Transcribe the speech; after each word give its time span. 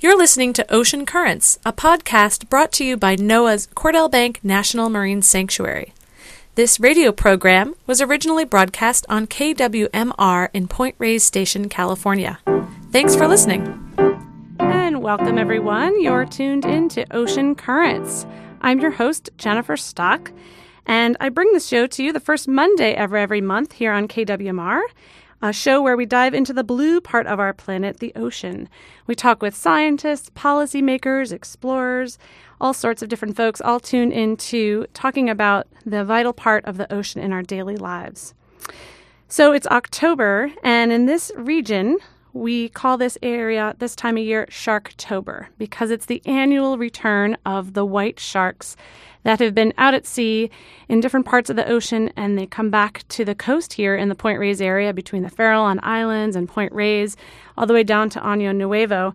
You're 0.00 0.16
listening 0.16 0.52
to 0.52 0.72
Ocean 0.72 1.04
Currents, 1.04 1.58
a 1.66 1.72
podcast 1.72 2.48
brought 2.48 2.70
to 2.74 2.84
you 2.84 2.96
by 2.96 3.16
NOAA's 3.16 3.66
Cordell 3.74 4.08
Bank 4.08 4.38
National 4.44 4.88
Marine 4.88 5.22
Sanctuary. 5.22 5.92
This 6.54 6.78
radio 6.78 7.10
program 7.10 7.74
was 7.84 8.00
originally 8.00 8.44
broadcast 8.44 9.04
on 9.08 9.26
KWMR 9.26 10.50
in 10.54 10.68
Point 10.68 10.94
Reyes 10.98 11.24
Station, 11.24 11.68
California. 11.68 12.38
Thanks 12.92 13.16
for 13.16 13.26
listening. 13.26 13.92
And 14.60 15.02
welcome, 15.02 15.36
everyone. 15.36 16.00
You're 16.00 16.26
tuned 16.26 16.64
in 16.64 16.88
to 16.90 17.04
Ocean 17.12 17.56
Currents. 17.56 18.24
I'm 18.60 18.78
your 18.78 18.92
host, 18.92 19.30
Jennifer 19.36 19.76
Stock, 19.76 20.30
and 20.86 21.16
I 21.18 21.28
bring 21.28 21.52
the 21.52 21.58
show 21.58 21.88
to 21.88 22.04
you 22.04 22.12
the 22.12 22.20
first 22.20 22.46
Monday 22.46 22.92
ever 22.92 23.16
every 23.16 23.40
month 23.40 23.72
here 23.72 23.90
on 23.90 24.06
KWMR 24.06 24.80
a 25.40 25.52
show 25.52 25.80
where 25.80 25.96
we 25.96 26.06
dive 26.06 26.34
into 26.34 26.52
the 26.52 26.64
blue 26.64 27.00
part 27.00 27.26
of 27.26 27.38
our 27.38 27.52
planet, 27.52 27.98
the 27.98 28.12
ocean. 28.16 28.68
We 29.06 29.14
talk 29.14 29.40
with 29.40 29.54
scientists, 29.54 30.30
policymakers, 30.30 31.32
explorers, 31.32 32.18
all 32.60 32.74
sorts 32.74 33.02
of 33.02 33.08
different 33.08 33.36
folks, 33.36 33.60
all 33.60 33.78
tuned 33.78 34.12
into 34.12 34.86
talking 34.94 35.30
about 35.30 35.68
the 35.86 36.04
vital 36.04 36.32
part 36.32 36.64
of 36.64 36.76
the 36.76 36.92
ocean 36.92 37.22
in 37.22 37.32
our 37.32 37.42
daily 37.42 37.76
lives. 37.76 38.34
So 39.28 39.52
it's 39.52 39.66
October, 39.66 40.50
and 40.64 40.90
in 40.90 41.06
this 41.06 41.30
region, 41.36 41.98
we 42.32 42.68
call 42.70 42.96
this 42.96 43.18
area 43.22 43.74
this 43.78 43.94
time 43.96 44.16
of 44.16 44.24
year 44.24 44.46
Sharktober 44.50 45.46
because 45.58 45.90
it's 45.90 46.06
the 46.06 46.22
annual 46.24 46.78
return 46.78 47.36
of 47.44 47.74
the 47.74 47.84
white 47.84 48.20
sharks 48.20 48.76
that 49.22 49.40
have 49.40 49.54
been 49.54 49.72
out 49.78 49.94
at 49.94 50.06
sea 50.06 50.50
in 50.88 51.00
different 51.00 51.26
parts 51.26 51.50
of 51.50 51.56
the 51.56 51.68
ocean 51.68 52.10
and 52.16 52.38
they 52.38 52.46
come 52.46 52.70
back 52.70 53.04
to 53.08 53.24
the 53.24 53.34
coast 53.34 53.74
here 53.74 53.96
in 53.96 54.08
the 54.08 54.14
Point 54.14 54.38
Reyes 54.38 54.60
area 54.60 54.92
between 54.92 55.22
the 55.22 55.30
Farallon 55.30 55.78
Islands 55.82 56.36
and 56.36 56.48
Point 56.48 56.72
Reyes, 56.72 57.16
all 57.56 57.66
the 57.66 57.74
way 57.74 57.82
down 57.82 58.10
to 58.10 58.20
Año 58.20 58.54
Nuevo. 58.54 59.14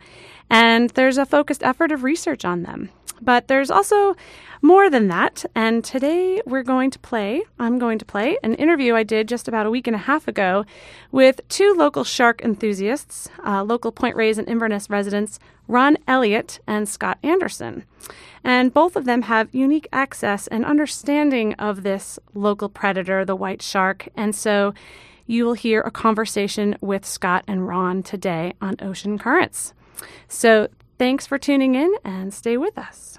And 0.49 0.89
there's 0.91 1.17
a 1.17 1.25
focused 1.25 1.63
effort 1.63 1.91
of 1.91 2.03
research 2.03 2.45
on 2.45 2.63
them. 2.63 2.89
But 3.21 3.47
there's 3.47 3.71
also 3.71 4.15
more 4.61 4.89
than 4.89 5.07
that. 5.09 5.45
And 5.55 5.83
today 5.83 6.41
we're 6.45 6.63
going 6.63 6.89
to 6.91 6.99
play, 6.99 7.43
I'm 7.59 7.79
going 7.79 7.99
to 7.99 8.05
play 8.05 8.37
an 8.43 8.55
interview 8.55 8.95
I 8.95 9.03
did 9.03 9.27
just 9.27 9.47
about 9.47 9.65
a 9.65 9.71
week 9.71 9.87
and 9.87 9.95
a 9.95 9.99
half 9.99 10.27
ago 10.27 10.65
with 11.11 11.41
two 11.49 11.73
local 11.77 12.03
shark 12.03 12.41
enthusiasts, 12.43 13.29
uh, 13.45 13.63
local 13.63 13.91
Point 13.91 14.15
Reyes 14.15 14.37
and 14.37 14.47
Inverness 14.47 14.89
residents, 14.89 15.39
Ron 15.67 15.97
Elliott 16.07 16.59
and 16.67 16.87
Scott 16.87 17.17
Anderson. 17.23 17.83
And 18.43 18.73
both 18.73 18.95
of 18.95 19.05
them 19.05 19.23
have 19.23 19.53
unique 19.53 19.87
access 19.93 20.47
and 20.47 20.65
understanding 20.65 21.53
of 21.53 21.83
this 21.83 22.19
local 22.33 22.69
predator, 22.69 23.23
the 23.23 23.35
white 23.35 23.61
shark. 23.61 24.09
And 24.15 24.35
so 24.35 24.73
you 25.25 25.45
will 25.45 25.53
hear 25.53 25.81
a 25.81 25.91
conversation 25.91 26.75
with 26.81 27.05
Scott 27.05 27.45
and 27.47 27.67
Ron 27.67 28.03
today 28.03 28.53
on 28.61 28.75
Ocean 28.81 29.17
Currents. 29.17 29.73
So 30.27 30.67
thanks 30.97 31.25
for 31.25 31.37
tuning 31.37 31.75
in 31.75 31.93
and 32.03 32.33
stay 32.33 32.57
with 32.57 32.77
us. 32.77 33.17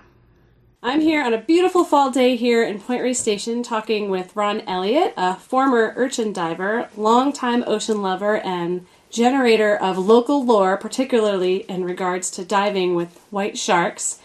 I'm 0.86 1.00
here 1.00 1.24
on 1.24 1.32
a 1.32 1.40
beautiful 1.40 1.82
fall 1.82 2.10
day 2.10 2.36
here 2.36 2.62
in 2.62 2.78
Point 2.78 3.02
Reyes 3.02 3.18
Station 3.18 3.62
talking 3.62 4.10
with 4.10 4.36
Ron 4.36 4.60
Elliott, 4.66 5.14
a 5.16 5.34
former 5.34 5.94
urchin 5.96 6.30
diver, 6.34 6.90
longtime 6.94 7.64
ocean 7.66 8.02
lover, 8.02 8.36
and 8.36 8.86
generator 9.08 9.76
of 9.76 9.96
local 9.96 10.44
lore, 10.44 10.76
particularly 10.76 11.64
in 11.70 11.84
regards 11.84 12.30
to 12.32 12.44
diving 12.44 12.94
with 12.94 13.18
white 13.30 13.56
sharks. 13.56 14.20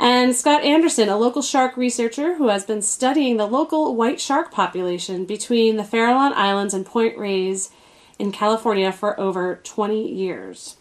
And 0.00 0.34
Scott 0.34 0.64
Anderson, 0.64 1.10
a 1.10 1.18
local 1.18 1.42
shark 1.42 1.76
researcher 1.76 2.36
who 2.36 2.48
has 2.48 2.64
been 2.64 2.80
studying 2.80 3.36
the 3.36 3.44
local 3.44 3.94
white 3.94 4.18
shark 4.18 4.50
population 4.50 5.26
between 5.26 5.76
the 5.76 5.82
Farallon 5.82 6.32
Islands 6.32 6.72
and 6.72 6.86
Point 6.86 7.18
Reyes 7.18 7.70
in 8.18 8.32
California 8.32 8.92
for 8.92 9.20
over 9.20 9.60
20 9.62 10.10
years. 10.10 10.78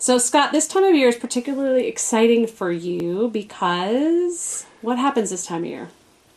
So, 0.00 0.18
Scott, 0.18 0.50
this 0.50 0.66
time 0.66 0.82
of 0.82 0.96
year 0.96 1.08
is 1.08 1.14
particularly 1.14 1.86
exciting 1.86 2.48
for 2.48 2.72
you 2.72 3.30
because 3.32 4.66
what 4.80 4.98
happens 4.98 5.30
this 5.30 5.46
time 5.46 5.62
of 5.62 5.70
year? 5.70 5.88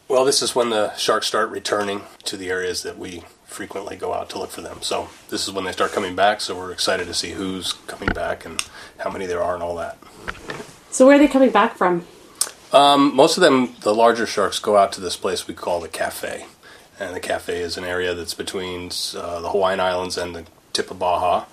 Well, 0.08 0.24
this 0.24 0.44
is 0.44 0.56
when 0.56 0.70
the 0.70 0.96
sharks 0.98 1.26
start 1.26 1.50
returning 1.50 2.02
to 2.26 2.38
the 2.38 2.50
areas 2.50 2.84
that 2.84 3.00
we 3.00 3.24
frequently 3.46 3.96
go 3.96 4.14
out 4.14 4.30
to 4.30 4.38
look 4.38 4.52
for 4.52 4.62
them. 4.62 4.78
So, 4.82 5.10
this 5.30 5.48
is 5.48 5.54
when 5.54 5.64
they 5.64 5.72
start 5.72 5.92
coming 5.92 6.16
back. 6.16 6.40
So, 6.40 6.56
we're 6.56 6.72
excited 6.72 7.08
to 7.08 7.16
see 7.16 7.32
who's 7.32 7.74
coming 7.88 8.10
back 8.10 8.46
and 8.46 8.64
how 9.00 9.10
many 9.10 9.26
there 9.26 9.42
are 9.42 9.56
and 9.56 9.64
all 9.64 9.76
that. 9.78 9.98
So 10.92 11.08
where 11.08 11.16
are 11.16 11.20
they 11.20 11.28
coming 11.28 11.52
back 11.52 11.78
from? 11.78 12.06
Um, 12.74 13.16
most 13.16 13.38
of 13.38 13.42
them, 13.42 13.76
the 13.82 13.96
larger 13.96 14.26
sharks, 14.28 14.60
go 14.60 14.78
out 14.78 14.92
to 14.94 15.02
this 15.02 15.16
place 15.16 15.48
we 15.48 15.54
call 15.54 15.80
the 15.80 15.88
Cafe, 15.88 16.46
and 17.00 17.16
the 17.16 17.20
Cafe 17.20 17.60
is 17.60 17.78
an 17.78 17.86
area 17.86 18.14
that's 18.14 18.34
between 18.34 18.92
uh, 19.16 19.40
the 19.40 19.50
Hawaiian 19.50 19.80
Islands 19.80 20.18
and 20.18 20.36
the 20.36 20.46
tip 20.74 20.92
of 20.92 21.00
Baja, 21.00 21.46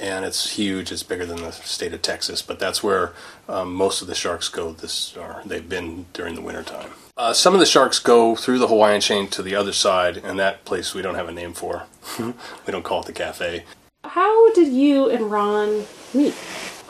and 0.00 0.24
it's 0.24 0.56
huge. 0.56 0.90
It's 0.90 1.02
bigger 1.04 1.24
than 1.24 1.40
the 1.40 1.52
state 1.52 1.92
of 1.92 2.02
Texas, 2.02 2.42
but 2.42 2.58
that's 2.58 2.82
where 2.82 3.12
um, 3.48 3.74
most 3.74 4.02
of 4.02 4.08
the 4.08 4.14
sharks 4.14 4.48
go. 4.48 4.72
This, 4.72 5.16
or 5.16 5.42
they've 5.44 5.68
been 5.68 6.06
during 6.12 6.34
the 6.34 6.42
wintertime. 6.42 6.90
Uh, 7.16 7.32
some 7.32 7.54
of 7.54 7.60
the 7.60 7.66
sharks 7.66 7.98
go 7.98 8.34
through 8.34 8.58
the 8.58 8.68
Hawaiian 8.68 9.00
chain 9.00 9.28
to 9.28 9.42
the 9.42 9.54
other 9.54 9.72
side, 9.72 10.16
and 10.16 10.38
that 10.38 10.64
place 10.64 10.94
we 10.94 11.02
don't 11.02 11.16
have 11.16 11.28
a 11.28 11.32
name 11.32 11.52
for. 11.52 11.84
we 12.18 12.32
don't 12.68 12.84
call 12.84 13.00
it 13.02 13.06
the 13.06 13.12
Cafe. 13.12 13.64
How 14.04 14.52
did 14.52 14.72
you 14.72 15.10
and 15.10 15.30
Ron 15.30 15.84
meet? 16.14 16.34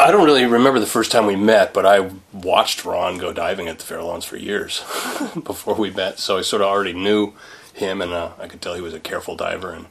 I 0.00 0.10
don't 0.10 0.24
really 0.24 0.46
remember 0.46 0.80
the 0.80 0.86
first 0.86 1.12
time 1.12 1.26
we 1.26 1.36
met, 1.36 1.74
but 1.74 1.84
I 1.84 2.10
watched 2.32 2.86
Ron 2.86 3.18
go 3.18 3.34
diving 3.34 3.68
at 3.68 3.78
the 3.78 3.84
Farallones 3.84 4.24
for 4.24 4.38
years 4.38 4.80
before 5.44 5.74
we 5.74 5.90
met. 5.90 6.18
So 6.18 6.38
I 6.38 6.40
sort 6.40 6.62
of 6.62 6.68
already 6.68 6.94
knew 6.94 7.34
him, 7.74 8.00
and 8.00 8.12
uh, 8.12 8.30
I 8.38 8.46
could 8.46 8.62
tell 8.62 8.74
he 8.74 8.80
was 8.80 8.94
a 8.94 9.00
careful 9.00 9.36
diver. 9.36 9.72
And 9.72 9.86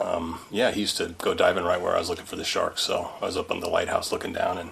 um, 0.00 0.40
yeah, 0.50 0.70
he 0.70 0.82
used 0.82 0.96
to 0.98 1.14
go 1.18 1.34
diving 1.34 1.64
right 1.64 1.80
where 1.80 1.96
I 1.96 1.98
was 1.98 2.08
looking 2.08 2.24
for 2.24 2.36
the 2.36 2.44
sharks. 2.44 2.82
So 2.82 3.10
I 3.20 3.24
was 3.24 3.36
up 3.36 3.50
on 3.50 3.58
the 3.58 3.68
lighthouse 3.68 4.12
looking 4.12 4.32
down, 4.32 4.58
and 4.58 4.70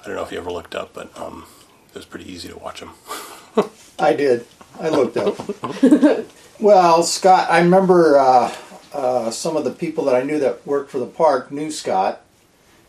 I 0.00 0.06
don't 0.06 0.16
know 0.16 0.24
if 0.24 0.32
you 0.32 0.38
ever 0.38 0.50
looked 0.50 0.74
up, 0.74 0.92
but 0.94 1.16
um, 1.16 1.46
it 1.90 1.94
was 1.94 2.04
pretty 2.04 2.30
easy 2.30 2.48
to 2.48 2.58
watch 2.58 2.80
him. 2.80 2.90
I 4.00 4.14
did. 4.14 4.46
I 4.80 4.88
looked 4.88 5.16
up. 5.16 5.38
well, 6.60 7.04
Scott, 7.04 7.48
I 7.50 7.60
remember 7.60 8.18
uh, 8.18 8.54
uh, 8.92 9.30
some 9.30 9.56
of 9.56 9.62
the 9.62 9.70
people 9.70 10.04
that 10.06 10.16
I 10.16 10.22
knew 10.22 10.40
that 10.40 10.66
worked 10.66 10.90
for 10.90 10.98
the 10.98 11.06
park 11.06 11.52
knew 11.52 11.70
Scott 11.70 12.22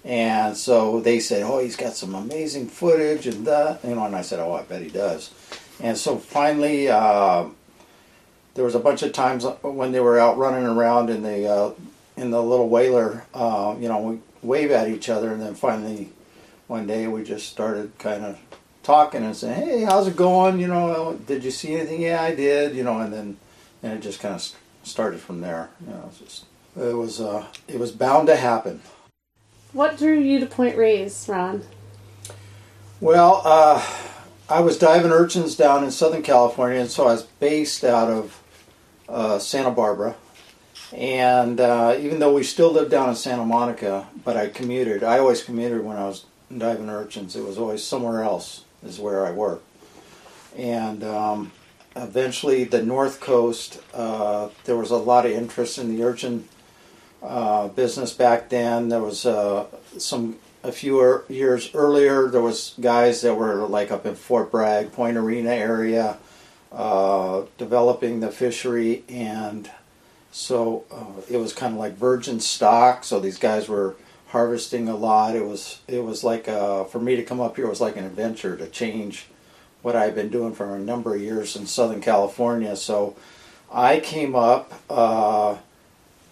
and 0.03 0.55
so 0.55 1.01
they 1.01 1.19
said, 1.19 1.43
"Oh, 1.43 1.59
he's 1.59 1.75
got 1.75 1.93
some 1.93 2.15
amazing 2.15 2.67
footage 2.67 3.27
and 3.27 3.45
that," 3.45 3.83
you 3.83 3.95
know. 3.95 4.05
And 4.05 4.15
I 4.15 4.21
said, 4.21 4.39
"Oh, 4.39 4.53
I 4.53 4.63
bet 4.63 4.81
he 4.81 4.89
does." 4.89 5.31
And 5.81 5.97
so 5.97 6.17
finally, 6.17 6.89
uh, 6.89 7.45
there 8.53 8.63
was 8.63 8.75
a 8.75 8.79
bunch 8.79 9.03
of 9.03 9.13
times 9.13 9.45
when 9.61 9.91
they 9.91 9.99
were 9.99 10.19
out 10.19 10.37
running 10.37 10.65
around 10.65 11.09
in 11.09 11.23
the 11.23 11.47
uh, 11.47 11.71
in 12.15 12.31
the 12.31 12.41
little 12.41 12.69
whaler. 12.69 13.25
Uh, 13.33 13.75
you 13.79 13.87
know, 13.87 13.99
we 13.99 14.19
wave 14.41 14.71
at 14.71 14.89
each 14.89 15.09
other, 15.09 15.31
and 15.33 15.41
then 15.41 15.55
finally, 15.55 16.09
one 16.67 16.87
day 16.87 17.07
we 17.07 17.23
just 17.23 17.49
started 17.49 17.91
kind 17.97 18.23
of 18.23 18.37
talking 18.83 19.23
and 19.23 19.35
saying, 19.35 19.61
"Hey, 19.61 19.83
how's 19.83 20.07
it 20.07 20.15
going? 20.15 20.59
You 20.59 20.67
know, 20.67 21.19
did 21.27 21.43
you 21.43 21.51
see 21.51 21.75
anything? 21.75 22.01
Yeah, 22.01 22.21
I 22.21 22.33
did. 22.35 22.75
You 22.75 22.83
know." 22.83 22.99
And 22.99 23.13
then 23.13 23.37
and 23.83 23.93
it 23.93 24.01
just 24.01 24.19
kind 24.19 24.35
of 24.35 24.55
started 24.83 25.19
from 25.19 25.41
there. 25.41 25.69
You 25.81 25.93
know, 25.93 25.99
it 25.99 26.05
was 26.05 26.17
just, 26.19 26.45
it 26.77 26.95
was 26.95 27.21
uh, 27.21 27.45
it 27.67 27.79
was 27.79 27.91
bound 27.91 28.27
to 28.27 28.35
happen. 28.35 28.81
What 29.71 29.97
drew 29.97 30.19
you 30.19 30.39
to 30.39 30.47
Point 30.47 30.77
Reyes, 30.77 31.27
Ron? 31.29 31.63
Well, 32.99 33.41
uh, 33.45 33.85
I 34.49 34.61
was 34.61 34.79
diving 34.79 35.11
urchins 35.11 35.55
down 35.55 35.83
in 35.83 35.91
Southern 35.91 36.23
California, 36.23 36.79
and 36.79 36.89
so 36.89 37.03
I 37.07 37.13
was 37.13 37.23
based 37.23 37.83
out 37.83 38.09
of 38.09 38.43
uh, 39.07 39.37
Santa 39.37 39.69
Barbara. 39.69 40.15
And 40.91 41.59
uh, 41.59 41.95
even 41.99 42.17
though 42.17 42.33
we 42.33 42.43
still 42.43 42.71
lived 42.71 42.89
down 42.89 43.09
in 43.09 43.15
Santa 43.15 43.45
Monica, 43.45 44.07
but 44.25 44.35
I 44.35 44.49
commuted. 44.49 45.03
I 45.03 45.19
always 45.19 45.43
commuted 45.43 45.83
when 45.83 45.97
I 45.97 46.05
was 46.05 46.25
diving 46.55 46.89
urchins. 46.89 47.35
It 47.35 47.43
was 47.43 47.59
always 47.59 47.83
somewhere 47.83 48.23
else 48.23 48.63
is 48.83 48.99
where 48.99 49.23
I 49.23 49.31
worked. 49.31 49.65
And 50.57 51.03
um, 51.03 51.51
eventually, 51.95 52.63
the 52.63 52.81
North 52.81 53.19
Coast, 53.19 53.79
uh, 53.93 54.49
there 54.63 54.77
was 54.77 54.89
a 54.89 54.97
lot 54.97 55.27
of 55.27 55.31
interest 55.31 55.77
in 55.77 55.95
the 55.95 56.03
urchin 56.03 56.49
uh, 57.21 57.67
business 57.69 58.13
back 58.13 58.49
then. 58.49 58.89
There 58.89 59.01
was 59.01 59.25
uh, 59.25 59.65
some 59.97 60.37
a 60.63 60.71
few 60.71 60.99
er, 60.99 61.25
years 61.29 61.73
earlier. 61.73 62.27
There 62.27 62.41
was 62.41 62.73
guys 62.79 63.21
that 63.21 63.35
were 63.35 63.67
like 63.67 63.91
up 63.91 64.05
in 64.05 64.15
Fort 64.15 64.51
Bragg, 64.51 64.91
Point 64.91 65.17
Arena 65.17 65.51
area, 65.51 66.17
uh, 66.71 67.43
developing 67.57 68.19
the 68.19 68.31
fishery, 68.31 69.03
and 69.09 69.69
so 70.31 70.85
uh, 70.91 71.21
it 71.29 71.37
was 71.37 71.53
kind 71.53 71.73
of 71.73 71.79
like 71.79 71.97
virgin 71.97 72.39
stock. 72.39 73.03
So 73.03 73.19
these 73.19 73.39
guys 73.39 73.67
were 73.67 73.95
harvesting 74.27 74.87
a 74.87 74.95
lot. 74.95 75.35
It 75.35 75.45
was 75.45 75.81
it 75.87 76.03
was 76.03 76.23
like 76.23 76.47
uh, 76.47 76.85
for 76.85 76.99
me 76.99 77.15
to 77.15 77.23
come 77.23 77.39
up 77.39 77.55
here 77.55 77.67
was 77.67 77.81
like 77.81 77.97
an 77.97 78.05
adventure 78.05 78.55
to 78.55 78.67
change 78.67 79.25
what 79.81 79.95
I've 79.95 80.15
been 80.15 80.29
doing 80.29 80.53
for 80.53 80.75
a 80.75 80.79
number 80.79 81.15
of 81.15 81.21
years 81.21 81.55
in 81.55 81.65
Southern 81.65 82.01
California. 82.01 82.75
So 82.75 83.15
I 83.71 83.99
came 84.01 84.35
up 84.35 84.73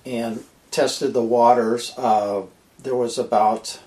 and 0.06 0.44
tested 0.72 1.14
the 1.14 1.24
waters. 1.24 1.94
Uh, 1.98 2.44
there 2.82 2.96
was 2.96 3.18
about, 3.18 3.80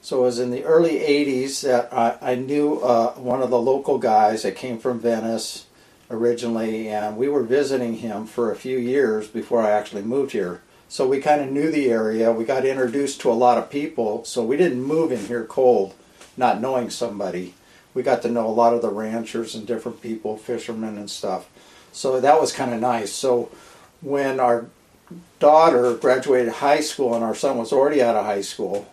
so 0.00 0.18
it 0.18 0.22
was 0.22 0.38
in 0.38 0.50
the 0.50 0.64
early 0.64 0.98
80s 0.98 1.62
that 1.62 1.92
I, 1.92 2.32
I 2.32 2.34
knew 2.34 2.80
uh, 2.80 3.12
one 3.12 3.42
of 3.42 3.50
the 3.50 3.60
local 3.60 3.98
guys 3.98 4.42
that 4.42 4.56
came 4.56 4.78
from 4.78 5.00
Venice 5.00 5.66
originally, 6.10 6.88
and 6.88 7.16
we 7.16 7.28
were 7.28 7.42
visiting 7.42 7.94
him 7.94 8.26
for 8.26 8.50
a 8.50 8.56
few 8.56 8.78
years 8.78 9.28
before 9.28 9.62
I 9.62 9.70
actually 9.70 10.02
moved 10.02 10.32
here. 10.32 10.62
So 10.88 11.08
we 11.08 11.20
kind 11.20 11.40
of 11.40 11.50
knew 11.50 11.70
the 11.70 11.90
area. 11.90 12.32
We 12.32 12.44
got 12.44 12.64
introduced 12.64 13.20
to 13.22 13.30
a 13.30 13.34
lot 13.34 13.58
of 13.58 13.70
people, 13.70 14.24
so 14.24 14.44
we 14.44 14.56
didn't 14.56 14.82
move 14.82 15.10
in 15.10 15.26
here 15.26 15.44
cold. 15.44 15.94
not 16.36 16.60
knowing 16.60 16.90
somebody. 16.90 17.54
We 17.94 18.02
got 18.02 18.20
to 18.22 18.30
know 18.30 18.46
a 18.46 18.48
lot 18.48 18.74
of 18.74 18.82
the 18.82 18.90
ranchers 18.90 19.54
and 19.54 19.66
different 19.66 20.02
people, 20.02 20.36
fishermen 20.36 20.98
and 20.98 21.10
stuff. 21.10 21.48
So 21.92 22.20
that 22.20 22.38
was 22.38 22.52
kind 22.52 22.74
of 22.74 22.80
nice. 22.80 23.10
So 23.10 23.50
when 24.02 24.38
our 24.38 24.66
daughter 25.38 25.94
graduated 25.94 26.54
high 26.54 26.80
school 26.80 27.14
and 27.14 27.24
our 27.24 27.34
son 27.34 27.58
was 27.58 27.72
already 27.72 28.02
out 28.02 28.16
of 28.16 28.24
high 28.24 28.40
school, 28.42 28.92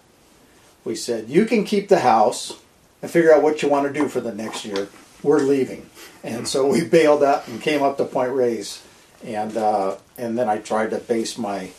we 0.84 0.96
said, 0.96 1.30
You 1.30 1.46
can 1.46 1.64
keep 1.64 1.90
the 1.90 2.00
house 2.00 2.60
and 3.02 3.10
figure 3.10 3.34
out 3.34 3.44
what 3.44 3.62
you 3.62 3.70
want 3.70 3.88
to 3.88 3.94
do 3.94 4.08
for 4.08 4.22
the 4.22 4.34
next 4.34 4.66
year. 4.66 4.88
We're 5.22 5.40
leaving. 5.40 5.90
And 6.24 6.48
so 6.48 6.68
we 6.68 6.84
bailed 6.90 7.24
out 7.24 7.48
and 7.48 7.62
came 7.62 7.82
up 7.82 7.98
to 7.98 8.06
Point 8.06 8.34
Reyes. 8.34 8.84
And, 9.24 9.56
uh, 9.56 9.98
and 10.18 10.38
then 10.38 10.50
I 10.50 10.58
tried 10.58 10.90
to 10.90 10.98
base 10.98 11.38
my, 11.38 11.72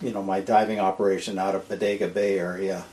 you 0.00 0.12
know, 0.12 0.22
my 0.22 0.40
diving 0.40 0.80
operation 0.80 1.38
out 1.38 1.54
of 1.54 1.68
Bodega 1.68 2.08
Bay 2.08 2.38
area. 2.38 2.84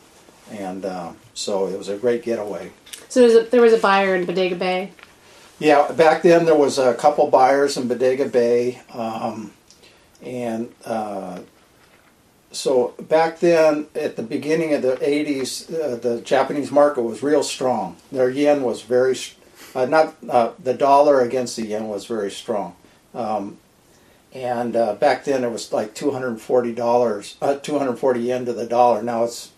And 0.51 0.85
uh, 0.85 1.13
so 1.33 1.67
it 1.67 1.77
was 1.77 1.89
a 1.89 1.97
great 1.97 2.23
getaway. 2.23 2.71
So 3.09 3.21
there 3.21 3.29
was 3.29 3.47
a, 3.47 3.49
there 3.49 3.61
was 3.61 3.73
a 3.73 3.79
buyer 3.79 4.15
in 4.15 4.25
Bodega 4.25 4.55
Bay. 4.55 4.91
Yeah, 5.59 5.91
back 5.91 6.21
then 6.21 6.45
there 6.45 6.55
was 6.55 6.77
a 6.77 6.93
couple 6.93 7.27
buyers 7.31 7.77
in 7.77 7.87
Bodega 7.87 8.25
Bay, 8.25 8.79
um, 8.93 9.51
and 10.21 10.73
uh, 10.85 11.39
so 12.51 12.95
back 12.99 13.39
then 13.39 13.87
at 13.95 14.15
the 14.15 14.23
beginning 14.23 14.73
of 14.73 14.81
the 14.81 14.95
80s, 14.95 15.71
uh, 15.73 15.95
the 15.95 16.21
Japanese 16.21 16.71
market 16.71 17.01
was 17.01 17.21
real 17.21 17.43
strong. 17.43 17.97
Their 18.11 18.29
yen 18.29 18.63
was 18.63 18.81
very, 18.81 19.17
uh, 19.75 19.85
not 19.85 20.15
uh, 20.29 20.51
the 20.61 20.73
dollar 20.73 21.21
against 21.21 21.55
the 21.55 21.65
yen 21.65 21.87
was 21.87 22.05
very 22.05 22.31
strong. 22.31 22.75
Um, 23.13 23.57
and 24.33 24.75
uh, 24.75 24.95
back 24.95 25.25
then 25.25 25.43
it 25.43 25.51
was 25.51 25.71
like 25.73 25.93
$240, 25.93 27.35
uh, 27.41 27.55
240 27.55 28.19
yen 28.19 28.45
to 28.45 28.53
the 28.53 28.65
dollar. 28.65 29.01
Now 29.01 29.23
it's 29.23 29.51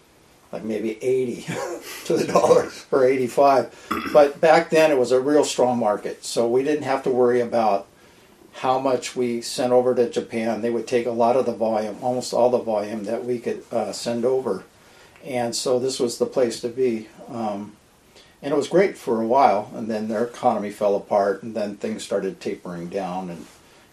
like 0.51 0.63
maybe 0.63 0.97
80 1.03 1.41
to 2.06 2.17
the 2.17 2.25
dollar 2.25 2.71
or 2.91 3.06
85. 3.06 4.11
But 4.11 4.41
back 4.41 4.69
then 4.71 4.91
it 4.91 4.97
was 4.97 5.11
a 5.11 5.19
real 5.19 5.44
strong 5.44 5.77
market. 5.77 6.25
So 6.25 6.47
we 6.47 6.63
didn't 6.63 6.83
have 6.83 7.03
to 7.03 7.11
worry 7.11 7.39
about 7.39 7.88
how 8.59 8.77
much 8.77 9.15
we 9.15 9.41
sent 9.41 9.71
over 9.71 9.95
to 9.95 10.09
Japan. 10.09 10.61
They 10.61 10.69
would 10.69 10.85
take 10.85 11.06
a 11.06 11.11
lot 11.11 11.38
of 11.38 11.45
the 11.45 11.53
volume, 11.53 11.97
almost 12.01 12.33
all 12.33 12.50
the 12.50 12.57
volume 12.57 13.06
that 13.06 13.23
we 13.23 13.39
could 13.39 13.63
uh, 13.71 13.94
send 13.94 14.25
over. 14.25 14.65
And 15.23 15.56
so 15.56 15.79
this 15.79 15.97
was 15.97 16.17
the 16.17 16.25
place 16.25 16.59
to 16.59 16.67
be. 16.67 17.07
Um, 17.29 17.77
and 18.41 18.53
it 18.53 18.57
was 18.57 18.67
great 18.67 18.97
for 18.97 19.21
a 19.21 19.27
while, 19.27 19.71
and 19.73 19.89
then 19.89 20.09
their 20.09 20.25
economy 20.25 20.71
fell 20.71 20.97
apart, 20.97 21.41
and 21.41 21.56
then 21.56 21.77
things 21.77 22.03
started 22.03 22.41
tapering 22.41 22.89
down. 22.89 23.29
And, 23.29 23.45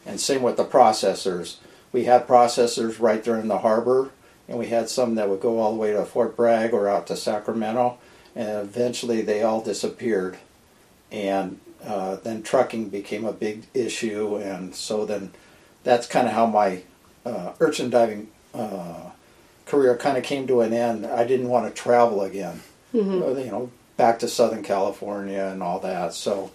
and 0.04 0.20
same 0.20 0.42
with 0.42 0.56
the 0.56 0.64
processors. 0.64 1.58
We 1.92 2.04
had 2.04 2.26
processors 2.26 2.98
right 2.98 3.22
there 3.22 3.38
in 3.38 3.46
the 3.46 3.58
harbor, 3.58 4.10
and 4.48 4.58
we 4.58 4.66
had 4.66 4.88
some 4.88 5.14
that 5.14 5.28
would 5.28 5.40
go 5.40 5.60
all 5.60 5.74
the 5.74 5.80
way 5.80 5.92
to 5.92 6.04
Fort 6.04 6.34
Bragg 6.34 6.72
or 6.72 6.88
out 6.88 7.06
to 7.06 7.16
Sacramento, 7.16 7.98
and 8.34 8.48
eventually 8.48 9.22
they 9.22 9.42
all 9.42 9.60
disappeared. 9.60 10.38
And 11.12 11.60
uh, 11.86 12.16
then 12.16 12.42
trucking 12.42 12.88
became 12.88 13.24
a 13.24 13.32
big 13.32 13.62
issue, 13.72 14.36
and 14.36 14.74
so 14.74 15.06
then 15.06 15.30
that's 15.84 16.06
kind 16.06 16.26
of 16.26 16.32
how 16.32 16.46
my 16.46 16.82
uh, 17.24 17.52
urchin 17.60 17.90
diving 17.90 18.28
uh, 18.54 19.10
career 19.66 19.96
kind 19.96 20.16
of 20.16 20.24
came 20.24 20.46
to 20.48 20.62
an 20.62 20.72
end. 20.72 21.06
I 21.06 21.24
didn't 21.24 21.48
want 21.48 21.66
to 21.66 21.82
travel 21.82 22.22
again, 22.22 22.60
mm-hmm. 22.92 23.38
you 23.38 23.50
know, 23.50 23.70
back 23.96 24.18
to 24.20 24.28
Southern 24.28 24.64
California 24.64 25.44
and 25.44 25.62
all 25.62 25.78
that. 25.80 26.12
So 26.12 26.50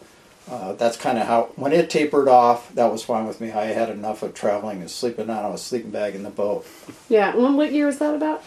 uh, 0.50 0.74
that's 0.74 0.98
kind 0.98 1.18
of 1.18 1.28
how 1.28 1.44
when 1.56 1.72
it 1.72 1.90
tapered 1.90 2.28
off, 2.28 2.74
that 2.76 2.92
was 2.92 3.04
fine 3.04 3.26
with 3.26 3.40
me. 3.40 3.52
I 3.52 3.68
had 3.68 3.90
enough 3.90 4.24
of 4.24 4.34
traveling 4.34 4.82
and 4.82 4.92
sleeping 4.92 5.30
out 5.30 5.46
on 5.46 5.54
a 5.54 5.58
sleeping 5.58 5.92
bag 5.92 6.14
in 6.14 6.24
the 6.24 6.30
boat. 6.30 6.68
Yeah, 7.08 7.34
and 7.36 7.56
what 7.56 7.72
year 7.72 7.86
was 7.86 8.00
that 8.00 8.16
about? 8.16 8.44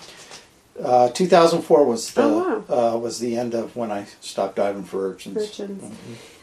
Uh, 0.83 1.09
2004 1.09 1.85
was 1.87 2.13
the 2.13 2.23
oh, 2.23 2.65
wow. 2.69 2.95
uh, 2.95 2.99
was 2.99 3.21
the 3.21 3.37
end 3.37 3.55
of 3.55 3.77
when 3.77 3.93
I 3.93 4.07
stopped 4.21 4.57
diving 4.57 4.85
for 4.85 5.09
urchins. 5.09 5.37
Urchins. 5.39 5.83
Mm-hmm 5.83 6.34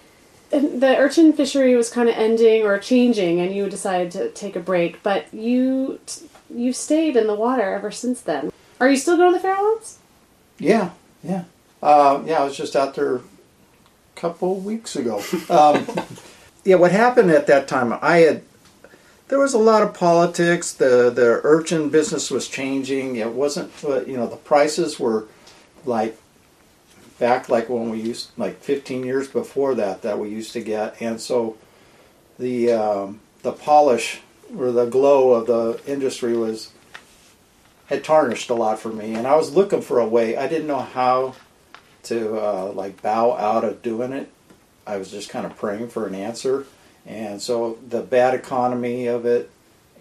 the 0.51 0.95
urchin 0.97 1.33
fishery 1.33 1.75
was 1.75 1.89
kind 1.89 2.09
of 2.09 2.15
ending 2.15 2.63
or 2.63 2.77
changing, 2.77 3.39
and 3.39 3.55
you 3.55 3.69
decided 3.69 4.11
to 4.11 4.29
take 4.29 4.55
a 4.55 4.59
break. 4.59 5.01
But 5.03 5.33
you 5.33 5.99
you 6.53 6.73
stayed 6.73 7.15
in 7.15 7.27
the 7.27 7.35
water 7.35 7.73
ever 7.73 7.91
since 7.91 8.21
then. 8.21 8.51
Are 8.79 8.89
you 8.89 8.97
still 8.97 9.17
going 9.17 9.33
to 9.33 9.39
the 9.39 9.47
Farallones? 9.47 9.97
Yeah, 10.59 10.91
yeah, 11.23 11.45
uh, 11.81 12.21
yeah. 12.25 12.41
I 12.41 12.43
was 12.43 12.57
just 12.57 12.75
out 12.75 12.95
there 12.95 13.15
a 13.15 13.21
couple 14.15 14.59
weeks 14.59 14.95
ago. 14.95 15.23
Um, 15.49 15.87
yeah, 16.65 16.75
what 16.75 16.91
happened 16.91 17.31
at 17.31 17.47
that 17.47 17.67
time? 17.67 17.97
I 18.01 18.17
had 18.17 18.43
there 19.29 19.39
was 19.39 19.53
a 19.53 19.59
lot 19.59 19.81
of 19.81 19.93
politics. 19.93 20.73
The 20.73 21.09
the 21.09 21.39
urchin 21.43 21.89
business 21.89 22.29
was 22.29 22.47
changing. 22.49 23.15
It 23.15 23.31
wasn't, 23.31 23.71
you 23.81 24.17
know, 24.17 24.27
the 24.27 24.35
prices 24.35 24.99
were 24.99 25.27
like 25.85 26.17
back 27.21 27.47
like 27.49 27.69
when 27.69 27.91
we 27.91 28.01
used 28.01 28.31
like 28.35 28.59
15 28.59 29.05
years 29.05 29.27
before 29.27 29.75
that 29.75 30.01
that 30.01 30.17
we 30.17 30.29
used 30.29 30.53
to 30.53 30.61
get. 30.61 30.99
And 30.99 31.21
so 31.21 31.55
the 32.39 32.73
um, 32.73 33.19
the 33.43 33.53
polish 33.53 34.21
or 34.57 34.71
the 34.71 34.87
glow 34.87 35.33
of 35.33 35.45
the 35.45 35.79
industry 35.89 36.35
was 36.35 36.71
had 37.85 38.03
tarnished 38.03 38.49
a 38.49 38.55
lot 38.55 38.79
for 38.79 38.89
me. 38.89 39.13
And 39.13 39.27
I 39.27 39.35
was 39.35 39.53
looking 39.53 39.81
for 39.81 39.99
a 39.99 40.07
way. 40.07 40.35
I 40.35 40.47
didn't 40.47 40.67
know 40.67 40.81
how 40.81 41.35
to 42.03 42.39
uh, 42.39 42.71
like 42.73 43.01
bow 43.03 43.33
out 43.33 43.63
of 43.63 43.83
doing 43.83 44.13
it. 44.13 44.29
I 44.87 44.97
was 44.97 45.11
just 45.11 45.29
kind 45.29 45.45
of 45.45 45.55
praying 45.55 45.89
for 45.89 46.07
an 46.07 46.15
answer. 46.15 46.65
And 47.05 47.39
so 47.39 47.77
the 47.87 48.01
bad 48.01 48.33
economy 48.33 49.05
of 49.05 49.27
it 49.27 49.51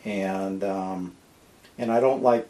and 0.07 0.65
um, 0.65 1.15
and 1.77 1.93
I 1.93 2.01
don't 2.01 2.23
like 2.23 2.49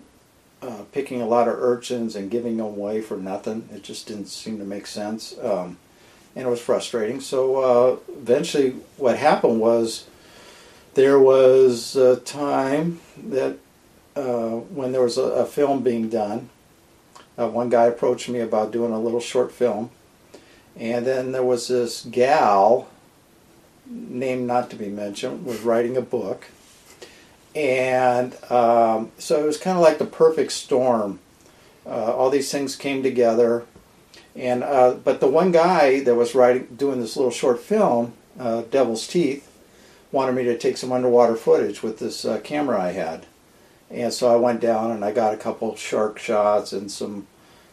uh, 0.63 0.83
picking 0.93 1.23
a 1.23 1.27
lot 1.27 1.49
of 1.49 1.55
urchins 1.55 2.15
and 2.17 2.31
giving 2.31 2.57
them 2.57 2.67
away 2.67 3.01
for 3.01 3.17
nothing. 3.17 3.69
It 3.73 3.83
just 3.83 4.07
didn't 4.07 4.27
seem 4.27 4.59
to 4.59 4.65
make 4.65 4.87
sense, 4.87 5.35
um, 5.43 5.79
and 6.37 6.47
it 6.47 6.51
was 6.51 6.61
frustrating. 6.61 7.21
So 7.21 7.57
uh, 7.57 7.97
eventually, 8.13 8.77
what 8.97 9.17
happened 9.17 9.61
was 9.61 10.07
there 10.95 11.19
was 11.19 11.97
a 11.97 12.17
time 12.17 13.01
that 13.29 13.57
uh, 14.17 14.51
when 14.51 14.93
there 14.93 15.03
was 15.03 15.17
a, 15.17 15.23
a 15.23 15.47
film 15.47 15.83
being 15.83 16.09
done, 16.09 16.51
uh, 17.39 17.49
one 17.49 17.71
guy 17.71 17.87
approached 17.87 18.29
me 18.29 18.41
about 18.41 18.71
doing 18.71 18.93
a 18.93 19.01
little 19.01 19.21
short 19.21 19.53
film, 19.53 19.91
and 20.77 21.07
then 21.07 21.33
there 21.33 21.43
was 21.43 21.69
this 21.69 22.05
gal, 22.05 22.89
name 23.87 24.47
not 24.47 24.69
to 24.71 24.77
be 24.77 24.89
mentioned, 24.89 25.47
was 25.47 25.61
writing 25.61 25.97
a 25.97 26.03
book 26.03 26.47
and 27.55 28.35
um, 28.51 29.11
so 29.19 29.43
it 29.43 29.47
was 29.47 29.59
kind 29.59 29.77
of 29.77 29.83
like 29.83 29.99
the 29.99 30.07
perfect 30.07 30.53
storm. 30.53 31.19
Uh, 31.87 32.15
all 32.15 32.31
these 32.31 32.51
things 32.53 32.77
came 32.77 33.03
together, 33.03 33.65
and 34.37 34.63
uh, 34.63 34.93
but 34.93 35.21
the 35.21 35.29
one 35.29 35.51
guy 35.51 36.01
that 36.01 36.15
was 36.15 36.35
writing, 36.35 36.69
doing 36.77 37.01
this 37.01 37.17
little 37.17 37.33
short 37.33 37.61
film, 37.61 38.13
uh, 38.39 38.63
Devil's 38.63 39.07
Teeth, 39.07 39.51
wanted 40.13 40.35
me 40.35 40.45
to 40.45 40.59
take 40.59 40.77
some 40.77 40.93
underwater 40.93 41.37
footage 41.37 41.83
with 41.83 41.99
this 41.99 42.25
uh, 42.25 42.39
camera 42.41 42.81
I 42.81 42.93
had, 42.93 43.27
and 43.91 44.13
so 44.13 44.33
I 44.33 44.37
went 44.37 44.61
down 44.61 44.91
and 44.91 45.05
I 45.05 45.13
got 45.13 45.35
a 45.35 45.39
couple 45.39 45.75
shark 45.75 46.19
shots 46.19 46.73
and 46.73 46.91
some 46.91 47.27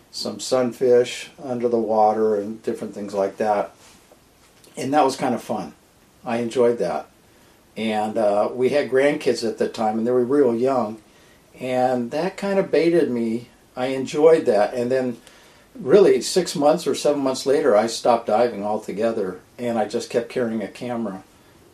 some 0.09 0.39
sunfish 0.39 1.29
under 1.43 1.67
the 1.67 1.77
water 1.77 2.37
and 2.37 2.63
different 2.63 2.95
things 2.95 3.13
like 3.13 3.37
that, 3.37 3.75
and 4.75 4.93
that 4.93 5.05
was 5.05 5.15
kind 5.15 5.35
of 5.35 5.43
fun. 5.43 5.73
I 6.25 6.37
enjoyed 6.37 6.79
that 6.79 7.07
and 7.77 8.17
uh, 8.17 8.49
we 8.51 8.69
had 8.69 8.89
grandkids 8.89 9.47
at 9.47 9.59
the 9.59 9.69
time, 9.69 9.99
and 9.99 10.07
they 10.07 10.11
were 10.11 10.25
real 10.25 10.55
young, 10.55 10.99
and 11.59 12.11
that 12.11 12.35
kind 12.35 12.59
of 12.59 12.71
baited 12.71 13.09
me. 13.09 13.49
I 13.75 13.87
enjoyed 13.87 14.47
that, 14.47 14.73
and 14.73 14.91
then 14.91 15.17
really 15.79 16.19
six 16.21 16.55
months 16.55 16.87
or 16.87 16.95
seven 16.95 17.21
months 17.21 17.45
later, 17.45 17.77
I 17.77 17.85
stopped 17.85 18.25
diving 18.25 18.65
altogether, 18.65 19.39
and 19.59 19.77
I 19.77 19.87
just 19.87 20.09
kept 20.09 20.29
carrying 20.29 20.63
a 20.63 20.67
camera 20.67 21.23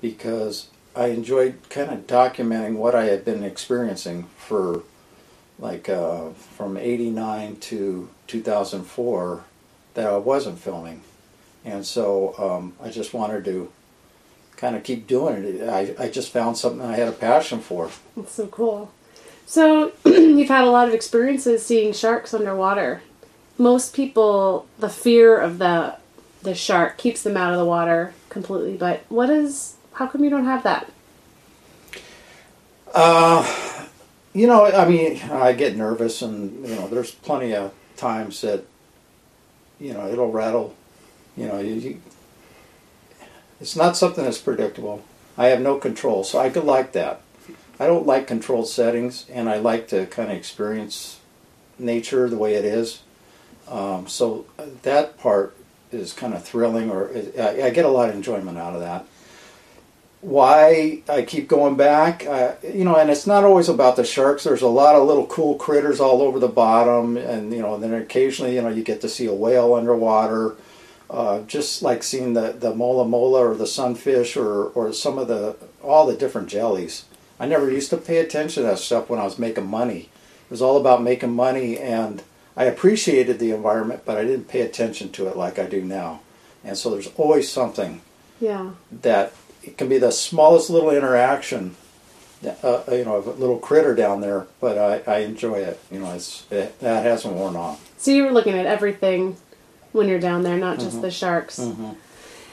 because 0.01 0.67
I 0.93 1.07
enjoyed 1.07 1.57
kind 1.69 1.89
of 1.89 2.05
documenting 2.05 2.75
what 2.75 2.93
I 2.93 3.05
had 3.05 3.23
been 3.23 3.43
experiencing 3.43 4.25
for 4.37 4.83
like 5.57 5.87
uh, 5.87 6.31
from 6.31 6.75
89 6.75 7.55
to 7.57 8.09
2004 8.27 9.43
that 9.93 10.07
I 10.07 10.17
wasn't 10.17 10.59
filming. 10.59 11.01
And 11.63 11.85
so 11.85 12.35
um, 12.37 12.73
I 12.85 12.89
just 12.89 13.13
wanted 13.13 13.45
to 13.45 13.71
kind 14.63 14.77
of 14.77 14.83
keep 14.83 15.07
doing 15.07 15.43
it. 15.43 15.67
I, 15.67 15.93
I 16.05 16.09
just 16.09 16.31
found 16.31 16.57
something 16.57 16.81
I 16.81 16.95
had 16.95 17.09
a 17.09 17.11
passion 17.11 17.59
for. 17.59 17.89
That's 18.15 18.31
so 18.31 18.47
cool. 18.47 18.93
So 19.45 19.91
you've 20.05 20.47
had 20.47 20.63
a 20.63 20.69
lot 20.71 20.87
of 20.87 20.93
experiences 20.93 21.65
seeing 21.65 21.91
sharks 21.91 22.33
underwater. 22.33 23.01
Most 23.57 23.93
people, 23.93 24.65
the 24.79 24.89
fear 24.89 25.37
of 25.37 25.57
the 25.57 25.97
the 26.43 26.55
shark 26.55 26.97
keeps 26.97 27.23
them 27.23 27.35
out 27.35 27.51
of 27.51 27.59
the 27.59 27.65
water 27.65 28.13
completely. 28.29 28.77
But 28.77 29.03
what 29.09 29.29
is? 29.29 29.75
How 29.93 30.07
come 30.07 30.23
you 30.23 30.29
don't 30.29 30.45
have 30.45 30.63
that? 30.63 30.89
Uh, 32.93 33.87
you 34.33 34.47
know, 34.47 34.65
I 34.65 34.87
mean, 34.87 35.21
I 35.29 35.51
get 35.51 35.75
nervous, 35.75 36.21
and 36.21 36.65
you 36.65 36.75
know, 36.75 36.87
there's 36.87 37.11
plenty 37.11 37.53
of 37.53 37.73
times 37.97 38.39
that 38.41 38.63
you 39.77 39.93
know 39.93 40.07
it'll 40.07 40.31
rattle. 40.31 40.73
You 41.35 41.47
know, 41.47 41.59
you, 41.59 41.73
you 41.73 42.01
it's 43.63 43.77
not 43.77 43.95
something 43.95 44.25
that's 44.25 44.39
predictable. 44.39 45.05
I 45.37 45.47
have 45.47 45.61
no 45.61 45.77
control, 45.77 46.25
so 46.25 46.37
I 46.37 46.49
could 46.49 46.65
like 46.65 46.91
that. 46.91 47.21
I 47.79 47.87
don't 47.87 48.05
like 48.05 48.27
controlled 48.27 48.67
settings, 48.67 49.25
and 49.31 49.49
I 49.49 49.55
like 49.55 49.87
to 49.87 50.05
kind 50.07 50.29
of 50.29 50.35
experience 50.35 51.21
nature 51.79 52.27
the 52.27 52.37
way 52.37 52.55
it 52.55 52.65
is. 52.65 53.03
Um, 53.69 54.05
so 54.05 54.45
uh, 54.59 54.65
that 54.81 55.17
part 55.17 55.55
is 55.93 56.11
kind 56.11 56.33
of 56.33 56.43
thrilling, 56.43 56.91
or 56.91 57.09
I, 57.39 57.63
I 57.63 57.69
get 57.69 57.85
a 57.85 57.87
lot 57.87 58.09
of 58.09 58.15
enjoyment 58.15 58.57
out 58.57 58.73
of 58.73 58.81
that. 58.81 59.05
Why 60.19 61.01
I 61.07 61.21
keep 61.21 61.47
going 61.47 61.77
back, 61.77 62.25
uh, 62.25 62.55
you 62.63 62.83
know, 62.83 62.97
and 62.97 63.09
it's 63.09 63.25
not 63.25 63.45
always 63.45 63.69
about 63.69 63.95
the 63.95 64.03
sharks. 64.03 64.43
There's 64.43 64.61
a 64.61 64.67
lot 64.67 64.95
of 64.95 65.07
little 65.07 65.27
cool 65.27 65.55
critters 65.55 66.01
all 66.01 66.21
over 66.21 66.37
the 66.37 66.49
bottom, 66.49 67.15
and 67.15 67.53
you 67.53 67.61
know, 67.61 67.75
and 67.75 67.83
then 67.83 67.93
occasionally, 67.93 68.55
you 68.55 68.61
know, 68.61 68.67
you 68.67 68.83
get 68.83 68.99
to 69.01 69.09
see 69.09 69.25
a 69.25 69.33
whale 69.33 69.73
underwater. 69.73 70.57
Uh, 71.09 71.41
just 71.41 71.81
like 71.83 72.01
seeing 72.01 72.33
the, 72.33 72.53
the 72.53 72.73
mola 72.73 73.05
mola 73.05 73.47
or 73.49 73.55
the 73.55 73.67
sunfish 73.67 74.35
or, 74.35 74.65
or 74.69 74.91
some 74.93 75.17
of 75.19 75.27
the 75.27 75.55
all 75.83 76.07
the 76.07 76.15
different 76.15 76.47
jellies. 76.47 77.05
I 77.39 77.45
never 77.45 77.69
used 77.69 77.89
to 77.91 77.97
pay 77.97 78.17
attention 78.17 78.63
to 78.63 78.69
that 78.69 78.79
stuff 78.79 79.09
when 79.09 79.19
I 79.19 79.23
was 79.25 79.37
making 79.37 79.67
money. 79.67 80.09
It 80.45 80.49
was 80.49 80.61
all 80.61 80.77
about 80.77 81.03
making 81.03 81.33
money, 81.35 81.77
and 81.77 82.23
I 82.55 82.63
appreciated 82.65 83.37
the 83.37 83.51
environment, 83.51 84.03
but 84.05 84.17
I 84.17 84.23
didn't 84.23 84.47
pay 84.47 84.61
attention 84.61 85.11
to 85.11 85.27
it 85.27 85.35
like 85.37 85.59
I 85.59 85.65
do 85.65 85.81
now. 85.83 86.21
And 86.63 86.77
so 86.77 86.89
there's 86.89 87.09
always 87.17 87.51
something 87.51 88.01
Yeah. 88.39 88.71
that 89.01 89.33
it 89.61 89.77
can 89.77 89.89
be 89.89 89.97
the 89.97 90.11
smallest 90.11 90.69
little 90.69 90.89
interaction, 90.91 91.75
uh, 92.63 92.81
you 92.91 93.05
know, 93.05 93.15
of 93.17 93.27
a 93.27 93.31
little 93.31 93.57
critter 93.59 93.93
down 93.95 94.21
there, 94.21 94.47
but 94.61 94.77
I, 94.77 95.11
I 95.11 95.19
enjoy 95.19 95.55
it. 95.55 95.79
You 95.91 95.99
know, 95.99 96.13
it's 96.13 96.45
it, 96.51 96.79
that 96.79 97.03
hasn't 97.05 97.33
worn 97.35 97.55
off. 97.55 97.83
So 97.97 98.11
you 98.11 98.23
were 98.23 98.31
looking 98.31 98.53
at 98.57 98.65
everything 98.65 99.37
when 99.93 100.09
you're 100.09 100.19
down 100.19 100.43
there, 100.43 100.57
not 100.57 100.77
Mm-hmm. 100.77 100.85
just 100.85 101.01
the 101.01 101.11
sharks. 101.11 101.59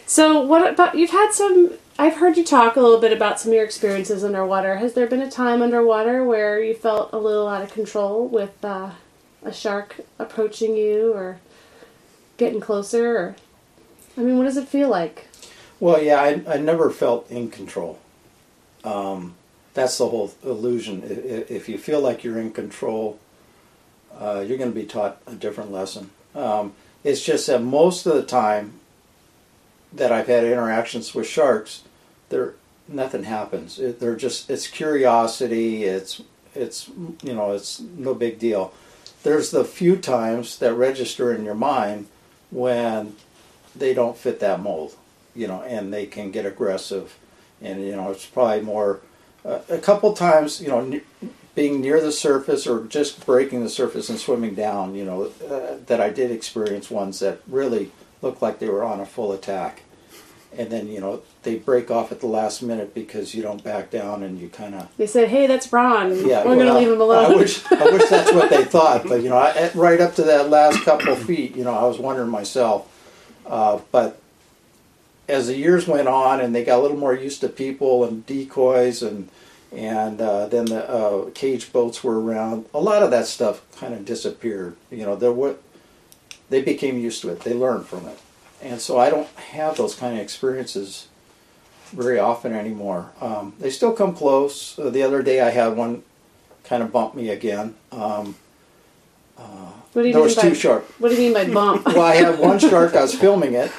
So 0.07 0.41
what 0.43 0.69
about 0.73 0.97
you've 0.97 1.11
had 1.11 1.33
some 1.33 1.73
I've 1.99 2.17
heard 2.17 2.37
you 2.39 2.45
talk 2.45 2.77
a 2.77 2.81
little 2.81 3.01
bit 3.01 3.13
about 3.13 3.41
some 3.41 3.53
of 3.53 3.57
your 3.57 3.65
experiences 3.65 4.25
underwater. 4.25 4.77
Has 4.79 4.95
there 4.95 5.07
been 5.07 5.21
a 5.23 5.31
time 5.31 5.63
underwater 5.63 6.25
where 6.25 6.63
you 6.63 6.75
felt 6.75 7.13
a 7.13 7.19
little 7.19 7.47
out 7.49 7.63
of 7.63 7.73
control 7.73 8.27
with 8.27 8.65
uh, 8.65 8.93
a 9.45 9.53
shark 9.53 9.97
approaching 10.19 10.77
you 10.77 11.13
or 11.15 11.39
getting 12.39 12.61
closer 12.61 13.17
or 13.17 13.37
I 14.17 14.23
mean, 14.23 14.39
what 14.39 14.45
does 14.45 14.57
it 14.57 14.69
feel 14.69 14.89
like? 14.89 15.29
Well, 15.79 16.03
yeah, 16.03 16.21
I, 16.21 16.43
I 16.47 16.57
never 16.59 16.91
felt 16.91 17.31
in 17.31 17.51
control. 17.51 17.99
Um, 18.85 19.35
that's 19.75 19.99
the 19.99 20.09
whole 20.09 20.33
illusion. 20.43 21.03
If 21.07 21.69
you 21.69 21.79
feel 21.79 22.01
like 22.01 22.25
you're 22.25 22.39
in 22.39 22.53
control, 22.53 23.19
uh, 24.19 24.45
you're 24.47 24.59
going 24.59 24.73
to 24.73 24.79
be 24.79 24.85
taught 24.87 25.21
a 25.27 25.35
different 25.35 25.73
lesson. 25.73 26.11
Um, 26.35 26.75
it's 27.05 27.25
just 27.25 27.47
that 27.47 27.63
most 27.63 28.07
of 28.07 28.15
the 28.15 28.23
time 28.23 28.75
that 29.93 30.13
I've 30.13 30.29
had 30.29 30.45
interactions 30.45 31.15
with 31.15 31.27
sharks, 31.27 31.83
there 32.29 32.55
nothing 32.89 33.25
happens. 33.25 33.79
It, 33.79 34.01
they're 34.01 34.17
just 34.17 34.51
it's 34.51 34.67
curiosity. 34.67 35.85
It's 35.85 36.23
it's 36.55 36.89
you 37.23 37.35
know 37.35 37.53
it's 37.53 37.81
no 37.81 38.15
big 38.15 38.39
deal. 38.39 38.73
There's 39.23 39.51
the 39.51 39.65
few 39.65 39.97
times 39.97 40.59
that 40.59 40.75
register 40.75 41.35
in 41.35 41.45
your 41.45 41.55
mind 41.55 42.07
when 42.51 43.17
they 43.77 43.95
don't 43.95 44.17
fit 44.17 44.41
that 44.41 44.61
mold, 44.61 44.97
you 45.35 45.47
know, 45.47 45.63
and 45.63 45.93
they 45.93 46.07
can 46.07 46.31
get 46.31 46.47
aggressive, 46.47 47.17
and 47.61 47.83
you 47.85 47.93
know 47.93 48.11
it's 48.11 48.27
probably 48.27 48.63
more 48.63 49.01
uh, 49.45 49.61
a 49.69 49.79
couple 49.79 50.13
times, 50.13 50.61
you 50.61 50.69
know, 50.69 51.01
being 51.61 51.83
near 51.83 52.01
the 52.01 52.11
surface 52.11 52.67
or 52.67 52.87
just 52.87 53.27
breaking 53.27 53.63
the 53.63 53.69
surface 53.69 54.09
and 54.09 54.19
swimming 54.19 54.55
down, 54.55 54.95
you 54.95 55.05
know, 55.05 55.25
uh, 55.47 55.77
that 55.89 56.01
I 56.01 56.09
did 56.09 56.31
experience 56.31 56.91
ones 56.91 57.19
that 57.19 57.43
really 57.47 57.93
looked 58.23 58.41
like 58.41 58.61
they 58.61 58.69
were 58.71 58.83
on 58.83 58.99
a 58.99 59.05
full 59.05 59.31
attack, 59.33 59.83
and 60.57 60.71
then 60.71 60.89
you 60.89 61.01
know 61.01 61.21
they 61.43 61.57
break 61.57 61.91
off 61.91 62.13
at 62.13 62.21
the 62.21 62.27
last 62.27 62.63
minute 62.63 62.95
because 62.95 63.35
you 63.35 63.43
don't 63.43 63.63
back 63.63 63.91
down 63.91 64.23
and 64.23 64.41
you 64.41 64.49
kind 64.49 64.75
of 64.75 64.89
They 64.97 65.07
said, 65.07 65.29
"Hey, 65.29 65.47
that's 65.47 65.71
Ron. 65.71 66.27
yeah, 66.27 66.47
We're 66.47 66.55
going 66.55 66.69
to 66.69 66.79
leave 66.79 66.89
him 66.93 67.01
alone." 67.03 67.33
I 67.33 67.37
wish, 67.37 67.71
I 67.71 67.85
wish 67.91 68.09
that's 68.09 68.33
what 68.33 68.49
they 68.49 68.65
thought, 68.65 69.07
but 69.07 69.23
you 69.23 69.29
know, 69.29 69.37
I, 69.37 69.71
right 69.75 70.01
up 70.01 70.15
to 70.15 70.23
that 70.23 70.49
last 70.49 70.83
couple 70.83 71.15
feet, 71.15 71.55
you 71.55 71.65
know, 71.65 71.75
I 71.75 71.85
was 71.85 71.99
wondering 71.99 72.31
myself. 72.31 72.89
Uh, 73.47 73.81
but 73.93 74.19
as 75.29 75.49
the 75.49 75.59
years 75.59 75.87
went 75.87 76.09
on, 76.09 76.41
and 76.41 76.55
they 76.55 76.65
got 76.65 76.79
a 76.79 76.83
little 76.83 76.97
more 76.97 77.15
used 77.15 77.43
to 77.43 77.51
people 77.51 78.03
and 78.03 78.25
decoys, 78.25 79.03
and 79.03 79.29
and 79.73 80.21
uh, 80.21 80.47
then 80.47 80.67
the 80.67 80.89
uh, 80.89 81.31
cage 81.31 81.73
boats 81.73 82.03
were 82.03 82.21
around, 82.21 82.67
a 82.75 82.81
lot 82.81 83.03
of 83.03 83.11
that 83.11 83.27
stuff 83.27 83.63
kind 83.77 83.95
of 83.95 84.05
disappeared. 84.05 84.77
You 84.91 85.05
know, 85.07 85.17
there 85.17 85.33
were 85.33 85.57
they 86.49 86.63
became 86.63 86.99
used 86.99 87.23
to 87.23 87.31
it. 87.31 87.41
They 87.41 87.55
learned 87.55 87.87
from 87.87 88.07
it, 88.07 88.19
and 88.63 88.81
so 88.81 88.99
I 88.99 89.11
don't 89.11 89.29
have 89.29 89.77
those 89.77 89.95
kind 89.95 90.17
of 90.17 90.23
experiences 90.23 91.09
very 91.93 92.19
often 92.19 92.53
anymore. 92.55 93.11
Um, 93.21 93.55
they 93.59 93.71
still 93.71 93.93
come 93.93 94.15
close. 94.15 94.79
Uh, 94.79 94.91
the 94.91 95.03
other 95.03 95.23
day 95.23 95.41
I 95.41 95.51
had 95.51 95.77
one 95.77 96.03
kind 96.65 96.83
of 96.83 96.93
bump 96.93 97.15
me 97.15 97.31
again. 97.31 97.75
Um, 97.93 98.37
what 99.93 100.03
do 100.03 100.09
you 100.09 100.13
there 100.15 100.23
mean 100.23 100.35
was 100.53 100.63
by. 100.63 100.83
What 100.99 101.09
do 101.09 101.15
you 101.17 101.21
mean 101.21 101.35
by 101.35 101.53
bump? 101.53 101.85
Well, 101.87 102.03
I 102.03 102.15
had 102.15 102.39
one 102.39 102.59
shark. 102.61 102.95
I 102.95 103.03
was 103.03 103.15
filming 103.15 103.55
it, 103.55 103.73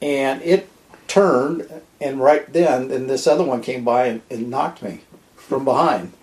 and 0.00 0.40
it 0.40 0.68
turned, 1.12 1.68
and 2.00 2.20
right 2.20 2.50
then, 2.50 2.90
and 2.90 3.08
this 3.08 3.26
other 3.26 3.44
one 3.44 3.60
came 3.60 3.84
by 3.84 4.06
and, 4.06 4.22
and 4.30 4.48
knocked 4.48 4.82
me 4.82 5.02
from 5.36 5.62
behind. 5.62 6.14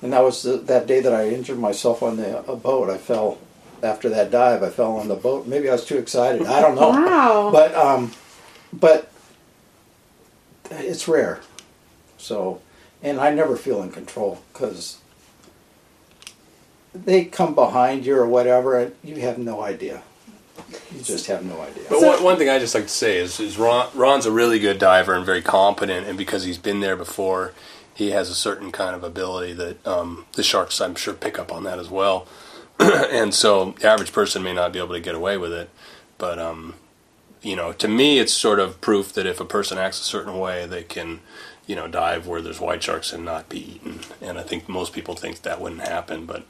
And 0.00 0.12
that 0.12 0.22
was 0.22 0.44
the, 0.44 0.58
that 0.58 0.86
day 0.86 1.00
that 1.00 1.12
I 1.12 1.28
injured 1.28 1.58
myself 1.58 2.04
on 2.04 2.18
the 2.18 2.48
a 2.48 2.54
boat. 2.54 2.88
I 2.88 2.98
fell 2.98 3.38
after 3.82 4.08
that 4.10 4.30
dive. 4.30 4.62
I 4.62 4.70
fell 4.70 4.96
on 4.96 5.08
the 5.08 5.16
boat. 5.16 5.48
Maybe 5.48 5.68
I 5.68 5.72
was 5.72 5.84
too 5.84 5.98
excited. 5.98 6.46
I 6.46 6.60
don't 6.60 6.76
know. 6.76 6.90
Wow. 6.90 7.50
But 7.52 7.74
um, 7.74 8.12
but 8.72 9.10
it's 10.70 11.08
rare. 11.08 11.40
So, 12.16 12.60
and 13.02 13.18
I 13.18 13.34
never 13.34 13.56
feel 13.56 13.82
in 13.82 13.90
control 13.90 14.40
because 14.52 14.98
they 16.94 17.24
come 17.24 17.56
behind 17.56 18.06
you 18.06 18.16
or 18.16 18.26
whatever, 18.28 18.78
and 18.78 18.94
you 19.02 19.16
have 19.16 19.36
no 19.36 19.62
idea. 19.62 20.02
You 20.94 21.02
just 21.02 21.26
have 21.26 21.44
no 21.44 21.60
idea. 21.60 21.84
But 21.88 22.00
So- 22.00 22.06
one, 22.08 22.22
one 22.22 22.36
thing 22.38 22.48
I 22.48 22.58
just 22.58 22.74
like 22.74 22.84
to 22.84 22.88
say 22.88 23.18
is, 23.18 23.40
is 23.40 23.58
Ron, 23.58 23.88
Ron's 23.94 24.26
a 24.26 24.32
really 24.32 24.58
good 24.58 24.78
diver 24.78 25.14
and 25.14 25.24
very 25.24 25.42
competent, 25.42 26.06
and 26.06 26.16
because 26.18 26.44
he's 26.44 26.58
been 26.58 26.80
there 26.80 26.96
before, 26.96 27.52
he 27.94 28.10
has 28.12 28.30
a 28.30 28.34
certain 28.34 28.70
kind 28.72 28.94
of 28.94 29.02
ability 29.02 29.52
that 29.54 29.86
um, 29.86 30.24
the 30.34 30.42
sharks, 30.42 30.80
I'm 30.80 30.94
sure, 30.94 31.14
pick 31.14 31.38
up 31.38 31.52
on 31.52 31.64
that 31.64 31.78
as 31.78 31.90
well. 31.90 32.26
and 32.78 33.34
so 33.34 33.74
the 33.80 33.88
average 33.88 34.12
person 34.12 34.42
may 34.42 34.52
not 34.54 34.72
be 34.72 34.78
able 34.78 34.94
to 34.94 35.00
get 35.00 35.14
away 35.14 35.36
with 35.36 35.52
it, 35.52 35.68
but 36.16 36.38
um, 36.38 36.74
you 37.42 37.56
know, 37.56 37.72
to 37.72 37.88
me, 37.88 38.18
it's 38.18 38.32
sort 38.32 38.60
of 38.60 38.80
proof 38.80 39.12
that 39.14 39.26
if 39.26 39.40
a 39.40 39.44
person 39.44 39.78
acts 39.78 40.00
a 40.00 40.04
certain 40.04 40.38
way, 40.38 40.64
they 40.66 40.82
can, 40.84 41.20
you 41.66 41.74
know, 41.74 41.88
dive 41.88 42.26
where 42.26 42.40
there's 42.40 42.60
white 42.60 42.82
sharks 42.82 43.12
and 43.12 43.24
not 43.24 43.48
be 43.48 43.74
eaten. 43.74 44.00
And 44.20 44.38
I 44.38 44.42
think 44.42 44.68
most 44.68 44.92
people 44.92 45.14
think 45.14 45.42
that 45.42 45.60
wouldn't 45.60 45.80
happen, 45.82 46.24
but 46.24 46.44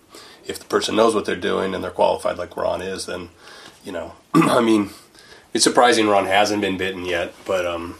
if 0.46 0.58
the 0.58 0.64
person 0.66 0.96
knows 0.96 1.14
what 1.14 1.24
they're 1.24 1.36
doing 1.36 1.74
and 1.74 1.82
they're 1.82 1.90
qualified 1.90 2.36
like 2.38 2.56
Ron 2.56 2.80
is, 2.82 3.06
then, 3.06 3.30
you 3.88 3.94
know, 3.94 4.12
I 4.34 4.60
mean, 4.60 4.90
it's 5.54 5.64
surprising 5.64 6.08
Ron 6.08 6.26
hasn't 6.26 6.60
been 6.60 6.76
bitten 6.76 7.06
yet, 7.06 7.32
but 7.46 7.64
um, 7.64 7.94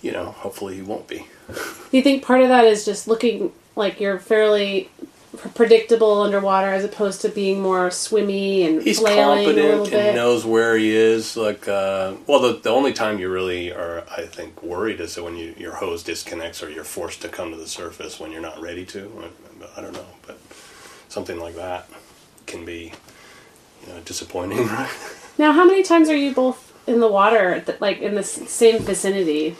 you 0.00 0.12
know, 0.12 0.26
hopefully 0.26 0.76
he 0.76 0.82
won't 0.82 1.08
be. 1.08 1.26
Do 1.48 1.96
you 1.96 2.02
think 2.02 2.22
part 2.24 2.42
of 2.42 2.48
that 2.48 2.64
is 2.64 2.84
just 2.84 3.08
looking 3.08 3.52
like 3.74 3.98
you're 4.00 4.20
fairly 4.20 4.88
predictable 5.54 6.20
underwater 6.22 6.68
as 6.68 6.84
opposed 6.84 7.22
to 7.22 7.28
being 7.28 7.60
more 7.60 7.90
swimmy 7.90 8.62
and 8.62 8.82
He's 8.82 9.00
flailing 9.00 9.44
a 9.44 9.48
little 9.48 9.78
confident 9.78 9.90
bit? 9.90 10.06
and 10.08 10.16
knows 10.16 10.44
where 10.44 10.76
he 10.76 10.94
is. 10.94 11.36
Like, 11.36 11.66
uh, 11.66 12.14
well, 12.28 12.38
the 12.38 12.60
the 12.60 12.70
only 12.70 12.92
time 12.92 13.18
you 13.18 13.28
really 13.28 13.72
are, 13.72 14.04
I 14.16 14.26
think, 14.26 14.62
worried 14.62 15.00
is 15.00 15.16
when 15.18 15.36
you 15.36 15.56
your 15.58 15.72
hose 15.74 16.04
disconnects 16.04 16.62
or 16.62 16.70
you're 16.70 16.84
forced 16.84 17.20
to 17.22 17.28
come 17.28 17.50
to 17.50 17.56
the 17.56 17.66
surface 17.66 18.20
when 18.20 18.30
you're 18.30 18.40
not 18.40 18.60
ready 18.60 18.84
to. 18.86 19.10
I, 19.20 19.80
I 19.80 19.82
don't 19.82 19.92
know, 19.92 20.06
but 20.24 20.38
something 21.08 21.40
like 21.40 21.56
that 21.56 21.88
can 22.46 22.64
be, 22.64 22.92
you 23.82 23.92
know, 23.92 23.98
disappointing. 24.04 24.68
Now, 25.38 25.52
how 25.52 25.64
many 25.64 25.82
times 25.82 26.08
are 26.08 26.16
you 26.16 26.32
both 26.34 26.72
in 26.86 27.00
the 27.00 27.08
water, 27.08 27.64
like 27.80 28.00
in 28.00 28.14
the 28.14 28.22
same 28.22 28.80
vicinity? 28.80 29.56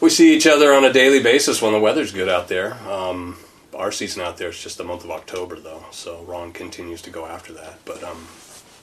we 0.00 0.10
see 0.10 0.36
each 0.36 0.46
other 0.46 0.74
on 0.74 0.84
a 0.84 0.92
daily 0.92 1.22
basis 1.22 1.62
when 1.62 1.72
the 1.72 1.80
weather's 1.80 2.12
good 2.12 2.28
out 2.28 2.48
there. 2.48 2.74
Um, 2.86 3.38
our 3.74 3.90
season 3.90 4.22
out 4.22 4.36
there 4.36 4.48
is 4.50 4.62
just 4.62 4.76
the 4.78 4.84
month 4.84 5.04
of 5.04 5.10
October, 5.10 5.58
though, 5.58 5.84
so 5.90 6.22
Ron 6.24 6.52
continues 6.52 7.00
to 7.02 7.10
go 7.10 7.26
after 7.26 7.52
that. 7.54 7.78
But 7.84 8.02
um, 8.04 8.26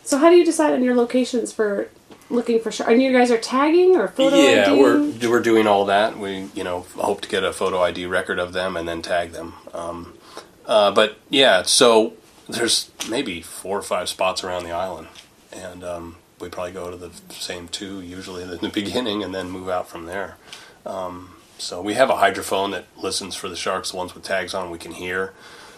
So, 0.04 0.18
how 0.18 0.30
do 0.30 0.36
you 0.36 0.46
decide 0.46 0.74
on 0.74 0.84
your 0.84 0.96
locations 0.96 1.52
for 1.54 1.90
looking 2.30 2.60
for 2.60 2.72
sharks? 2.72 2.92
And 2.92 3.02
you 3.02 3.12
guys 3.12 3.30
are 3.32 3.38
tagging 3.38 3.96
or 3.96 4.08
photo 4.08 4.38
yeah, 4.38 4.72
ID? 4.72 4.80
we're 4.80 5.30
we're 5.30 5.42
doing 5.42 5.68
all 5.68 5.86
that. 5.86 6.18
We 6.18 6.50
you 6.56 6.64
know 6.64 6.82
hope 6.96 7.22
to 7.22 7.30
get 7.30 7.44
a 7.44 7.54
photo 7.54 7.82
ID 7.82 8.06
record 8.08 8.40
of 8.40 8.54
them 8.54 8.76
and 8.76 8.88
then 8.88 9.02
tag 9.04 9.32
them. 9.32 9.54
Um, 9.74 10.18
uh, 10.66 10.92
but 10.92 11.18
yeah, 11.30 11.62
so 11.64 12.14
there's 12.50 12.90
maybe 13.10 13.42
four 13.42 13.78
or 13.78 13.84
five 13.84 14.10
spots 14.10 14.44
around 14.44 14.64
the 14.64 14.72
island, 14.72 15.08
and 15.56 15.84
um, 15.84 16.16
we 16.40 16.50
probably 16.50 16.74
go 16.74 16.92
to 16.92 16.98
the 16.98 17.12
same 17.30 17.68
two 17.68 18.02
usually 18.02 18.44
in 18.44 18.50
the 18.62 18.70
beginning 18.70 19.24
and 19.24 19.34
then 19.34 19.50
move 19.50 19.70
out 19.70 19.88
from 19.88 20.06
there. 20.06 20.38
Um, 20.86 21.36
so 21.58 21.82
we 21.82 21.94
have 21.94 22.10
a 22.10 22.16
hydrophone 22.16 22.72
that 22.72 22.86
listens 22.98 23.36
for 23.36 23.48
the 23.48 23.56
sharks, 23.56 23.92
the 23.92 23.98
ones 23.98 24.14
with 24.14 24.24
tags 24.24 24.54
on 24.54 24.70
we 24.70 24.78
can 24.78 24.92
hear. 24.92 25.34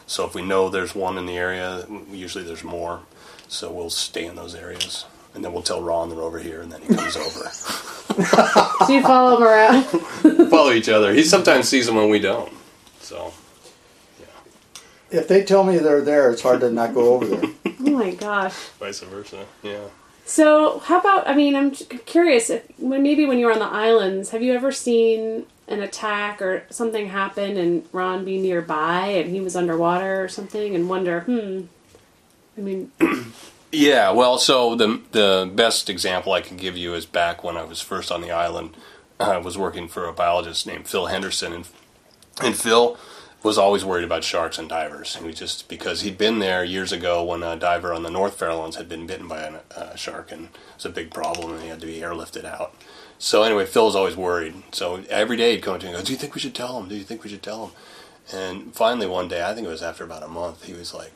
So 0.07 0.25
if 0.25 0.33
we 0.33 0.41
know 0.41 0.69
there's 0.69 0.95
one 0.95 1.17
in 1.17 1.25
the 1.25 1.37
area, 1.37 1.85
usually 2.11 2.43
there's 2.43 2.63
more. 2.63 3.01
So 3.47 3.71
we'll 3.71 3.89
stay 3.89 4.25
in 4.25 4.35
those 4.35 4.55
areas. 4.55 5.05
And 5.33 5.43
then 5.43 5.51
we'll 5.51 5.63
tell 5.63 5.81
Ron 5.81 6.09
they're 6.09 6.21
over 6.21 6.39
here, 6.39 6.61
and 6.61 6.71
then 6.71 6.81
he 6.81 6.95
comes 6.95 7.17
over. 7.17 7.51
Do 8.87 8.93
you 8.93 9.01
follow 9.01 9.37
them 9.37 9.43
around? 9.43 9.83
follow 10.49 10.71
each 10.71 10.87
other. 10.87 11.13
He 11.13 11.23
sometimes 11.23 11.67
sees 11.67 11.87
them 11.87 11.95
when 11.95 12.09
we 12.09 12.19
don't. 12.19 12.53
So 13.01 13.33
If 15.15 15.27
they 15.27 15.43
tell 15.43 15.63
me 15.63 15.77
they're 15.77 16.01
there, 16.01 16.31
it's 16.31 16.41
hard 16.41 16.61
to 16.61 16.71
not 16.71 16.93
go 16.93 17.13
over 17.15 17.25
there. 17.25 17.51
Oh 17.87 17.91
my 17.91 18.11
gosh. 18.15 18.53
Vice 18.79 19.01
versa. 19.01 19.45
Yeah. 19.61 19.85
So, 20.25 20.79
how 20.79 20.99
about? 20.99 21.27
I 21.27 21.35
mean, 21.35 21.55
I'm 21.55 21.71
curious 21.71 22.49
if 22.49 22.65
when 22.77 23.03
maybe 23.03 23.25
when 23.25 23.37
you 23.37 23.45
were 23.45 23.53
on 23.53 23.59
the 23.59 23.65
islands, 23.65 24.31
have 24.31 24.41
you 24.41 24.53
ever 24.53 24.71
seen 24.71 25.45
an 25.67 25.81
attack 25.81 26.41
or 26.41 26.63
something 26.71 27.07
happen 27.07 27.57
and 27.57 27.85
Ron 27.91 28.25
be 28.25 28.41
nearby 28.41 29.07
and 29.07 29.29
he 29.29 29.39
was 29.39 29.55
underwater 29.55 30.23
or 30.23 30.27
something 30.27 30.73
and 30.73 30.89
wonder, 30.89 31.21
hmm. 31.21 31.61
I 32.57 32.61
mean, 32.61 32.91
Yeah, 33.75 34.11
well, 34.11 34.37
so 34.37 34.75
the 34.75 35.01
the 35.11 35.51
best 35.53 35.89
example 35.89 36.31
I 36.31 36.41
can 36.41 36.55
give 36.55 36.77
you 36.77 36.93
is 36.93 37.05
back 37.05 37.43
when 37.43 37.57
I 37.57 37.63
was 37.63 37.81
first 37.81 38.11
on 38.11 38.21
the 38.21 38.31
island. 38.31 38.75
I 39.19 39.37
was 39.37 39.57
working 39.57 39.89
for 39.89 40.07
a 40.07 40.13
biologist 40.13 40.65
named 40.65 40.87
Phil 40.87 41.07
Henderson, 41.07 41.51
and 41.51 41.67
and 42.41 42.55
Phil 42.55 42.97
was 43.45 43.57
always 43.57 43.85
worried 43.85 44.03
about 44.03 44.23
sharks 44.23 44.57
and 44.57 44.67
divers. 44.67 45.15
And 45.15 45.25
we 45.25 45.31
just 45.31 45.69
because 45.69 46.01
he'd 46.01 46.17
been 46.17 46.39
there 46.39 46.63
years 46.63 46.91
ago 46.91 47.23
when 47.23 47.43
a 47.43 47.55
diver 47.55 47.93
on 47.93 48.03
the 48.03 48.09
North 48.09 48.39
Farallones 48.39 48.75
had 48.75 48.89
been 48.89 49.05
bitten 49.05 49.27
by 49.27 49.41
a 49.41 49.59
uh, 49.75 49.95
shark, 49.95 50.31
and 50.31 50.45
it 50.45 50.51
was 50.75 50.85
a 50.85 50.89
big 50.89 51.13
problem, 51.13 51.53
and 51.53 51.61
he 51.61 51.69
had 51.69 51.79
to 51.79 51.85
be 51.85 51.99
airlifted 51.99 52.43
out. 52.43 52.73
So 53.19 53.43
anyway, 53.43 53.65
Phil 53.65 53.85
was 53.85 53.95
always 53.95 54.17
worried. 54.17 54.63
So 54.71 55.03
every 55.09 55.37
day 55.37 55.51
he'd 55.51 55.61
come 55.61 55.79
to 55.79 55.85
me 55.85 55.93
and 55.93 55.99
go, 55.99 56.03
"Do 56.03 56.11
you 56.11 56.17
think 56.17 56.33
we 56.33 56.41
should 56.41 56.55
tell 56.55 56.79
him? 56.79 56.89
Do 56.89 56.95
you 56.95 57.03
think 57.03 57.23
we 57.23 57.29
should 57.29 57.43
tell 57.43 57.67
him?" 57.67 57.71
And 58.33 58.73
finally, 58.73 59.07
one 59.07 59.27
day, 59.27 59.43
I 59.43 59.53
think 59.53 59.67
it 59.67 59.69
was 59.69 59.83
after 59.83 60.03
about 60.03 60.23
a 60.23 60.27
month, 60.27 60.65
he 60.65 60.73
was 60.73 60.93
like, 60.93 61.13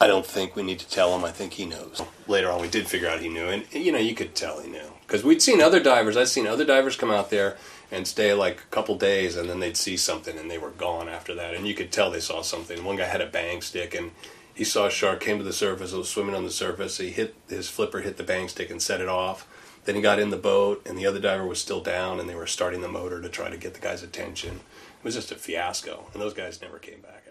I 0.00 0.06
don't 0.06 0.26
think 0.26 0.54
we 0.54 0.62
need 0.62 0.80
to 0.80 0.88
tell 0.88 1.16
him. 1.16 1.24
I 1.24 1.30
think 1.30 1.54
he 1.54 1.64
knows. 1.64 2.02
Later 2.26 2.50
on, 2.50 2.60
we 2.60 2.68
did 2.68 2.88
figure 2.88 3.08
out 3.08 3.20
he 3.20 3.28
knew, 3.28 3.46
and 3.46 3.64
you 3.72 3.92
know, 3.92 3.98
you 3.98 4.14
could 4.14 4.34
tell 4.34 4.60
he 4.60 4.70
knew 4.70 4.90
because 5.06 5.24
we'd 5.24 5.40
seen 5.40 5.62
other 5.62 5.80
divers. 5.80 6.16
I'd 6.16 6.28
seen 6.28 6.46
other 6.46 6.64
divers 6.64 6.96
come 6.96 7.10
out 7.10 7.30
there 7.30 7.56
and 7.90 8.06
stay 8.06 8.34
like 8.34 8.60
a 8.60 8.74
couple 8.74 8.96
days, 8.96 9.36
and 9.36 9.48
then 9.48 9.60
they'd 9.60 9.76
see 9.76 9.96
something, 9.96 10.38
and 10.38 10.50
they 10.50 10.58
were 10.58 10.70
gone 10.70 11.08
after 11.08 11.34
that, 11.34 11.54
and 11.54 11.66
you 11.66 11.74
could 11.74 11.92
tell 11.92 12.10
they 12.10 12.20
saw 12.20 12.42
something. 12.42 12.84
One 12.84 12.96
guy 12.96 13.04
had 13.04 13.20
a 13.20 13.26
bang 13.26 13.62
stick, 13.62 13.94
and 13.94 14.10
he 14.54 14.64
saw 14.64 14.86
a 14.86 14.90
shark 14.90 15.20
came 15.20 15.38
to 15.38 15.44
the 15.44 15.52
surface. 15.52 15.92
It 15.92 15.98
was 15.98 16.08
swimming 16.08 16.34
on 16.34 16.44
the 16.44 16.50
surface. 16.50 16.98
He 16.98 17.10
hit 17.10 17.34
his 17.48 17.68
flipper, 17.68 18.00
hit 18.00 18.16
the 18.16 18.22
bang 18.22 18.48
stick, 18.48 18.70
and 18.70 18.80
set 18.80 19.00
it 19.00 19.08
off. 19.08 19.46
Then 19.84 19.96
he 19.96 20.00
got 20.00 20.18
in 20.18 20.30
the 20.30 20.36
boat, 20.36 20.82
and 20.86 20.96
the 20.96 21.06
other 21.06 21.20
diver 21.20 21.46
was 21.46 21.60
still 21.60 21.80
down, 21.80 22.18
and 22.18 22.28
they 22.28 22.34
were 22.34 22.46
starting 22.46 22.80
the 22.80 22.88
motor 22.88 23.20
to 23.20 23.28
try 23.28 23.50
to 23.50 23.56
get 23.56 23.74
the 23.74 23.80
guy's 23.80 24.02
attention. 24.02 24.60
It 24.98 25.04
was 25.04 25.14
just 25.14 25.32
a 25.32 25.36
fiasco, 25.36 26.06
and 26.12 26.22
those 26.22 26.34
guys 26.34 26.62
never 26.62 26.78
came 26.78 27.00
back. 27.00 27.23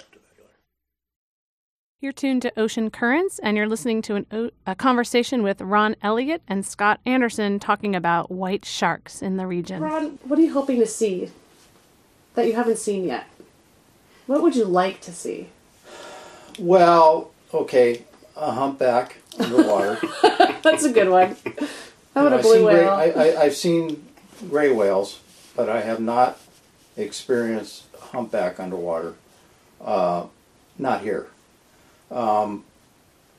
You're 2.04 2.12
tuned 2.12 2.42
to 2.42 2.52
Ocean 2.60 2.92
Currents, 2.92 3.40
and 3.40 3.56
you're 3.56 3.66
listening 3.66 4.02
to 4.02 4.16
an, 4.16 4.26
o- 4.30 4.50
a 4.68 4.76
conversation 4.76 5.42
with 5.42 5.62
Ron 5.62 5.96
Elliott 6.04 6.42
and 6.50 6.66
Scott 6.66 7.00
Anderson 7.06 7.62
talking 7.62 7.96
about 7.96 8.30
white 8.30 8.66
sharks 8.66 9.22
in 9.22 9.38
the 9.38 9.48
region. 9.48 9.82
Ron, 9.82 10.20
what 10.26 10.38
are 10.38 10.42
you 10.42 10.52
hoping 10.52 10.80
to 10.80 10.86
see 10.86 11.32
that 12.36 12.46
you 12.46 12.56
haven't 12.56 12.78
seen 12.78 13.06
yet? 13.06 13.30
What 14.28 14.42
would 14.42 14.54
you 14.54 14.66
like 14.66 15.00
to 15.00 15.14
see? 15.14 15.48
Well, 16.60 17.32
okay, 17.54 18.04
a 18.36 18.52
humpback 18.52 19.20
underwater. 19.40 19.98
That's 20.62 20.84
a 20.84 20.92
good 20.92 21.08
one. 21.08 21.38
How 22.14 22.28
about 22.28 22.34
a 22.34 22.36
I've 22.36 22.42
blue 22.42 22.54
seen 22.56 22.64
gray, 22.66 22.84
whale? 22.84 22.90
I, 22.90 23.04
I, 23.12 23.42
I've 23.44 23.56
seen 23.56 24.06
gray 24.50 24.74
whales, 24.74 25.22
but 25.56 25.70
I 25.70 25.80
have 25.80 26.02
not 26.02 26.38
experienced 26.98 27.86
humpback 27.98 28.60
underwater. 28.60 29.16
Uh, 29.80 30.26
not 30.78 31.00
here. 31.00 31.28
Um, 32.14 32.64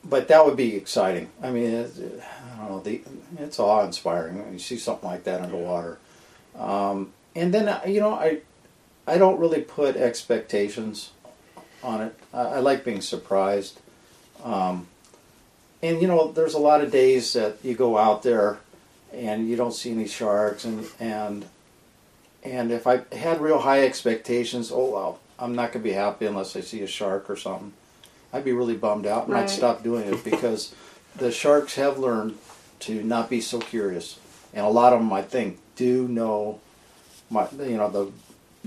but 0.05 0.29
that 0.29 0.45
would 0.45 0.57
be 0.57 0.77
exciting. 0.77 1.31
I 1.43 1.51
mean, 1.51 1.71
it, 1.71 2.23
I 2.53 2.59
don't 2.59 2.69
know. 2.69 2.81
The, 2.81 3.01
it's 3.39 3.59
awe-inspiring 3.59 4.43
when 4.43 4.53
you 4.53 4.59
see 4.59 4.77
something 4.77 5.09
like 5.09 5.25
that 5.25 5.41
underwater. 5.41 5.99
Um, 6.59 7.13
and 7.35 7.55
then 7.55 7.69
uh, 7.69 7.81
you 7.87 8.01
know, 8.01 8.13
I 8.13 8.41
I 9.07 9.19
don't 9.19 9.39
really 9.39 9.61
put 9.61 9.97
expectations 9.97 11.11
on 11.83 12.03
it. 12.03 12.15
I, 12.33 12.43
I 12.43 12.59
like 12.59 12.85
being 12.85 13.01
surprised. 13.01 13.81
Um, 14.43 14.89
and 15.83 16.01
you 16.01 16.09
know, 16.09 16.33
there's 16.33 16.55
a 16.55 16.59
lot 16.59 16.81
of 16.81 16.91
days 16.91 17.33
that 17.33 17.59
you 17.63 17.75
go 17.75 17.99
out 17.99 18.23
there 18.23 18.59
and 19.13 19.49
you 19.49 19.57
don't 19.57 19.73
see 19.73 19.93
any 19.93 20.07
sharks, 20.07 20.65
and 20.65 20.87
and 20.99 21.47
and 22.43 22.71
if 22.71 22.87
I 22.87 23.03
had 23.13 23.41
real 23.41 23.61
high 23.61 23.85
expectations, 23.85 24.71
oh 24.73 24.93
well, 24.93 25.21
I'm 25.39 25.55
not 25.55 25.73
gonna 25.73 25.83
be 25.83 25.93
happy 25.93 26.27
unless 26.27 26.57
I 26.57 26.61
see 26.61 26.83
a 26.83 26.87
shark 26.87 27.31
or 27.31 27.37
something. 27.37 27.73
I'd 28.35 28.45
be 28.45 28.53
really 28.53 28.77
bummed 28.77 29.07
out, 29.07 29.25
and 29.25 29.33
Right. 29.33 29.45
I'd 29.45 29.51
stop 29.51 29.83
doing 29.85 30.13
it 30.13 30.25
because 30.25 30.75
the 31.17 31.31
sharks 31.31 31.77
have 31.77 31.99
learned 31.99 32.37
to 32.81 33.03
not 33.03 33.31
be 33.31 33.41
so 33.41 33.61
curious, 33.61 34.19
and 34.53 34.67
a 34.67 34.69
lot 34.69 34.93
of 34.93 34.99
them, 34.99 35.13
I 35.13 35.23
think, 35.23 35.59
do 35.77 36.09
know 36.09 36.59
my 37.31 37.47
you 37.61 37.77
know 37.77 37.89
the 37.89 38.13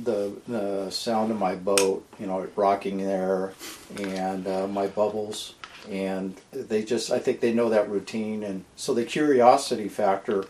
the 0.02 0.32
the 0.48 0.90
sound 0.90 1.32
of 1.32 1.38
my 1.38 1.56
boat, 1.56 2.06
you 2.20 2.26
know, 2.28 2.48
rocking 2.56 3.00
there, 3.00 3.54
and 4.00 4.48
uh, 4.48 4.68
my 4.68 4.88
bubbles, 4.88 5.54
and 5.90 6.36
they 6.52 6.82
just 6.84 7.12
I 7.12 7.20
think 7.20 7.42
they 7.42 7.54
know 7.54 7.70
that 7.70 7.90
routine, 7.90 8.44
and 8.44 8.64
so 8.78 8.94
the 8.94 9.04
curiosity 9.04 9.90
factor 9.90 10.46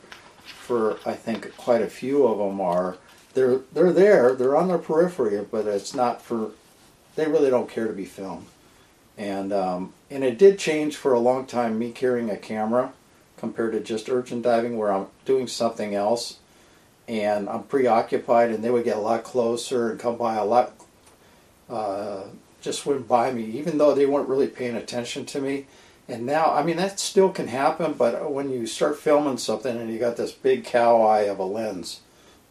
for 0.45 0.99
I 1.05 1.13
think 1.13 1.57
quite 1.57 1.81
a 1.81 1.87
few 1.87 2.25
of 2.27 2.37
them 2.37 2.61
are 2.61 2.97
they're 3.33 3.61
they're 3.73 3.93
there, 3.93 4.35
they're 4.35 4.55
on 4.55 4.67
their 4.67 4.77
periphery, 4.77 5.43
but 5.49 5.65
it's 5.65 5.95
not 5.95 6.21
for 6.21 6.51
they 7.15 7.25
really 7.27 7.49
don't 7.49 7.69
care 7.69 7.87
to 7.87 7.93
be 7.93 8.05
filmed, 8.05 8.45
and 9.17 9.51
um, 9.51 9.93
and 10.09 10.23
it 10.23 10.37
did 10.37 10.59
change 10.59 10.95
for 10.95 11.13
a 11.13 11.19
long 11.19 11.45
time 11.45 11.79
me 11.79 11.91
carrying 11.91 12.29
a 12.29 12.37
camera 12.37 12.93
compared 13.37 13.71
to 13.73 13.79
just 13.79 14.09
urchin 14.09 14.41
diving 14.41 14.77
where 14.77 14.91
I'm 14.91 15.07
doing 15.25 15.47
something 15.47 15.93
else 15.93 16.37
and 17.07 17.47
I'm 17.47 17.63
preoccupied, 17.63 18.51
and 18.51 18.63
they 18.63 18.69
would 18.69 18.83
get 18.83 18.97
a 18.97 19.01
lot 19.01 19.23
closer 19.23 19.89
and 19.89 19.99
come 19.99 20.17
by 20.17 20.35
a 20.35 20.43
lot, 20.43 20.73
uh, 21.69 22.23
just 22.61 22.85
went 22.85 23.07
by 23.07 23.31
me, 23.31 23.45
even 23.45 23.77
though 23.77 23.93
they 23.93 24.05
weren't 24.05 24.27
really 24.27 24.47
paying 24.47 24.75
attention 24.75 25.25
to 25.27 25.39
me. 25.39 25.67
And 26.09 26.25
now, 26.25 26.53
I 26.53 26.63
mean, 26.63 26.77
that 26.77 26.99
still 26.99 27.29
can 27.29 27.47
happen, 27.47 27.93
but 27.93 28.31
when 28.31 28.49
you 28.49 28.65
start 28.65 28.97
filming 28.97 29.37
something 29.37 29.77
and 29.77 29.91
you 29.91 29.99
got 29.99 30.17
this 30.17 30.31
big 30.31 30.63
cow 30.65 31.01
eye 31.01 31.21
of 31.21 31.39
a 31.39 31.43
lens 31.43 32.01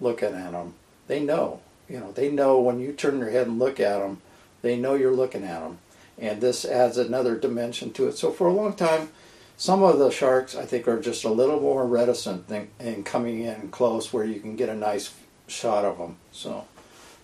looking 0.01 0.35
at 0.35 0.53
them, 0.53 0.75
they 1.07 1.21
know. 1.21 1.61
You 1.89 2.01
know, 2.01 2.13
they 2.13 2.31
know 2.31 2.59
when 2.59 2.81
you 2.81 2.93
turn 2.93 3.19
your 3.19 3.31
head 3.31 3.47
and 3.47 3.59
look 3.59 3.79
at 3.79 3.99
them, 3.99 4.21
they 4.63 4.77
know 4.77 4.95
you're 4.95 5.15
looking 5.15 5.45
at 5.45 5.61
them. 5.61 5.79
And 6.19 6.41
this 6.41 6.65
adds 6.65 6.97
another 6.97 7.37
dimension 7.37 7.93
to 7.95 8.09
it. 8.09 8.17
So 8.17 8.31
for 8.31 8.47
a 8.47 8.53
long 8.53 8.75
time, 8.75 9.11
some 9.57 9.83
of 9.83 9.99
the 9.99 10.11
sharks, 10.11 10.55
I 10.55 10.65
think, 10.65 10.87
are 10.89 11.01
just 11.01 11.25
a 11.25 11.31
little 11.31 11.61
more 11.61 11.87
reticent 11.87 12.49
than, 12.49 12.69
in 12.79 13.05
coming 13.05 13.41
in 13.41 13.69
close 13.69 14.13
where 14.13 14.25
you 14.25 14.41
can 14.41 14.57
get 14.57 14.69
a 14.69 14.75
nice 14.75 15.15
shot 15.47 15.85
of 15.85 15.99
them. 15.99 16.17
So 16.33 16.67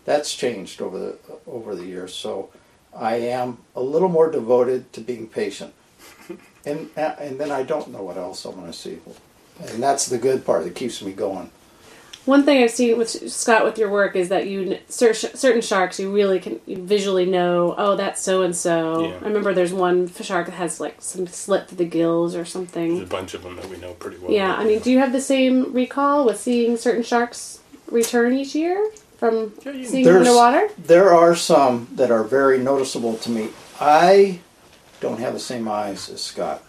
that's 0.04 0.34
changed 0.34 0.80
over 0.80 0.98
the 0.98 1.18
over 1.46 1.74
the 1.74 1.84
years. 1.84 2.14
So 2.14 2.50
I 2.94 3.16
am 3.16 3.58
a 3.74 3.82
little 3.82 4.08
more 4.08 4.30
devoted 4.30 4.92
to 4.94 5.00
being 5.00 5.26
patient, 5.26 5.74
and 6.64 6.90
and 6.96 7.38
then 7.38 7.50
I 7.50 7.62
don't 7.62 7.90
know 7.90 8.02
what 8.02 8.16
else 8.16 8.44
I'm 8.44 8.54
going 8.54 8.66
to 8.66 8.72
see, 8.72 8.98
and 9.60 9.82
that's 9.82 10.06
the 10.06 10.18
good 10.18 10.44
part 10.44 10.64
that 10.64 10.74
keeps 10.74 11.02
me 11.02 11.12
going. 11.12 11.50
One 12.24 12.44
thing 12.44 12.62
I've 12.62 12.70
seen 12.70 12.98
with 12.98 13.08
Scott 13.32 13.64
with 13.64 13.78
your 13.78 13.90
work 13.90 14.14
is 14.14 14.28
that 14.28 14.46
you 14.46 14.78
certain 14.88 15.60
sharks 15.60 15.98
you 15.98 16.12
really 16.14 16.38
can 16.38 16.60
visually 16.68 17.26
know. 17.26 17.74
Oh, 17.76 17.96
that's 17.96 18.20
so 18.20 18.42
and 18.42 18.54
so. 18.54 19.06
I 19.20 19.24
remember 19.24 19.52
there's 19.52 19.72
one 19.72 20.08
shark 20.12 20.46
that 20.46 20.52
has 20.52 20.78
like 20.78 20.96
some 21.00 21.26
slit 21.26 21.66
to 21.68 21.74
the 21.74 21.84
gills 21.84 22.36
or 22.36 22.44
something. 22.44 22.96
There's 22.98 23.08
a 23.08 23.10
bunch 23.10 23.34
of 23.34 23.42
them 23.42 23.56
that 23.56 23.68
we 23.68 23.76
know 23.78 23.94
pretty 23.94 24.18
well. 24.18 24.30
Yeah, 24.30 24.54
I 24.54 24.62
mean, 24.64 24.78
do 24.78 24.92
you 24.92 25.00
have 25.00 25.12
the 25.12 25.20
same 25.20 25.72
recall 25.72 26.24
with 26.24 26.38
seeing 26.38 26.76
certain 26.76 27.02
sharks 27.02 27.58
return 27.90 28.34
each 28.34 28.54
year 28.54 28.88
from 29.18 29.52
Yeah, 29.64 29.72
you- 29.72 29.84
seeing 29.86 30.04
them 30.04 30.18
underwater? 30.18 30.68
There 30.78 31.12
are 31.12 31.34
some 31.34 31.88
that 31.96 32.12
are 32.12 32.22
very 32.22 32.58
noticeable 32.58 33.16
to 33.18 33.30
me. 33.30 33.48
I 33.80 34.38
don't 35.00 35.18
have 35.18 35.32
the 35.34 35.40
same 35.40 35.66
eyes 35.66 36.08
as 36.08 36.20
Scott. 36.20 36.62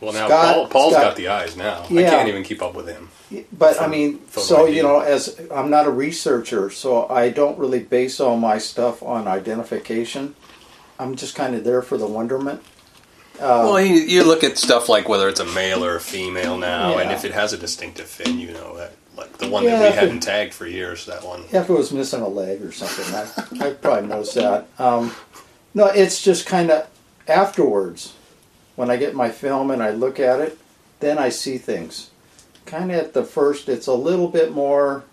Well, 0.00 0.12
now 0.12 0.26
Scott- 0.28 0.54
Paul, 0.54 0.66
Paul's 0.68 0.92
Scott- 0.92 1.04
got 1.04 1.16
the 1.16 1.28
eyes 1.28 1.56
now. 1.56 1.84
I 1.84 1.88
can't 1.88 2.28
even 2.28 2.42
keep 2.42 2.62
up 2.62 2.74
with 2.74 2.86
him. 2.88 3.08
But 3.52 3.80
I 3.80 3.88
mean, 3.88 4.20
so 4.30 4.66
ID. 4.66 4.76
you 4.76 4.82
know, 4.82 5.00
as 5.00 5.40
I'm 5.52 5.70
not 5.70 5.86
a 5.86 5.90
researcher, 5.90 6.70
so 6.70 7.08
I 7.08 7.30
don't 7.30 7.58
really 7.58 7.80
base 7.80 8.20
all 8.20 8.36
my 8.36 8.58
stuff 8.58 9.02
on 9.02 9.26
identification. 9.26 10.36
I'm 10.98 11.16
just 11.16 11.34
kind 11.34 11.54
of 11.54 11.64
there 11.64 11.82
for 11.82 11.98
the 11.98 12.06
wonderment. 12.06 12.62
well, 13.40 13.80
you, 13.80 13.94
you 13.96 14.24
look 14.24 14.44
at 14.44 14.56
stuff 14.58 14.88
like 14.88 15.08
whether 15.08 15.28
it's 15.28 15.40
a 15.40 15.44
male 15.44 15.84
or 15.84 15.96
a 15.96 16.00
female 16.00 16.56
now, 16.56 16.98
and 16.98 17.10
if 17.10 17.24
it 17.24 17.32
has 17.32 17.52
a 17.52 17.58
distinctive 17.58 18.06
fin, 18.06 18.38
you 18.38 18.52
know 18.52 18.76
that. 18.76 18.92
Like 19.16 19.38
the 19.38 19.48
one 19.48 19.64
Yeah, 19.64 19.78
that 19.78 19.92
we 19.92 19.96
hadn't 19.96 20.20
tagged 20.20 20.52
for 20.52 20.66
years, 20.66 21.06
that 21.06 21.24
one. 21.24 21.44
If 21.50 21.70
it 21.70 21.72
was 21.72 21.90
missing 21.90 22.20
a 22.20 22.28
leg 22.28 22.62
or 22.62 22.70
something, 22.70 23.14
I, 23.14 23.66
I'd 23.66 23.80
probably 23.80 24.08
notice 24.08 24.34
that. 24.34 24.68
Um, 24.78 25.12
no, 25.72 25.86
it's 25.86 26.20
just 26.22 26.44
kind 26.44 26.70
of 26.70 26.86
afterwards 27.26 28.12
when 28.76 28.90
I 28.90 28.96
get 28.96 29.14
my 29.14 29.30
film 29.30 29.70
and 29.70 29.82
I 29.82 29.90
look 29.90 30.20
at 30.20 30.40
it, 30.40 30.58
then 31.00 31.18
I 31.18 31.30
see 31.30 31.58
things. 31.58 32.10
Kind 32.64 32.92
of 32.92 32.98
at 32.98 33.14
the 33.14 33.24
first, 33.24 33.68
it's 33.68 33.86
a 33.86 33.94
little 33.94 34.28
bit 34.28 34.52
more. 34.52 35.04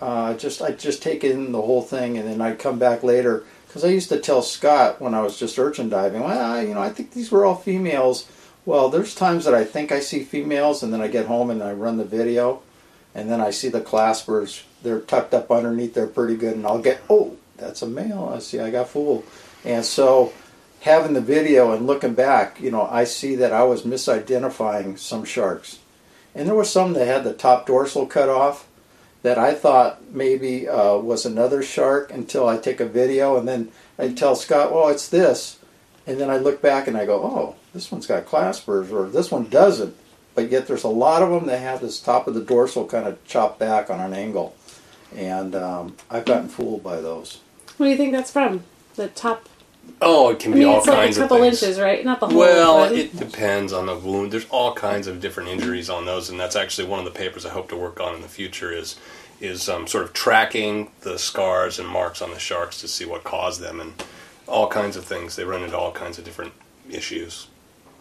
Uh, 0.00 0.34
just 0.34 0.60
I 0.60 0.72
just 0.72 1.02
take 1.02 1.24
in 1.24 1.52
the 1.52 1.62
whole 1.62 1.82
thing, 1.82 2.18
and 2.18 2.28
then 2.28 2.40
I 2.40 2.54
come 2.54 2.78
back 2.78 3.02
later 3.02 3.44
because 3.66 3.84
I 3.84 3.88
used 3.88 4.08
to 4.10 4.20
tell 4.20 4.42
Scott 4.42 5.00
when 5.00 5.14
I 5.14 5.22
was 5.22 5.38
just 5.38 5.58
urchin 5.58 5.88
diving, 5.88 6.22
well, 6.22 6.62
you 6.62 6.74
know, 6.74 6.80
I 6.80 6.90
think 6.90 7.12
these 7.12 7.30
were 7.30 7.44
all 7.44 7.56
females. 7.56 8.28
Well, 8.66 8.88
there's 8.88 9.14
times 9.14 9.44
that 9.44 9.54
I 9.54 9.64
think 9.64 9.92
I 9.92 10.00
see 10.00 10.22
females, 10.24 10.82
and 10.82 10.92
then 10.92 11.00
I 11.00 11.08
get 11.08 11.26
home 11.26 11.50
and 11.50 11.62
I 11.62 11.72
run 11.72 11.96
the 11.96 12.04
video, 12.04 12.62
and 13.14 13.30
then 13.30 13.40
I 13.40 13.50
see 13.50 13.68
the 13.68 13.80
claspers. 13.80 14.62
They're 14.82 15.00
tucked 15.00 15.34
up 15.34 15.50
underneath. 15.50 15.94
They're 15.94 16.06
pretty 16.06 16.36
good, 16.36 16.54
and 16.54 16.66
I'll 16.66 16.80
get, 16.80 17.02
oh, 17.10 17.36
that's 17.56 17.82
a 17.82 17.86
male. 17.86 18.32
I 18.34 18.38
see. 18.38 18.60
I 18.60 18.70
got 18.70 18.88
fooled, 18.88 19.24
and 19.64 19.84
so 19.84 20.32
having 20.84 21.14
the 21.14 21.20
video 21.20 21.72
and 21.72 21.86
looking 21.86 22.12
back, 22.12 22.60
you 22.60 22.70
know, 22.70 22.86
I 22.90 23.04
see 23.04 23.34
that 23.36 23.54
I 23.54 23.62
was 23.62 23.82
misidentifying 23.82 24.98
some 24.98 25.24
sharks, 25.24 25.78
and 26.34 26.46
there 26.46 26.54
were 26.54 26.64
some 26.64 26.92
that 26.92 27.06
had 27.06 27.24
the 27.24 27.32
top 27.32 27.66
dorsal 27.66 28.06
cut 28.06 28.28
off 28.28 28.68
that 29.22 29.38
I 29.38 29.54
thought 29.54 30.12
maybe 30.12 30.68
uh, 30.68 30.96
was 30.98 31.24
another 31.24 31.62
shark 31.62 32.12
until 32.12 32.46
I 32.46 32.58
take 32.58 32.80
a 32.80 32.86
video 32.86 33.38
and 33.38 33.48
then 33.48 33.72
I 33.98 34.08
tell 34.08 34.36
Scott, 34.36 34.72
"Well, 34.72 34.88
it's 34.88 35.08
this," 35.08 35.58
and 36.06 36.20
then 36.20 36.28
I 36.28 36.36
look 36.36 36.60
back 36.60 36.86
and 36.86 36.98
I 36.98 37.06
go, 37.06 37.22
"Oh, 37.22 37.56
this 37.72 37.90
one's 37.90 38.06
got 38.06 38.26
claspers," 38.26 38.92
or 38.92 39.08
this 39.08 39.30
one 39.30 39.48
doesn't. 39.48 39.96
But 40.34 40.50
yet, 40.50 40.66
there's 40.66 40.84
a 40.84 40.88
lot 40.88 41.22
of 41.22 41.30
them 41.30 41.46
that 41.46 41.60
have 41.60 41.80
this 41.80 41.98
top 41.98 42.28
of 42.28 42.34
the 42.34 42.42
dorsal 42.42 42.86
kind 42.86 43.06
of 43.06 43.24
chopped 43.24 43.58
back 43.58 43.88
on 43.88 44.00
an 44.00 44.12
angle, 44.12 44.54
and 45.16 45.54
um, 45.54 45.96
I've 46.10 46.26
gotten 46.26 46.48
fooled 46.48 46.82
by 46.82 47.00
those. 47.00 47.40
What 47.78 47.86
do 47.86 47.90
you 47.90 47.96
think 47.96 48.12
that's 48.12 48.32
from? 48.32 48.64
The 48.96 49.08
top. 49.08 49.48
Oh, 50.00 50.30
it 50.30 50.38
can 50.38 50.52
I 50.52 50.54
be 50.54 50.60
mean, 50.60 50.68
all 50.68 50.78
it's 50.78 50.86
like 50.86 50.96
a 50.96 51.00
kinds 51.02 51.16
of 51.18 51.22
couple 51.22 51.38
things. 51.38 51.62
inches, 51.62 51.80
right? 51.80 52.04
Not 52.04 52.20
the 52.20 52.28
whole. 52.28 52.38
Well, 52.38 52.92
it 52.92 53.16
depends 53.16 53.72
on 53.72 53.86
the 53.86 53.96
wound. 53.96 54.32
There's 54.32 54.46
all 54.50 54.74
kinds 54.74 55.06
of 55.06 55.20
different 55.20 55.48
injuries 55.48 55.88
on 55.88 56.04
those, 56.04 56.28
and 56.30 56.38
that's 56.38 56.56
actually 56.56 56.88
one 56.88 56.98
of 56.98 57.04
the 57.04 57.10
papers 57.10 57.46
I 57.46 57.50
hope 57.50 57.68
to 57.70 57.76
work 57.76 58.00
on 58.00 58.14
in 58.14 58.22
the 58.22 58.28
future. 58.28 58.70
Is 58.72 58.96
is 59.40 59.68
um, 59.68 59.86
sort 59.86 60.04
of 60.04 60.12
tracking 60.12 60.90
the 61.00 61.18
scars 61.18 61.78
and 61.78 61.88
marks 61.88 62.20
on 62.20 62.30
the 62.30 62.38
sharks 62.38 62.80
to 62.80 62.88
see 62.88 63.04
what 63.04 63.24
caused 63.24 63.60
them, 63.60 63.80
and 63.80 63.94
all 64.46 64.68
kinds 64.68 64.96
of 64.96 65.04
things. 65.04 65.36
They 65.36 65.44
run 65.44 65.62
into 65.62 65.78
all 65.78 65.92
kinds 65.92 66.18
of 66.18 66.24
different 66.24 66.52
issues. 66.90 67.48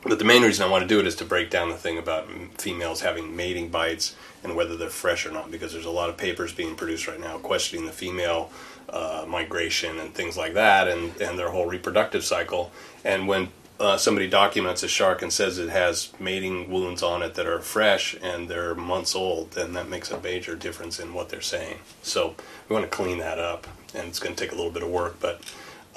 But 0.06 0.20
the 0.20 0.26
main 0.26 0.42
reason 0.42 0.68
I 0.68 0.70
want 0.70 0.82
to 0.82 0.88
do 0.88 1.00
it 1.00 1.08
is 1.08 1.16
to 1.16 1.26
break 1.26 1.50
down 1.50 1.70
the 1.70 1.78
thing 1.78 1.98
about 1.98 2.28
females 2.58 3.00
having 3.00 3.38
mating 3.38 3.70
bites 3.70 4.18
and 4.44 4.54
whether 4.54 4.76
they're 4.76 4.90
fresh 4.90 5.26
or 5.26 5.32
not, 5.32 5.50
because 5.50 5.72
there's 5.72 5.86
a 5.86 5.90
lot 5.90 6.10
of 6.10 6.18
papers 6.18 6.52
being 6.52 6.76
produced 6.76 7.08
right 7.08 7.20
now 7.22 7.38
questioning 7.38 7.86
the 7.86 7.94
female 7.94 8.52
uh, 8.90 9.26
migration 9.28 10.00
and 10.00 10.14
things 10.14 10.38
like 10.38 10.54
that, 10.54 10.88
and, 10.88 11.20
and 11.22 11.38
their 11.38 11.50
whole 11.50 11.66
reproductive 11.66 12.24
cycle. 12.24 12.72
And 13.04 13.28
when 13.28 13.50
uh, 13.80 13.98
somebody 13.98 14.30
documents 14.30 14.84
a 14.84 14.88
shark 14.88 15.22
and 15.22 15.34
says 15.34 15.58
it 15.58 15.70
has 15.70 16.14
mating 16.20 16.72
wounds 16.72 17.02
on 17.02 17.22
it 17.22 17.34
that 17.36 17.48
are 17.48 17.60
fresh 17.60 18.16
and 18.22 18.48
they're 18.48 18.76
months 18.76 19.16
old, 19.16 19.52
then 19.52 19.74
that 19.74 19.90
makes 19.90 20.12
a 20.12 20.20
major 20.22 20.56
difference 20.56 21.00
in 21.00 21.14
what 21.14 21.30
they're 21.30 21.42
saying. 21.42 21.80
So 22.02 22.36
we 22.70 22.76
want 22.76 22.90
to 22.90 22.96
clean 22.96 23.18
that 23.18 23.40
up, 23.40 23.68
and 23.96 24.08
it's 24.08 24.20
going 24.20 24.36
to 24.36 24.42
take 24.42 24.54
a 24.54 24.56
little 24.56 24.72
bit 24.72 24.84
of 24.84 24.90
work, 24.90 25.20
but 25.20 25.42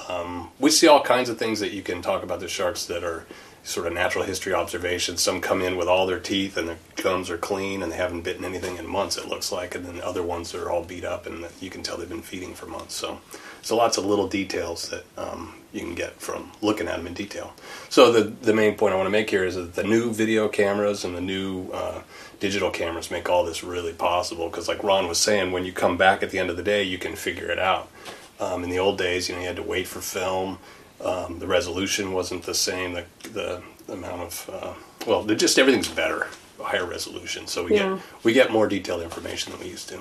um, 0.09 0.51
we 0.59 0.71
see 0.71 0.87
all 0.87 1.03
kinds 1.03 1.29
of 1.29 1.39
things 1.39 1.61
that 1.61 1.73
you 1.73 1.83
can 1.83 2.03
talk 2.03 2.23
about 2.23 2.41
the 2.41 2.49
sharks 2.49 2.87
that 2.87 3.03
are 3.03 3.27
sort 3.67 3.89
of 3.89 3.93
natural 3.93 4.25
history 4.25 4.55
observations. 4.55 5.21
Some 5.21 5.41
come 5.41 5.61
in 5.61 5.77
with 5.77 5.89
all 5.89 6.07
their 6.07 6.21
teeth 6.21 6.57
and 6.57 6.69
their 6.69 6.79
gums 6.95 7.29
are 7.31 7.37
clean 7.37 7.83
and 7.83 7.91
they 7.91 7.97
haven't 7.97 8.23
bitten 8.23 8.45
anything 8.45 8.77
in 8.77 8.87
months, 8.87 9.17
it 9.17 9.27
looks 9.27 9.51
like, 9.51 9.75
and 9.75 9.85
then 9.85 9.97
the 9.97 10.07
other 10.07 10.23
ones 10.23 10.55
are 10.55 10.71
all 10.71 10.85
beat 10.85 11.05
up 11.05 11.27
and 11.27 11.45
you 11.61 11.69
can 11.69 11.83
tell 11.83 11.97
they've 11.97 12.09
been 12.09 12.23
feeding 12.23 12.55
for 12.55 12.67
months. 12.67 12.95
So, 12.95 13.21
so 13.63 13.77
lots 13.77 13.99
of 13.99 14.07
little 14.07 14.29
details 14.29 14.89
that 14.91 15.05
um, 15.19 15.57
you 15.73 15.81
can 15.81 15.97
get 15.97 16.21
from 16.21 16.53
looking 16.63 16.87
at 16.87 16.97
them 16.97 17.09
in 17.09 17.15
detail. 17.15 17.55
So 17.89 18.13
the 18.13 18.21
the 18.23 18.55
main 18.55 18.77
point 18.77 18.95
I 18.95 18.97
want 18.97 19.09
to 19.09 19.11
make 19.11 19.29
here 19.29 19.45
is 19.45 19.57
that 19.57 19.75
the 19.75 19.83
new 19.83 20.13
video 20.13 20.47
cameras 20.47 21.05
and 21.05 21.17
the 21.17 21.21
new 21.21 21.69
uh, 21.73 22.03
digital 22.39 22.71
cameras 22.71 23.11
make 23.11 23.29
all 23.29 23.45
this 23.45 23.65
really 23.65 23.93
possible. 23.93 24.49
Because 24.49 24.69
like 24.69 24.85
Ron 24.85 25.09
was 25.09 25.19
saying, 25.19 25.51
when 25.51 25.65
you 25.65 25.73
come 25.73 25.97
back 25.97 26.23
at 26.23 26.31
the 26.31 26.39
end 26.39 26.51
of 26.51 26.57
the 26.57 26.63
day, 26.63 26.85
you 26.85 26.99
can 26.99 27.17
figure 27.17 27.51
it 27.51 27.59
out. 27.59 27.91
Um, 28.39 28.63
in 28.63 28.71
the 28.71 28.79
old 28.79 28.97
days, 28.97 29.29
you 29.29 29.35
know, 29.35 29.41
you 29.41 29.49
had 29.49 29.57
to 29.57 29.63
wait 29.65 29.89
for 29.89 30.01
film. 30.01 30.59
Um, 31.05 31.39
the 31.39 31.47
resolution 31.47 32.13
wasn't 32.13 32.45
the 32.45 32.55
same. 32.55 32.95
The 32.95 33.05
the 33.33 33.63
amount 33.93 34.23
of 34.23 34.51
uh, 34.53 34.75
well, 35.07 35.25
just 35.25 35.59
everything's 35.59 35.89
better, 35.89 36.29
higher 36.61 36.85
resolution. 36.87 37.47
So 37.47 37.65
we 37.65 37.75
Yeah. 37.75 37.95
get 37.97 38.25
we 38.25 38.33
get 38.33 38.51
more 38.53 38.67
detailed 38.69 39.03
information 39.03 39.53
than 39.53 39.61
we 39.61 39.69
used 39.69 39.89
to. 39.91 40.01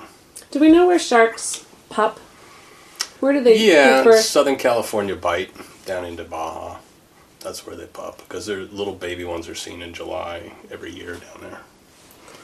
Do 0.50 0.58
we 0.60 0.70
know 0.70 0.86
where 0.86 0.98
sharks 0.98 1.64
pup? 1.90 2.18
Where 3.20 3.32
do 3.32 3.42
they 3.42 3.58
Yeah? 3.58 4.20
Southern 4.20 4.56
California 4.56 5.16
bite 5.16 5.50
down 5.86 6.04
into 6.04 6.24
Baja. 6.24 6.78
That's 7.40 7.66
where 7.66 7.76
they 7.76 7.86
pup 7.86 8.18
because 8.18 8.46
their 8.46 8.62
little 8.62 8.94
baby 8.94 9.24
ones 9.24 9.48
are 9.48 9.54
seen 9.54 9.80
in 9.82 9.92
July 9.94 10.52
every 10.70 10.90
year 10.92 11.14
down 11.14 11.40
there. 11.42 11.60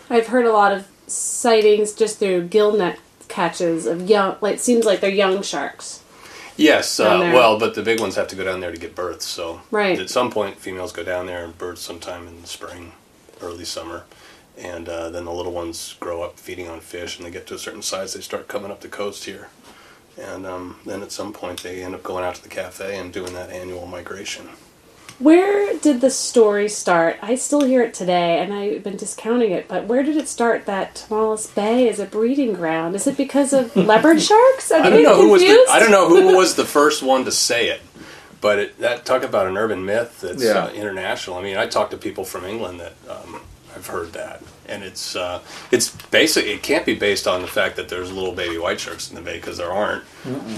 I've 0.09 0.29
heard 0.29 0.47
a 0.47 0.53
lot 0.53 0.73
of 0.73 0.87
sightings 1.09 1.93
just 1.93 2.19
through 2.19 2.43
gill 2.49 2.73
net 2.77 2.99
catches 3.29 3.87
of 3.87 4.09
young. 4.09 4.37
Like 4.41 4.57
it 4.57 4.61
seems 4.61 4.85
like 4.85 5.01
they're 5.01 5.11
young 5.11 5.43
sharks. 5.43 6.01
Yes, 6.63 7.01
uh, 7.01 7.31
well, 7.35 7.59
but 7.59 7.75
the 7.75 7.83
big 7.83 7.99
ones 8.01 8.15
have 8.15 8.29
to 8.29 8.37
go 8.37 8.45
down 8.45 8.61
there 8.61 8.71
to 8.71 8.79
get 8.79 8.95
births. 8.95 9.27
So 9.27 9.63
Right. 9.73 9.99
at 9.99 10.11
some 10.11 10.31
point, 10.31 10.59
females 10.61 10.93
go 10.93 11.03
down 11.03 11.27
there 11.27 11.45
and 11.45 11.59
birth 11.59 11.79
sometime 11.79 12.29
in 12.29 12.41
the 12.41 12.47
spring, 12.47 12.93
early 13.41 13.65
summer, 13.65 14.05
and 14.57 14.89
uh, 14.89 15.11
then 15.11 15.25
the 15.25 15.33
little 15.33 15.53
ones 15.53 15.97
grow 15.99 16.23
up 16.23 16.39
feeding 16.39 16.69
on 16.69 16.79
fish, 16.81 17.17
and 17.19 17.27
they 17.27 17.31
get 17.33 17.47
to 17.49 17.55
a 17.55 17.59
certain 17.59 17.83
size, 17.83 18.15
they 18.15 18.21
start 18.21 18.47
coming 18.47 18.71
up 18.71 18.81
the 18.81 18.89
coast 18.89 19.25
here, 19.25 19.49
and 20.17 20.47
um, 20.47 20.77
then 20.87 21.03
at 21.03 21.11
some 21.11 21.33
point 21.33 21.63
they 21.65 21.83
end 21.83 21.95
up 21.97 22.03
going 22.05 22.25
out 22.25 22.37
to 22.37 22.43
the 22.43 22.49
cafe 22.49 22.97
and 22.97 23.13
doing 23.13 23.35
that 23.35 23.51
annual 23.51 23.87
migration. 23.87 24.49
Where 25.19 25.79
did 25.79 26.01
the 26.01 26.11
story 26.11 26.69
start? 26.69 27.17
I 27.23 27.37
still 27.37 27.65
hear 27.65 27.83
it 27.83 27.95
today, 27.95 28.39
and 28.39 28.53
I've 28.53 28.83
been 28.83 28.97
discounting 28.97 29.53
it. 29.53 29.69
But 29.69 29.87
where 29.87 30.03
did 30.03 30.17
it 30.17 30.29
start? 30.29 30.67
That 30.67 30.95
Tomales 30.97 31.55
Bay 31.55 31.89
is 31.89 32.01
a 32.01 32.07
breeding 32.07 32.55
ground. 32.55 32.95
Is 32.97 33.07
it 33.07 33.17
because 33.17 33.53
of 33.53 33.75
leopard 33.77 34.21
sharks? 34.21 34.73
I'm 34.73 34.83
I 34.85 34.91
don't 34.91 35.03
know 35.03 35.17
who 35.21 35.31
was 35.31 35.43
the. 35.43 35.67
I 35.71 35.79
don't 35.79 35.91
know 35.91 36.09
who 36.09 36.37
was 36.37 36.57
the 36.57 36.65
first 36.65 37.03
one 37.03 37.25
to 37.25 37.33
say 37.33 37.69
it, 37.69 37.81
but 38.41 38.59
it, 38.59 38.79
that 38.81 39.05
talk 39.05 39.23
about 39.23 39.47
an 39.47 39.57
urban 39.57 39.85
myth 39.85 40.21
that's 40.23 40.43
Yeah. 40.43 40.65
uh, 40.65 40.71
international. 40.71 41.37
I 41.37 41.43
mean, 41.43 41.57
I 41.57 41.67
talk 41.67 41.91
to 41.91 41.97
people 41.97 42.25
from 42.25 42.45
England 42.45 42.81
that 42.81 42.95
um, 43.09 43.41
I've 43.77 43.87
heard 43.87 44.13
that, 44.15 44.43
and 44.67 44.83
it's 44.83 45.15
uh, 45.15 45.41
it's 45.71 45.91
basically 46.07 46.51
It 46.53 46.63
can't 46.63 46.85
be 46.87 46.95
based 46.95 47.27
on 47.29 47.43
the 47.43 47.49
fact 47.49 47.77
that 47.77 47.89
there's 47.89 48.11
little 48.13 48.33
baby 48.33 48.59
white 48.59 48.81
sharks 48.81 49.09
in 49.09 49.15
the 49.15 49.23
bay 49.23 49.37
because 49.37 49.57
there 49.59 49.71
aren't. 49.73 50.03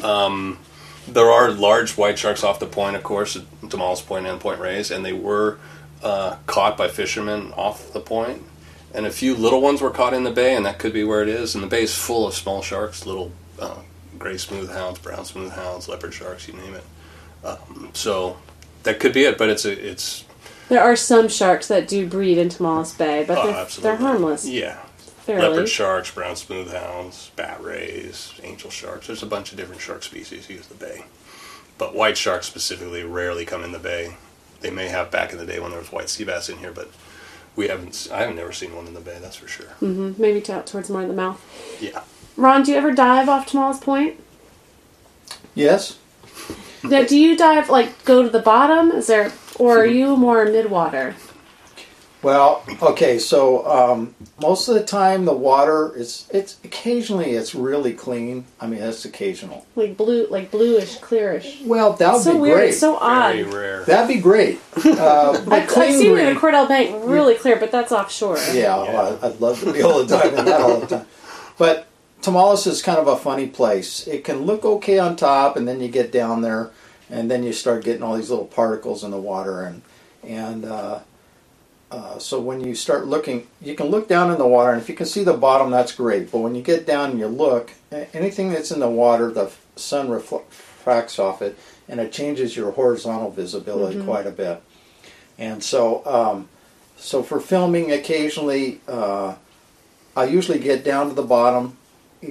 Um, 0.03 0.59
there 1.07 1.31
are 1.31 1.51
large 1.51 1.97
white 1.97 2.19
sharks 2.19 2.43
off 2.43 2.61
the 2.61 2.67
point, 2.67 2.97
of 2.97 3.03
course, 3.03 3.37
at 3.37 3.43
Tomales 3.62 4.05
Point 4.05 4.27
and 4.27 4.40
Point 4.40 4.61
Reyes, 4.61 4.90
and 4.90 5.05
they 5.05 5.12
were 5.12 5.59
uh, 6.03 6.37
caught 6.47 6.77
by 6.77 6.88
fishermen 6.88 7.53
off 7.57 7.93
the 7.93 8.01
point. 8.01 8.43
And 8.95 9.07
a 9.07 9.11
few 9.11 9.35
little 9.35 9.61
ones 9.61 9.81
were 9.81 9.90
caught 9.90 10.14
in 10.14 10.23
the 10.23 10.31
bay, 10.31 10.55
and 10.55 10.64
that 10.67 10.79
could 10.79 10.93
be 10.93 11.03
where 11.03 11.23
it 11.23 11.29
is. 11.29 11.55
And 11.55 11.64
the 11.64 11.69
bay 11.69 11.83
is 11.83 11.97
full 11.97 12.29
of 12.29 12.35
small 12.35 12.62
sharks, 12.62 13.07
little 13.07 13.33
uh, 13.59 13.81
gray 14.19 14.38
smooth 14.38 14.71
hounds, 14.71 14.99
brown 15.01 15.25
smooth 15.25 15.53
hounds, 15.53 15.88
leopard 15.88 16.14
sharks, 16.14 16.47
you 16.47 16.55
name 16.55 16.75
it. 16.75 16.85
Um, 17.45 17.90
so 17.93 18.37
that 18.85 19.01
could 19.01 19.12
be 19.12 19.25
it, 19.25 19.37
but 19.37 19.51
it's 19.51 19.64
a, 19.64 19.90
it's 19.90 20.25
There 20.69 20.81
are 20.81 20.97
some 20.97 21.29
sharks 21.29 21.69
that 21.69 21.88
do 21.88 22.07
breed 22.07 22.38
in 22.38 22.49
Tomales 22.49 22.97
Bay, 22.97 23.25
but 23.27 23.38
oh, 23.38 23.53
they're, 23.53 23.83
they're 23.83 23.97
harmless. 23.97 24.47
Yeah, 24.47 24.79
fairly. 25.25 25.49
leopard 25.49 25.69
sharks, 25.69 26.11
brown 26.11 26.37
smooth 26.37 26.73
hounds, 26.73 27.31
bat 27.37 27.63
rays, 27.63 28.33
angel 28.43 28.71
sharks. 28.71 29.07
There's 29.07 29.23
a 29.23 29.27
bunch 29.27 29.51
of 29.53 29.59
different 29.59 29.81
shark 29.81 30.03
species 30.03 30.49
use 30.51 30.67
the 30.67 30.75
bay, 30.75 31.05
but 31.79 31.95
white 31.95 32.17
sharks 32.17 32.47
specifically 32.47 33.03
rarely 33.05 33.45
come 33.45 33.65
in 33.65 33.73
the 33.73 33.79
bay. 33.79 34.17
They 34.61 34.71
may 34.71 34.89
have 34.89 35.11
back 35.11 35.33
in 35.33 35.39
the 35.39 35.47
day 35.47 35.61
when 35.61 35.71
there 35.71 35.81
was 35.81 35.93
white 35.93 36.09
sea 36.09 36.25
bass 36.25 36.49
in 36.49 36.59
here, 36.59 36.73
but 36.73 36.91
we 37.57 37.69
haven't. 37.69 38.09
I've 38.13 38.35
never 38.35 38.53
seen 38.53 38.75
one 38.75 38.87
in 38.87 38.95
the 38.95 39.01
bay. 39.01 39.19
That's 39.21 39.37
for 39.37 39.47
sure. 39.49 39.75
Mhm, 39.83 40.19
Maybe 40.19 40.41
to, 40.43 40.63
towards 40.63 40.89
more 40.91 41.03
of 41.03 41.09
the 41.09 41.15
mouth. 41.15 41.41
Yeah. 41.81 42.03
Ron, 42.37 42.63
do 42.63 42.73
you 42.73 42.79
ever 42.79 42.93
dive 42.93 43.29
off 43.29 43.47
Tomales 43.49 43.81
Point? 43.81 44.19
Yes. 45.55 45.99
Now, 46.83 47.03
do 47.05 47.17
you 47.19 47.37
dive 47.37 47.69
like 47.71 48.05
go 48.05 48.23
to 48.23 48.29
the 48.29 48.41
bottom? 48.41 48.91
Is 48.91 49.07
there, 49.07 49.33
or 49.59 49.79
are 49.79 49.87
you 49.87 50.17
more 50.17 50.45
midwater? 50.47 51.15
Well, 52.25 52.65
okay, 52.81 53.19
so 53.19 53.67
um, 53.67 54.15
most 54.41 54.69
of 54.69 54.75
the 54.75 54.83
time 54.83 55.27
the 55.27 55.35
water 55.35 55.95
is 55.95 56.27
it's 56.33 56.57
occasionally 56.65 57.33
it's 57.33 57.55
really 57.55 57.93
clean. 57.93 58.47
I 58.59 58.67
mean, 58.67 58.81
that's 58.81 59.05
occasional. 59.05 59.67
Like 59.77 59.99
blue, 59.99 60.27
like 60.29 60.51
bluish, 60.51 60.99
clearish. 61.01 61.65
Well, 61.67 61.93
that 61.93 62.15
would 62.15 62.23
so 62.23 62.33
be 62.33 62.39
weird. 62.41 62.57
great. 62.57 62.69
It's 62.71 62.81
so 62.81 62.97
odd. 62.97 63.37
Very 63.37 63.43
rare. 63.45 63.85
That'd 63.85 64.09
be 64.09 64.21
great. 64.21 64.61
Uh, 65.05 65.33
I've, 65.33 65.53
I've 65.53 65.69
clean 65.69 65.99
seen 65.99 66.17
it 66.17 66.29
in 66.29 66.37
Cordell 66.37 66.69
Bank, 66.69 67.05
really 67.05 67.35
clear, 67.35 67.57
but 67.57 67.73
that's 67.73 67.91
offshore. 67.91 68.39
Yeah, 68.53 68.77
well, 68.77 69.19
I'd 69.23 69.41
love 69.41 69.59
to 69.61 69.73
be 69.73 69.81
able 69.81 70.03
to 70.03 70.09
dive 70.09 70.33
in 70.35 70.45
that 70.45 70.61
all 70.61 70.81
the 70.81 70.87
time. 70.87 71.07
But 71.59 71.89
Tomales 72.23 72.67
is 72.67 72.81
kind 72.81 72.99
of 72.99 73.09
a 73.09 73.17
funny 73.17 73.49
place. 73.49 74.07
It 74.07 74.25
can 74.25 74.43
look 74.43 74.65
okay 74.65 74.99
on 74.99 75.17
top, 75.17 75.57
and 75.57 75.67
then 75.67 75.81
you 75.81 75.89
get 75.89 76.13
down 76.13 76.43
there, 76.43 76.71
and 77.11 77.31
then 77.31 77.43
you 77.43 77.53
start 77.53 77.85
getting 77.85 78.03
all 78.03 78.17
these 78.17 78.31
little 78.31 78.47
particles 78.47 79.05
in 79.05 79.11
the 79.11 79.21
water, 79.21 79.63
and 79.63 79.83
and 80.23 80.65
uh, 80.65 81.01
uh, 81.94 82.18
so 82.18 82.40
when 82.40 82.61
you 82.61 82.74
start 82.74 83.07
looking, 83.07 83.46
you 83.62 83.76
can 83.76 83.87
look 83.87 84.09
down 84.09 84.33
in 84.33 84.38
the 84.38 84.46
water, 84.46 84.72
and 84.72 84.83
if 84.83 84.88
you 84.88 84.96
can 84.96 85.07
see 85.07 85.22
the 85.22 85.33
bottom, 85.33 85.70
that's 85.70 85.92
great. 85.92 86.33
But 86.33 86.38
when 86.38 86.57
you 86.57 86.62
get 86.62 86.87
down 86.87 87.11
and 87.11 87.20
you 87.20 87.28
look, 87.28 87.70
anything 88.12 88.50
that's 88.50 88.72
in 88.72 88.80
the 88.80 88.90
water, 88.90 89.30
the 89.30 89.52
sun 89.76 90.09
refracts 90.09 91.20
off 91.20 91.40
it, 91.40 91.57
and 91.88 92.00
it 92.00 92.11
changes 92.11 92.57
your 92.57 92.72
horizontal 92.72 93.30
visibility 93.30 94.02
quite 94.02 94.26
a 94.26 94.33
bit. 94.33 94.61
And 95.38 95.62
so, 95.62 96.04
um, 96.04 96.48
so 96.96 97.22
for 97.22 97.38
filming, 97.38 97.92
occasionally, 97.92 98.80
uh, 98.88 99.37
I 100.16 100.24
usually 100.24 100.59
get 100.59 100.83
down 100.83 101.11
to 101.11 101.14
the 101.14 101.22
bottom, 101.22 101.76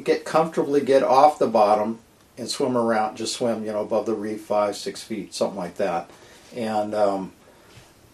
get 0.03 0.25
comfortably 0.25 0.81
get 0.81 1.03
off 1.03 1.39
the 1.39 1.47
bottom, 1.47 1.99
and 2.37 2.49
swim 2.49 2.75
around. 2.75 3.15
Just 3.15 3.35
swim, 3.35 3.63
you 3.63 3.71
know, 3.71 3.81
above 3.81 4.07
the 4.07 4.13
reef, 4.13 4.41
five, 4.41 4.75
six 4.75 5.01
feet, 5.01 5.33
something 5.33 5.57
like 5.57 5.77
that. 5.77 6.11
And 6.53 6.93
um, 6.93 7.31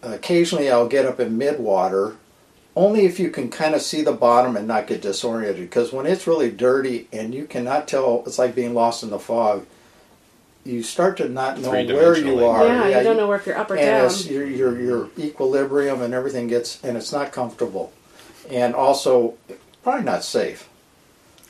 occasionally, 0.02 0.70
I'll 0.70 0.88
get 0.88 1.06
up 1.06 1.20
in 1.20 1.38
midwater, 1.38 2.16
only 2.76 3.04
if 3.04 3.18
you 3.18 3.30
can 3.30 3.50
kind 3.50 3.74
of 3.74 3.82
see 3.82 4.02
the 4.02 4.12
bottom 4.12 4.56
and 4.56 4.66
not 4.66 4.86
get 4.86 5.02
disoriented. 5.02 5.68
Because 5.68 5.92
when 5.92 6.06
it's 6.06 6.26
really 6.26 6.50
dirty 6.50 7.08
and 7.12 7.34
you 7.34 7.44
cannot 7.46 7.88
tell, 7.88 8.22
it's 8.26 8.38
like 8.38 8.54
being 8.54 8.74
lost 8.74 9.02
in 9.02 9.10
the 9.10 9.18
fog. 9.18 9.66
you 10.64 10.82
start 10.82 11.16
to 11.16 11.28
not 11.28 11.58
know 11.60 11.70
where 11.70 12.16
you 12.16 12.44
are. 12.44 12.66
yeah, 12.66 12.98
you 12.98 13.02
don't 13.04 13.16
know 13.16 13.26
where 13.26 13.38
if 13.38 13.46
you're 13.46 13.56
up 13.58 13.70
or 13.70 13.76
and 13.76 13.84
down. 13.86 14.04
it's, 14.06 14.26
your, 14.28 14.44
your 14.46 14.78
your 14.80 15.08
equilibrium 15.18 16.02
and 16.02 16.12
everything 16.14 16.48
gets 16.48 16.82
and 16.84 16.96
it's 16.98 17.12
not 17.12 17.32
comfortable, 17.32 17.92
and 18.50 18.74
also 18.74 19.34
probably 19.82 20.04
not 20.04 20.22
safe 20.22 20.68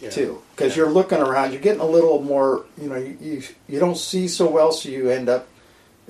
Yeah. 0.00 0.10
too 0.10 0.42
because 0.54 0.76
Yeah. 0.76 0.84
you're 0.84 0.92
looking 0.92 1.18
around. 1.18 1.52
You're 1.52 1.60
getting 1.60 1.80
a 1.82 1.86
little 1.86 2.22
more. 2.22 2.64
You 2.80 2.88
know, 2.88 2.96
you, 2.96 3.16
you 3.20 3.42
you 3.68 3.78
don't 3.80 3.98
see 3.98 4.28
so 4.28 4.48
well, 4.48 4.70
so 4.72 4.88
you 4.88 5.10
end 5.10 5.28
up. 5.28 5.48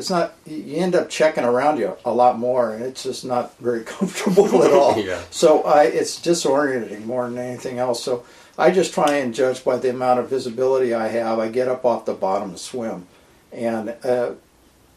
It's 0.00 0.08
not. 0.08 0.32
You 0.46 0.76
end 0.76 0.94
up 0.94 1.10
checking 1.10 1.44
around 1.44 1.78
you 1.78 1.94
a 2.06 2.10
lot 2.10 2.38
more, 2.38 2.72
and 2.72 2.82
it's 2.82 3.02
just 3.02 3.22
not 3.22 3.54
very 3.58 3.84
comfortable 3.84 4.64
at 4.64 4.72
all. 4.72 4.98
Yeah. 4.98 5.20
So 5.30 5.62
I, 5.62 5.84
it's 5.84 6.18
disorienting 6.18 7.04
more 7.04 7.28
than 7.28 7.36
anything 7.36 7.78
else. 7.78 8.02
So 8.02 8.24
I 8.56 8.70
just 8.70 8.94
try 8.94 9.16
and 9.16 9.34
judge 9.34 9.62
by 9.62 9.76
the 9.76 9.90
amount 9.90 10.18
of 10.18 10.30
visibility 10.30 10.94
I 10.94 11.08
have. 11.08 11.38
I 11.38 11.48
get 11.48 11.68
up 11.68 11.84
off 11.84 12.06
the 12.06 12.14
bottom 12.14 12.52
to 12.52 12.58
swim, 12.58 13.08
and 13.52 13.90
uh, 14.02 14.32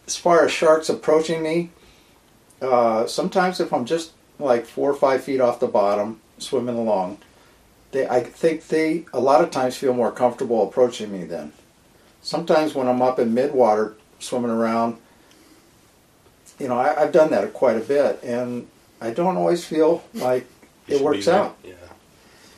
as 0.08 0.16
far 0.16 0.46
as 0.46 0.54
sharks 0.54 0.88
approaching 0.88 1.44
me, 1.44 1.72
uh, 2.62 3.06
sometimes 3.06 3.60
if 3.60 3.74
I'm 3.74 3.84
just 3.84 4.13
like 4.39 4.66
four 4.66 4.89
or 4.89 4.96
five 4.96 5.22
feet 5.22 5.42
off 5.42 5.60
the 5.60 5.68
bottom 5.68 6.22
swimming 6.38 6.78
along, 6.78 7.18
they 7.92 8.08
I 8.08 8.22
think 8.22 8.70
they 8.70 9.04
a 9.12 9.20
lot 9.20 9.44
of 9.44 9.52
times 9.52 9.76
feel 9.76 9.94
more 9.94 10.13
comfortable 10.13 10.66
approaching 10.66 11.12
me 11.12 11.26
then. 11.26 11.52
Sometimes 12.22 12.74
when 12.74 12.88
I'm 12.88 13.02
up 13.02 13.20
in 13.20 13.36
midwater 13.36 13.96
swimming 14.24 14.52
around, 14.52 14.98
you 16.60 16.68
know, 16.68 16.78
I, 16.78 17.02
I've 17.02 17.12
done 17.12 17.32
that 17.32 17.54
quite 17.54 17.78
a 17.78 17.82
bit, 17.82 18.22
and 18.24 18.68
I 19.02 19.12
don't 19.12 19.38
always 19.38 19.66
feel 19.66 20.04
like 20.14 20.48
You 20.88 20.98
it 20.98 21.02
works 21.02 21.28
out. 21.28 21.58
Yeah. 21.64 21.74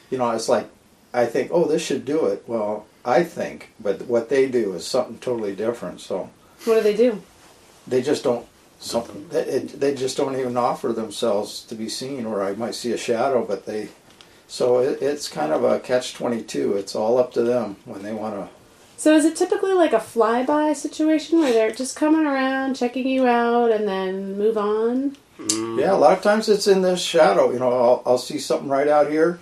You 0.10 0.18
know, 0.18 0.32
it's 0.32 0.50
like 0.50 0.68
I 1.14 1.26
think, 1.26 1.52
oh, 1.54 1.66
this 1.66 1.82
should 1.86 2.06
do 2.06 2.26
it. 2.26 2.44
Well, 2.48 2.86
I 3.04 3.24
think, 3.24 3.70
but 3.80 4.02
what 4.04 4.30
they 4.30 4.50
do 4.50 4.74
is 4.74 4.86
something 4.86 5.20
totally 5.20 5.56
different. 5.56 6.02
So 6.02 6.30
what 6.66 6.76
do 6.76 6.82
they 6.82 6.96
do? 6.96 7.22
they 7.88 8.02
just 8.02 8.24
don't. 8.24 8.46
Something 8.80 9.30
they, 9.30 9.42
it, 9.42 9.80
they 9.80 9.96
just 9.96 10.18
don't 10.18 10.38
even 10.38 10.58
offer 10.58 10.92
themselves 10.92 11.64
to 11.66 11.76
be 11.76 11.88
seen, 11.88 12.26
or 12.26 12.44
I 12.44 12.54
might 12.54 12.76
see 12.76 12.92
a 12.92 12.98
shadow, 12.98 13.46
but 13.46 13.66
they. 13.66 13.90
So 14.48 14.80
it, 14.80 15.02
it's 15.02 15.28
kind 15.28 15.52
of 15.54 15.64
a 15.64 15.80
catch 15.80 16.14
twenty 16.14 16.42
two. 16.42 16.74
It's 16.74 16.94
all 16.96 17.18
up 17.18 17.32
to 17.34 17.44
them 17.44 17.78
when 17.86 18.04
they 18.04 18.14
want 18.14 18.36
to. 18.36 18.50
So 18.98 19.16
is 19.16 19.26
it 19.26 19.36
typically 19.36 19.74
like 19.74 19.94
a 19.94 19.98
flyby 19.98 20.76
situation 20.76 21.40
where 21.40 21.52
they're 21.52 21.72
just 21.72 21.96
coming 21.96 22.26
around, 22.26 22.76
checking 22.76 23.08
you 23.08 23.28
out, 23.28 23.72
and 23.72 23.88
then 23.88 24.38
move 24.38 24.58
on? 24.58 25.18
Yeah, 25.38 25.94
a 25.94 25.98
lot 25.98 26.18
of 26.18 26.24
times 26.24 26.48
it's 26.48 26.68
in 26.68 26.82
the 26.82 26.96
shadow. 26.96 27.52
You 27.52 27.60
know, 27.60 27.72
I'll, 27.72 28.04
I'll 28.06 28.18
see 28.18 28.40
something 28.40 28.70
right 28.70 28.88
out 28.88 29.10
here. 29.10 29.40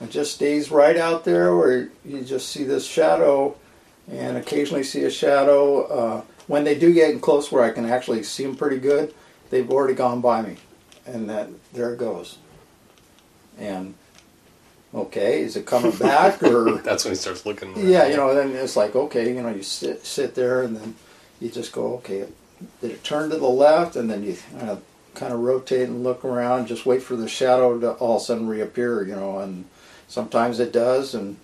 It 0.00 0.10
just 0.10 0.34
stays 0.34 0.70
right 0.70 0.96
out 0.96 1.24
there 1.24 1.54
where 1.54 1.90
you 2.04 2.22
just 2.22 2.48
see 2.48 2.64
this 2.64 2.86
shadow 2.86 3.56
and 4.10 4.38
occasionally 4.38 4.82
see 4.82 5.04
a 5.04 5.10
shadow. 5.10 5.82
Uh, 5.82 6.22
when 6.46 6.64
they 6.64 6.78
do 6.78 6.94
get 6.94 7.20
close 7.20 7.52
where 7.52 7.64
I 7.64 7.70
can 7.70 7.84
actually 7.84 8.22
see 8.22 8.44
them 8.44 8.56
pretty 8.56 8.78
good, 8.78 9.12
they've 9.50 9.70
already 9.70 9.94
gone 9.94 10.22
by 10.22 10.40
me. 10.40 10.56
And 11.04 11.28
that 11.28 11.48
there 11.74 11.92
it 11.92 11.98
goes. 11.98 12.38
And, 13.58 13.94
okay, 14.96 15.42
is 15.42 15.56
it 15.56 15.66
coming 15.66 15.92
back 15.92 16.42
or... 16.42 16.78
That's 16.84 17.04
when 17.04 17.12
he 17.12 17.16
starts 17.16 17.46
looking. 17.46 17.74
around. 17.74 17.88
Yeah, 17.88 18.06
you 18.06 18.16
know, 18.16 18.34
then 18.34 18.50
it's 18.56 18.76
like 18.76 18.96
okay, 18.96 19.28
you 19.28 19.42
know, 19.42 19.50
you 19.50 19.62
sit 19.62 20.04
sit 20.04 20.34
there 20.34 20.62
and 20.62 20.76
then 20.76 20.94
you 21.40 21.50
just 21.50 21.72
go, 21.72 21.94
okay, 21.96 22.26
did 22.80 22.90
it 22.90 23.04
turn 23.04 23.30
to 23.30 23.36
the 23.36 23.48
left? 23.48 23.96
And 23.96 24.10
then 24.10 24.22
you 24.22 24.36
uh, 24.56 24.58
kind 24.58 24.70
of 24.70 24.82
kind 25.14 25.32
of 25.32 25.40
rotate 25.40 25.88
and 25.88 26.04
look 26.04 26.24
around, 26.24 26.66
just 26.66 26.86
wait 26.86 27.02
for 27.02 27.16
the 27.16 27.28
shadow 27.28 27.78
to 27.80 27.92
all 27.92 28.16
of 28.16 28.22
a 28.22 28.24
sudden 28.24 28.46
reappear, 28.46 29.02
you 29.02 29.16
know, 29.16 29.38
and 29.38 29.64
sometimes 30.08 30.60
it 30.60 30.72
does, 30.72 31.14
and 31.14 31.36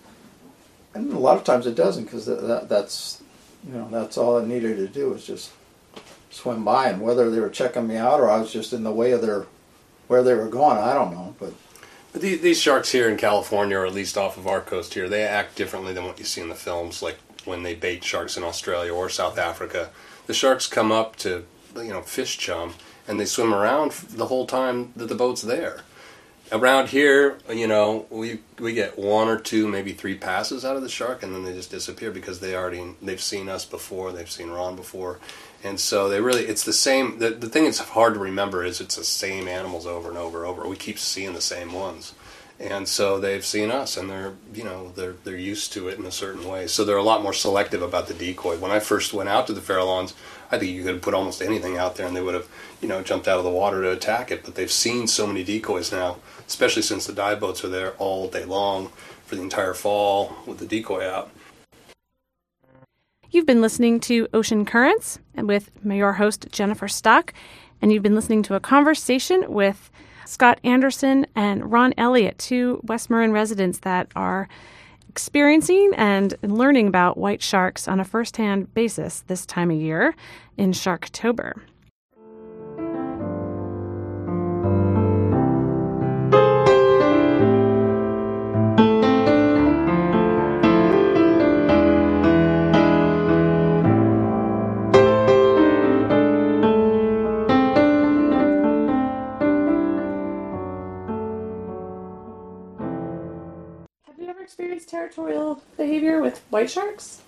and 0.93 1.11
a 1.11 1.19
lot 1.19 1.37
of 1.37 1.43
times 1.43 1.65
it 1.65 1.75
doesn't 1.75 2.05
because 2.05 2.25
that, 2.25 2.41
that 2.47 2.69
that's 2.69 3.21
you 3.67 3.73
know 3.73 3.87
that's 3.91 4.17
all 4.17 4.37
it 4.37 4.47
needed 4.47 4.77
to 4.77 4.87
do 4.87 5.09
was 5.09 5.25
just 5.25 5.51
swim 6.29 6.63
by, 6.63 6.89
and 6.89 7.01
whether 7.01 7.29
they 7.29 7.39
were 7.39 7.49
checking 7.49 7.87
me 7.87 7.97
out 7.97 8.19
or 8.19 8.29
I 8.29 8.37
was 8.37 8.51
just 8.51 8.73
in 8.73 8.83
the 8.83 8.91
way 8.91 9.11
of 9.11 9.21
their 9.21 9.45
where 10.07 10.23
they 10.23 10.33
were 10.33 10.47
going, 10.49 10.77
I 10.77 10.93
don't 10.93 11.13
know, 11.13 11.35
But 11.39 11.53
the- 12.13 12.35
these 12.35 12.59
sharks 12.61 12.91
here 12.91 13.09
in 13.09 13.17
California, 13.17 13.77
or 13.77 13.85
at 13.85 13.93
least 13.93 14.17
off 14.17 14.37
of 14.37 14.47
our 14.47 14.61
coast 14.61 14.93
here, 14.93 15.09
they 15.09 15.23
act 15.23 15.55
differently 15.55 15.93
than 15.93 16.05
what 16.05 16.19
you 16.19 16.25
see 16.25 16.41
in 16.41 16.49
the 16.49 16.55
films. 16.55 17.01
Like 17.01 17.17
when 17.45 17.63
they 17.63 17.75
bait 17.75 18.03
sharks 18.03 18.37
in 18.37 18.43
Australia 18.43 18.93
or 18.93 19.09
South 19.09 19.37
Africa, 19.37 19.89
the 20.27 20.33
sharks 20.33 20.67
come 20.67 20.91
up 20.91 21.15
to 21.17 21.45
you 21.75 21.89
know 21.91 22.01
fish 22.01 22.37
chum, 22.37 22.75
and 23.07 23.19
they 23.19 23.25
swim 23.25 23.53
around 23.53 23.91
the 23.91 24.27
whole 24.27 24.45
time 24.45 24.93
that 24.95 25.09
the 25.09 25.15
boat's 25.15 25.41
there. 25.41 25.81
Around 26.51 26.89
here, 26.89 27.39
you 27.49 27.67
know, 27.67 28.05
we 28.09 28.39
we 28.59 28.73
get 28.73 28.99
one 28.99 29.27
or 29.27 29.39
two, 29.39 29.67
maybe 29.67 29.93
three 29.93 30.15
passes 30.15 30.63
out 30.63 30.75
of 30.75 30.83
the 30.83 30.89
shark, 30.89 31.23
and 31.23 31.33
then 31.33 31.43
they 31.43 31.53
just 31.53 31.71
disappear 31.71 32.11
because 32.11 32.41
they 32.41 32.55
already 32.55 32.95
they've 33.01 33.21
seen 33.21 33.49
us 33.49 33.65
before, 33.65 34.11
they've 34.11 34.29
seen 34.29 34.49
Ron 34.49 34.75
before, 34.75 35.19
and 35.63 35.79
so 35.79 36.09
they 36.09 36.21
really 36.21 36.43
it's 36.43 36.63
the 36.63 36.73
same. 36.73 37.17
The 37.19 37.31
the 37.31 37.49
thing 37.49 37.63
that's 37.63 37.79
hard 37.79 38.13
to 38.15 38.19
remember 38.19 38.63
is 38.63 38.81
it's 38.81 38.97
the 38.97 39.03
same 39.03 39.47
animals 39.47 39.87
over 39.87 40.09
and 40.09 40.17
over 40.17 40.39
and 40.39 40.47
over. 40.47 40.67
We 40.67 40.75
keep 40.75 40.99
seeing 40.99 41.33
the 41.33 41.41
same 41.41 41.73
ones, 41.73 42.13
and 42.59 42.87
so 42.87 43.19
they've 43.19 43.45
seen 43.45 43.71
us, 43.71 43.97
and 43.97 44.09
they're 44.09 44.33
you 44.53 44.63
know 44.63 44.91
they're 44.95 45.15
they're 45.23 45.37
used 45.37 45.73
to 45.73 45.87
it 45.87 45.97
in 45.97 46.05
a 46.05 46.11
certain 46.11 46.47
way. 46.47 46.67
So 46.67 46.83
they're 46.83 46.97
a 46.97 47.03
lot 47.03 47.23
more 47.23 47.33
selective 47.33 47.81
about 47.81 48.07
the 48.07 48.13
decoy. 48.13 48.57
When 48.57 48.71
I 48.71 48.79
first 48.79 49.13
went 49.13 49.29
out 49.29 49.47
to 49.47 49.53
the 49.53 49.61
Farallones, 49.61 50.13
I 50.53 50.59
think 50.59 50.71
you 50.71 50.83
could 50.83 50.93
have 50.93 51.01
put 51.01 51.15
almost 51.15 51.41
anything 51.41 51.77
out 51.77 51.95
there, 51.95 52.05
and 52.05 52.15
they 52.15 52.21
would 52.21 52.35
have 52.35 52.47
you 52.79 52.87
know 52.87 53.01
jumped 53.01 53.27
out 53.27 53.39
of 53.39 53.43
the 53.43 53.49
water 53.49 53.81
to 53.81 53.91
attack 53.91 54.29
it. 54.29 54.43
But 54.45 54.53
they've 54.53 54.71
seen 54.71 55.07
so 55.07 55.25
many 55.25 55.43
decoys 55.43 55.91
now, 55.91 56.19
especially 56.47 56.83
since 56.83 57.07
the 57.07 57.13
dive 57.13 57.39
boats 57.39 57.65
are 57.65 57.69
there 57.69 57.93
all 57.93 58.27
day 58.27 58.45
long 58.45 58.89
for 59.25 59.35
the 59.35 59.41
entire 59.41 59.73
fall 59.73 60.35
with 60.45 60.59
the 60.59 60.67
decoy 60.67 61.09
out. 61.09 61.31
You've 63.31 63.47
been 63.47 63.61
listening 63.61 63.99
to 64.01 64.27
Ocean 64.31 64.63
Currents 64.63 65.17
and 65.33 65.47
with 65.47 65.71
your 65.83 66.13
host 66.13 66.45
Jennifer 66.51 66.87
Stock, 66.87 67.33
and 67.81 67.91
you've 67.91 68.03
been 68.03 68.13
listening 68.13 68.43
to 68.43 68.53
a 68.53 68.59
conversation 68.59 69.51
with 69.51 69.89
Scott 70.27 70.59
Anderson 70.63 71.25
and 71.35 71.71
Ron 71.71 71.95
Elliott, 71.97 72.37
two 72.37 72.79
West 72.83 73.09
Marin 73.09 73.31
residents 73.31 73.79
that 73.79 74.11
are 74.15 74.47
experiencing 75.13 75.91
and 75.95 76.35
learning 76.41 76.87
about 76.87 77.19
white 77.19 77.39
sharks 77.39 77.87
on 77.87 77.99
a 77.99 78.03
first-hand 78.03 78.73
basis 78.73 79.21
this 79.27 79.45
time 79.45 79.69
of 79.69 79.77
year 79.77 80.15
in 80.57 80.71
Sharktober. 80.71 81.53
Territorial 104.93 105.59
behavior 105.75 106.21
with 106.21 106.37
white 106.51 106.69
sharks? 106.69 107.21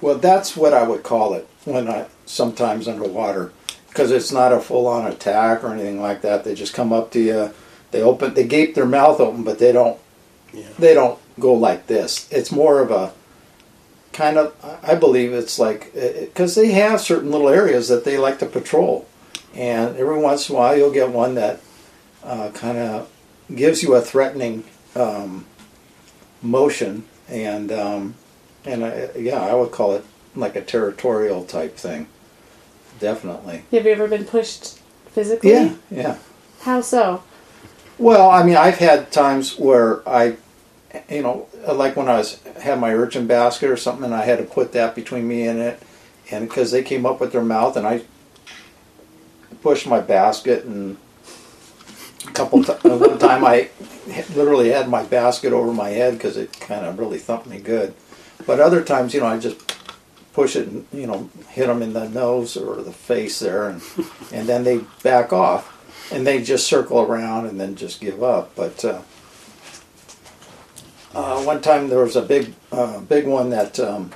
Well, 0.00 0.16
that's 0.16 0.56
what 0.56 0.74
I 0.74 0.82
would 0.82 1.04
call 1.04 1.34
it 1.34 1.48
when 1.64 1.88
I 1.88 2.06
sometimes 2.26 2.88
underwater, 2.88 3.52
because 3.88 4.10
it's 4.10 4.32
not 4.32 4.52
a 4.52 4.58
full-on 4.58 5.06
attack 5.06 5.62
or 5.62 5.72
anything 5.72 6.00
like 6.00 6.22
that. 6.22 6.42
They 6.42 6.56
just 6.56 6.74
come 6.74 6.92
up 6.92 7.12
to 7.12 7.20
you, 7.20 7.50
they 7.92 8.02
open, 8.02 8.34
they 8.34 8.44
gape 8.44 8.74
their 8.74 8.84
mouth 8.84 9.20
open, 9.20 9.44
but 9.44 9.60
they 9.60 9.70
don't, 9.70 9.96
Yeah. 10.52 10.64
they 10.76 10.92
don't 10.92 11.20
go 11.38 11.54
like 11.54 11.86
this. 11.86 12.26
It's 12.32 12.50
more 12.50 12.80
of 12.80 12.90
a 12.90 13.12
kind 14.12 14.36
of, 14.36 14.52
I 14.82 14.96
believe 14.96 15.32
it's 15.32 15.58
like, 15.60 15.94
because 15.94 16.56
they 16.56 16.72
have 16.72 17.00
certain 17.00 17.30
little 17.30 17.48
areas 17.48 17.88
that 17.90 18.04
they 18.04 18.18
like 18.18 18.40
to 18.40 18.46
patrol, 18.46 19.06
and 19.54 19.96
every 19.96 20.18
once 20.18 20.48
in 20.50 20.56
a 20.56 20.58
while 20.58 20.76
you'll 20.76 20.90
get 20.90 21.10
one 21.10 21.36
that 21.36 21.60
uh, 22.24 22.50
kind 22.50 22.78
of 22.78 23.08
gives 23.54 23.84
you 23.84 23.94
a 23.94 24.00
threatening 24.00 24.64
um, 24.96 25.46
motion, 26.44 27.04
and 27.28 27.72
um, 27.72 28.14
and 28.64 28.84
I, 28.84 29.10
yeah, 29.16 29.40
I 29.40 29.54
would 29.54 29.72
call 29.72 29.94
it 29.94 30.04
like 30.36 30.56
a 30.56 30.60
territorial 30.60 31.44
type 31.44 31.76
thing. 31.76 32.08
Definitely. 33.00 33.64
Have 33.72 33.86
you 33.86 33.92
ever 33.92 34.08
been 34.08 34.24
pushed 34.24 34.78
physically? 35.06 35.50
Yeah, 35.50 35.74
yeah. 35.90 36.18
How 36.60 36.80
so? 36.80 37.22
Well, 37.98 38.30
I 38.30 38.42
mean, 38.42 38.56
I've 38.56 38.78
had 38.78 39.10
times 39.12 39.58
where 39.58 40.06
I, 40.08 40.36
you 41.08 41.22
know, 41.22 41.48
like 41.68 41.96
when 41.96 42.08
I 42.08 42.18
was 42.18 42.40
had 42.60 42.80
my 42.80 42.92
urchin 42.92 43.26
basket 43.26 43.70
or 43.70 43.76
something, 43.76 44.04
and 44.04 44.14
I 44.14 44.24
had 44.24 44.38
to 44.38 44.44
put 44.44 44.72
that 44.72 44.94
between 44.94 45.26
me 45.28 45.46
and 45.46 45.58
it, 45.58 45.82
and 46.30 46.48
because 46.48 46.70
they 46.70 46.82
came 46.82 47.06
up 47.06 47.20
with 47.20 47.32
their 47.32 47.42
mouth, 47.42 47.76
and 47.76 47.86
I 47.86 48.02
pushed 49.62 49.86
my 49.86 50.00
basket, 50.00 50.64
and 50.64 50.96
a 52.26 52.30
couple 52.32 52.62
t- 52.64 52.72
one 52.88 53.18
time 53.18 53.44
I 53.44 53.70
literally 54.34 54.70
had 54.70 54.88
my 54.88 55.02
basket 55.04 55.52
over 55.52 55.72
my 55.72 55.90
head 55.90 56.14
because 56.14 56.36
it 56.36 56.58
kind 56.60 56.84
of 56.84 56.98
really 56.98 57.18
thumped 57.18 57.46
me 57.46 57.58
good. 57.58 57.94
But 58.46 58.60
other 58.60 58.82
times, 58.82 59.14
you 59.14 59.20
know, 59.20 59.26
I 59.26 59.38
just 59.38 59.74
push 60.32 60.56
it 60.56 60.66
and 60.66 60.86
you 60.92 61.06
know 61.06 61.30
hit 61.48 61.68
them 61.68 61.80
in 61.80 61.92
the 61.92 62.08
nose 62.08 62.56
or 62.56 62.82
the 62.82 62.92
face 62.92 63.38
there, 63.38 63.68
and 63.68 63.82
and 64.32 64.48
then 64.48 64.64
they 64.64 64.80
back 65.02 65.32
off, 65.32 66.12
and 66.12 66.26
they 66.26 66.42
just 66.42 66.66
circle 66.66 67.00
around 67.00 67.46
and 67.46 67.60
then 67.60 67.76
just 67.76 68.00
give 68.00 68.22
up. 68.22 68.54
But 68.54 68.84
uh, 68.84 69.02
uh, 71.14 71.42
one 71.44 71.62
time 71.62 71.88
there 71.88 72.00
was 72.00 72.16
a 72.16 72.22
big 72.22 72.54
uh, 72.72 73.00
big 73.00 73.26
one 73.26 73.50
that 73.50 73.78
um, 73.78 74.12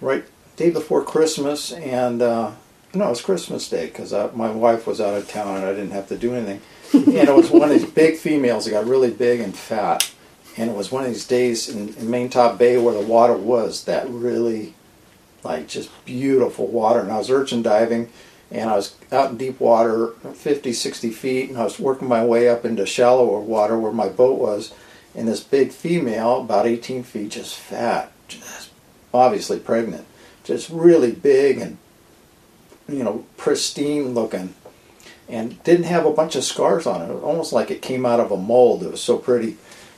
right 0.00 0.24
day 0.56 0.70
before 0.70 1.02
Christmas, 1.02 1.72
and 1.72 2.20
uh, 2.20 2.52
no, 2.92 3.06
it 3.06 3.10
was 3.10 3.22
Christmas 3.22 3.68
Day 3.68 3.86
because 3.86 4.12
my 4.34 4.50
wife 4.50 4.86
was 4.86 5.00
out 5.00 5.14
of 5.14 5.28
town 5.28 5.56
and 5.56 5.64
I 5.64 5.70
didn't 5.70 5.92
have 5.92 6.08
to 6.08 6.18
do 6.18 6.34
anything. 6.34 6.60
and 6.92 7.28
it 7.28 7.34
was 7.34 7.50
one 7.50 7.62
of 7.62 7.70
these 7.70 7.88
big 7.88 8.16
females 8.16 8.64
that 8.64 8.72
got 8.72 8.86
really 8.86 9.10
big 9.10 9.40
and 9.40 9.56
fat, 9.56 10.10
and 10.56 10.68
it 10.68 10.76
was 10.76 10.90
one 10.90 11.04
of 11.04 11.10
these 11.10 11.26
days 11.26 11.68
in, 11.68 11.88
in 11.94 12.06
Maintop 12.06 12.58
Bay 12.58 12.78
where 12.78 12.94
the 12.94 13.06
water 13.06 13.34
was 13.34 13.84
that 13.84 14.08
really, 14.08 14.74
like, 15.44 15.68
just 15.68 15.90
beautiful 16.04 16.66
water. 16.66 17.00
And 17.00 17.12
I 17.12 17.18
was 17.18 17.30
urchin 17.30 17.62
diving, 17.62 18.10
and 18.50 18.68
I 18.68 18.74
was 18.74 18.96
out 19.12 19.30
in 19.30 19.36
deep 19.36 19.60
water, 19.60 20.08
50, 20.34 20.72
60 20.72 21.10
feet, 21.10 21.48
and 21.48 21.58
I 21.58 21.64
was 21.64 21.78
working 21.78 22.08
my 22.08 22.24
way 22.24 22.48
up 22.48 22.64
into 22.64 22.84
shallower 22.86 23.38
water 23.38 23.78
where 23.78 23.92
my 23.92 24.08
boat 24.08 24.38
was, 24.38 24.74
and 25.14 25.28
this 25.28 25.44
big 25.44 25.70
female, 25.70 26.40
about 26.40 26.66
18 26.66 27.04
feet, 27.04 27.30
just 27.30 27.56
fat, 27.56 28.10
just 28.26 28.70
obviously 29.14 29.60
pregnant, 29.60 30.06
just 30.42 30.70
really 30.70 31.12
big 31.12 31.58
and 31.58 31.78
you 32.92 33.04
know 33.04 33.24
pristine 33.36 34.14
looking, 34.14 34.54
and 35.28 35.62
didn't 35.64 35.84
have 35.84 36.06
a 36.06 36.12
bunch 36.12 36.36
of 36.36 36.44
scars 36.44 36.86
on 36.86 37.02
it. 37.02 37.12
it 37.12 37.22
almost 37.22 37.52
like 37.52 37.70
it 37.70 37.82
came 37.82 38.06
out 38.06 38.20
of 38.20 38.30
a 38.30 38.36
mold. 38.36 38.82
It 38.82 38.90
was 38.90 39.02
so 39.02 39.18
pretty, 39.18 39.56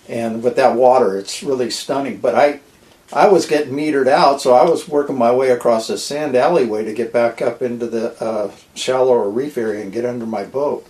and 0.08 0.42
with 0.42 0.56
that 0.56 0.76
water, 0.76 1.16
it's 1.16 1.42
really 1.42 1.70
stunning. 1.70 2.18
But 2.18 2.34
I, 2.34 2.60
I 3.12 3.28
was 3.28 3.46
getting 3.46 3.74
metered 3.74 4.08
out, 4.08 4.40
so 4.40 4.54
I 4.54 4.64
was 4.68 4.88
working 4.88 5.18
my 5.18 5.32
way 5.32 5.50
across 5.50 5.88
the 5.88 5.98
sand 5.98 6.34
alleyway 6.34 6.84
to 6.84 6.94
get 6.94 7.12
back 7.12 7.42
up 7.42 7.62
into 7.62 7.86
the 7.86 8.22
uh, 8.22 8.52
shallower 8.74 9.28
reef 9.28 9.56
area 9.58 9.82
and 9.82 9.92
get 9.92 10.04
under 10.04 10.26
my 10.26 10.44
boat, 10.44 10.86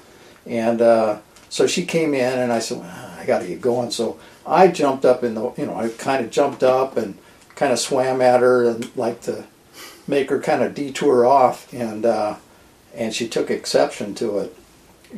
and 0.47 0.81
uh, 0.81 1.19
so 1.49 1.67
she 1.67 1.85
came 1.85 2.15
in, 2.15 2.39
and 2.39 2.51
I 2.51 2.61
said, 2.61 2.79
well, 2.79 3.13
I 3.19 3.27
got 3.27 3.43
to 3.43 3.47
get 3.47 3.61
going. 3.61 3.91
So 3.91 4.19
I 4.47 4.69
jumped 4.69 5.05
up 5.05 5.23
in 5.23 5.35
the, 5.35 5.53
you 5.57 5.67
know, 5.67 5.77
I 5.77 5.91
kind 5.91 6.25
of 6.25 6.31
jumped 6.31 6.63
up 6.63 6.97
and 6.97 7.19
kind 7.55 7.73
of 7.73 7.79
swam 7.79 8.23
at 8.23 8.41
her 8.41 8.69
and 8.69 8.95
like 8.97 9.21
to 9.23 9.45
make 10.07 10.31
her 10.31 10.41
kind 10.41 10.63
of 10.63 10.75
detour 10.75 11.25
off, 11.27 11.73
and 11.73 12.05
uh, 12.05 12.37
and 12.95 13.15
she 13.15 13.29
took 13.29 13.51
exception 13.51 14.15
to 14.17 14.39
it. 14.39 14.57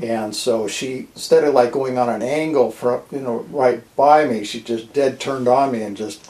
And 0.02 0.34
so 0.34 0.66
she, 0.66 1.08
instead 1.14 1.44
of 1.44 1.54
like 1.54 1.70
going 1.70 1.98
on 1.98 2.08
an 2.08 2.22
angle 2.22 2.72
from, 2.72 3.02
you 3.12 3.20
know, 3.20 3.46
right 3.50 3.82
by 3.94 4.24
me, 4.24 4.44
she 4.44 4.60
just 4.60 4.92
dead 4.92 5.20
turned 5.20 5.46
on 5.46 5.70
me 5.70 5.82
and 5.82 5.96
just 5.96 6.28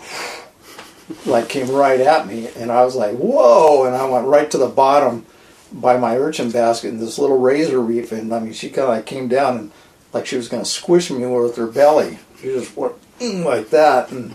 like 1.27 1.49
came 1.49 1.71
right 1.71 2.01
at 2.01 2.27
me. 2.27 2.49
And 2.57 2.71
I 2.71 2.85
was 2.85 2.95
like, 2.95 3.17
whoa! 3.17 3.87
And 3.87 3.97
I 3.97 4.09
went 4.09 4.27
right 4.27 4.51
to 4.51 4.59
the 4.59 4.69
bottom 4.69 5.25
by 5.73 5.97
my 5.97 6.17
urchin 6.17 6.51
basket 6.51 6.89
in 6.89 6.99
this 6.99 7.19
little 7.19 7.39
razor 7.39 7.81
reef. 7.81 8.13
And 8.13 8.35
I 8.35 8.41
mean, 8.41 8.53
she 8.53 8.69
kind 8.69 8.83
of 8.83 8.89
like 8.91 9.07
came 9.07 9.29
down 9.29 9.57
and 9.57 9.73
like 10.13 10.27
she 10.27 10.37
was 10.37 10.49
going 10.49 10.63
to 10.63 10.69
squish 10.69 11.11
me 11.11 11.27
with 11.27 11.57
her 11.57 11.67
belly. 11.67 12.19
She 12.41 12.49
just 12.49 12.77
went 12.77 12.95
mm, 13.19 13.45
like 13.45 13.71
that. 13.71 14.11
And 14.11 14.35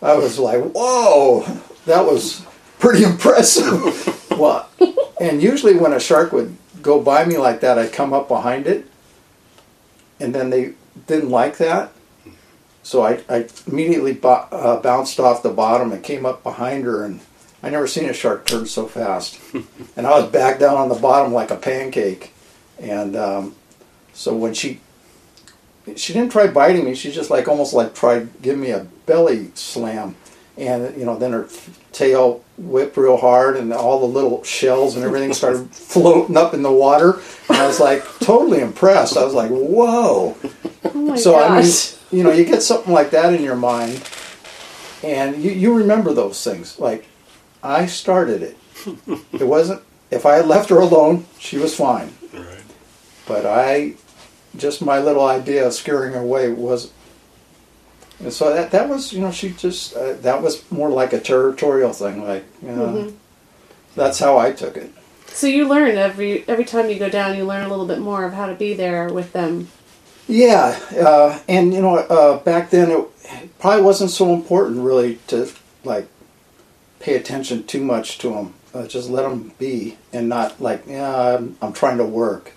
I 0.00 0.16
was 0.16 0.38
like, 0.38 0.62
whoa! 0.62 1.42
That 1.84 2.06
was 2.06 2.46
pretty 2.82 3.04
impressive. 3.04 4.30
well, 4.38 4.68
and 5.20 5.40
usually 5.40 5.76
when 5.76 5.92
a 5.92 6.00
shark 6.00 6.32
would 6.32 6.56
go 6.82 7.00
by 7.00 7.24
me 7.24 7.38
like 7.38 7.60
that, 7.60 7.78
I'd 7.78 7.92
come 7.92 8.12
up 8.12 8.26
behind 8.26 8.66
it, 8.66 8.86
and 10.18 10.34
then 10.34 10.50
they 10.50 10.74
didn't 11.06 11.30
like 11.30 11.58
that. 11.58 11.92
So 12.82 13.02
I, 13.02 13.22
I 13.28 13.46
immediately 13.68 14.12
bo- 14.12 14.48
uh, 14.50 14.82
bounced 14.82 15.20
off 15.20 15.44
the 15.44 15.50
bottom 15.50 15.92
and 15.92 16.02
came 16.02 16.26
up 16.26 16.42
behind 16.42 16.84
her, 16.84 17.04
and 17.04 17.20
I 17.62 17.70
never 17.70 17.86
seen 17.86 18.10
a 18.10 18.12
shark 18.12 18.44
turn 18.44 18.66
so 18.66 18.88
fast. 18.88 19.38
and 19.96 20.04
I 20.04 20.18
was 20.18 20.28
back 20.28 20.58
down 20.58 20.76
on 20.76 20.88
the 20.88 20.96
bottom 20.96 21.32
like 21.32 21.52
a 21.52 21.56
pancake. 21.56 22.34
And 22.80 23.14
um, 23.14 23.54
so 24.12 24.36
when 24.36 24.54
she 24.54 24.80
she 25.94 26.12
didn't 26.12 26.32
try 26.32 26.48
biting 26.48 26.84
me, 26.84 26.96
she 26.96 27.12
just 27.12 27.30
like 27.30 27.46
almost 27.46 27.72
like 27.72 27.94
tried 27.94 28.42
giving 28.42 28.60
me 28.60 28.70
a 28.70 28.86
belly 29.06 29.52
slam 29.54 30.16
and 30.56 30.96
you 30.96 31.04
know 31.04 31.16
then 31.16 31.32
her 31.32 31.48
tail 31.92 32.42
whipped 32.58 32.96
real 32.96 33.16
hard 33.16 33.56
and 33.56 33.72
all 33.72 34.00
the 34.00 34.06
little 34.06 34.42
shells 34.44 34.96
and 34.96 35.04
everything 35.04 35.32
started 35.32 35.70
floating 35.74 36.36
up 36.36 36.54
in 36.54 36.62
the 36.62 36.72
water. 36.72 37.20
And 37.48 37.58
i 37.58 37.66
was 37.66 37.80
like 37.80 38.04
totally 38.20 38.60
impressed. 38.60 39.16
I 39.16 39.24
was 39.24 39.34
like 39.34 39.50
whoa. 39.50 40.36
Oh 40.84 41.16
so 41.16 41.32
gosh. 41.32 41.50
i 41.50 41.60
mean 41.60 42.18
you 42.18 42.24
know 42.24 42.32
you 42.32 42.44
get 42.44 42.62
something 42.62 42.92
like 42.92 43.10
that 43.10 43.32
in 43.34 43.42
your 43.42 43.56
mind 43.56 44.02
and 45.02 45.42
you, 45.42 45.50
you 45.50 45.74
remember 45.74 46.12
those 46.12 46.42
things. 46.42 46.78
Like 46.78 47.06
i 47.62 47.86
started 47.86 48.42
it. 48.42 48.56
It 49.32 49.46
wasn't 49.46 49.82
if 50.10 50.26
i 50.26 50.34
had 50.34 50.46
left 50.46 50.68
her 50.70 50.78
alone 50.78 51.26
she 51.38 51.56
was 51.58 51.74
fine. 51.74 52.12
Right. 52.32 52.64
but 53.26 53.46
i 53.46 53.94
just 54.56 54.82
my 54.82 54.98
little 54.98 55.26
idea 55.26 55.66
of 55.66 55.72
scaring 55.72 56.12
her 56.12 56.20
away 56.20 56.50
was 56.52 56.92
and 58.22 58.32
so 58.32 58.52
that 58.54 58.70
that 58.70 58.88
was, 58.88 59.12
you 59.12 59.20
know, 59.20 59.30
she 59.30 59.50
just 59.50 59.96
uh, 59.96 60.14
that 60.22 60.42
was 60.42 60.70
more 60.70 60.88
like 60.90 61.12
a 61.12 61.20
territorial 61.20 61.92
thing, 61.92 62.24
like 62.24 62.44
you 62.62 62.72
know. 62.72 62.86
Mhm. 62.86 63.14
That's 63.94 64.18
how 64.18 64.38
I 64.38 64.52
took 64.52 64.76
it. 64.76 64.90
So 65.28 65.46
you 65.46 65.66
learn 65.68 65.96
every 65.96 66.44
every 66.48 66.64
time 66.64 66.88
you 66.90 66.98
go 66.98 67.08
down, 67.08 67.36
you 67.36 67.44
learn 67.44 67.64
a 67.64 67.68
little 67.68 67.86
bit 67.86 67.98
more 67.98 68.24
of 68.24 68.32
how 68.32 68.46
to 68.46 68.54
be 68.54 68.74
there 68.74 69.08
with 69.08 69.32
them. 69.32 69.68
Yeah, 70.28 70.78
uh, 70.98 71.40
and 71.48 71.74
you 71.74 71.82
know, 71.82 71.96
uh, 71.96 72.38
back 72.38 72.70
then 72.70 72.90
it 72.90 73.58
probably 73.58 73.82
wasn't 73.82 74.10
so 74.10 74.32
important 74.32 74.80
really 74.80 75.16
to 75.28 75.48
like 75.84 76.06
pay 77.00 77.16
attention 77.16 77.64
too 77.64 77.82
much 77.82 78.18
to 78.18 78.30
them. 78.30 78.54
Uh, 78.74 78.86
just 78.86 79.10
let 79.10 79.22
them 79.22 79.52
be, 79.58 79.98
and 80.14 80.28
not 80.30 80.58
like, 80.60 80.84
yeah, 80.86 81.36
I'm, 81.36 81.56
I'm 81.60 81.74
trying 81.74 81.98
to 81.98 82.04
work. 82.04 82.52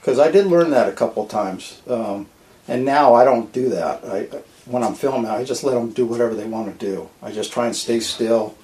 Because 0.00 0.18
I 0.18 0.30
did 0.30 0.46
learn 0.46 0.70
that 0.70 0.88
a 0.88 0.92
couple 0.92 1.26
times, 1.26 1.82
um, 1.86 2.26
and 2.66 2.84
now 2.86 3.12
I 3.12 3.24
don't 3.24 3.52
do 3.52 3.68
that. 3.68 4.02
I 4.04 4.28
when 4.66 4.82
I'm 4.82 4.94
filming, 4.94 5.30
I 5.30 5.44
just 5.44 5.64
let 5.64 5.74
them 5.74 5.90
do 5.90 6.06
whatever 6.06 6.34
they 6.34 6.46
want 6.46 6.78
to 6.78 6.86
do. 6.86 7.08
I 7.22 7.32
just 7.32 7.52
try 7.52 7.66
and 7.66 7.76
stay 7.76 8.00
still, 8.00 8.56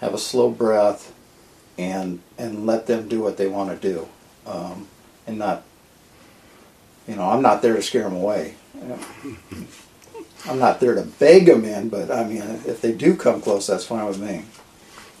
have 0.00 0.14
a 0.14 0.18
slow 0.18 0.50
breath, 0.50 1.14
and 1.76 2.20
and 2.36 2.66
let 2.66 2.86
them 2.86 3.08
do 3.08 3.20
what 3.20 3.36
they 3.36 3.46
want 3.46 3.70
to 3.70 3.88
do, 3.88 4.08
um, 4.46 4.88
and 5.26 5.38
not 5.38 5.62
you 7.08 7.16
know, 7.16 7.24
I'm 7.30 7.42
not 7.42 7.62
there 7.62 7.74
to 7.74 7.82
scare 7.82 8.04
them 8.04 8.16
away. 8.16 8.54
I'm 10.46 10.58
not 10.58 10.78
there 10.78 10.94
to 10.94 11.02
beg 11.02 11.46
them 11.46 11.64
in, 11.64 11.88
but 11.88 12.10
I 12.10 12.24
mean, 12.24 12.42
if 12.42 12.80
they 12.80 12.92
do 12.92 13.16
come 13.16 13.40
close, 13.40 13.66
that's 13.66 13.86
fine 13.86 14.06
with 14.06 14.20
me. 14.20 14.44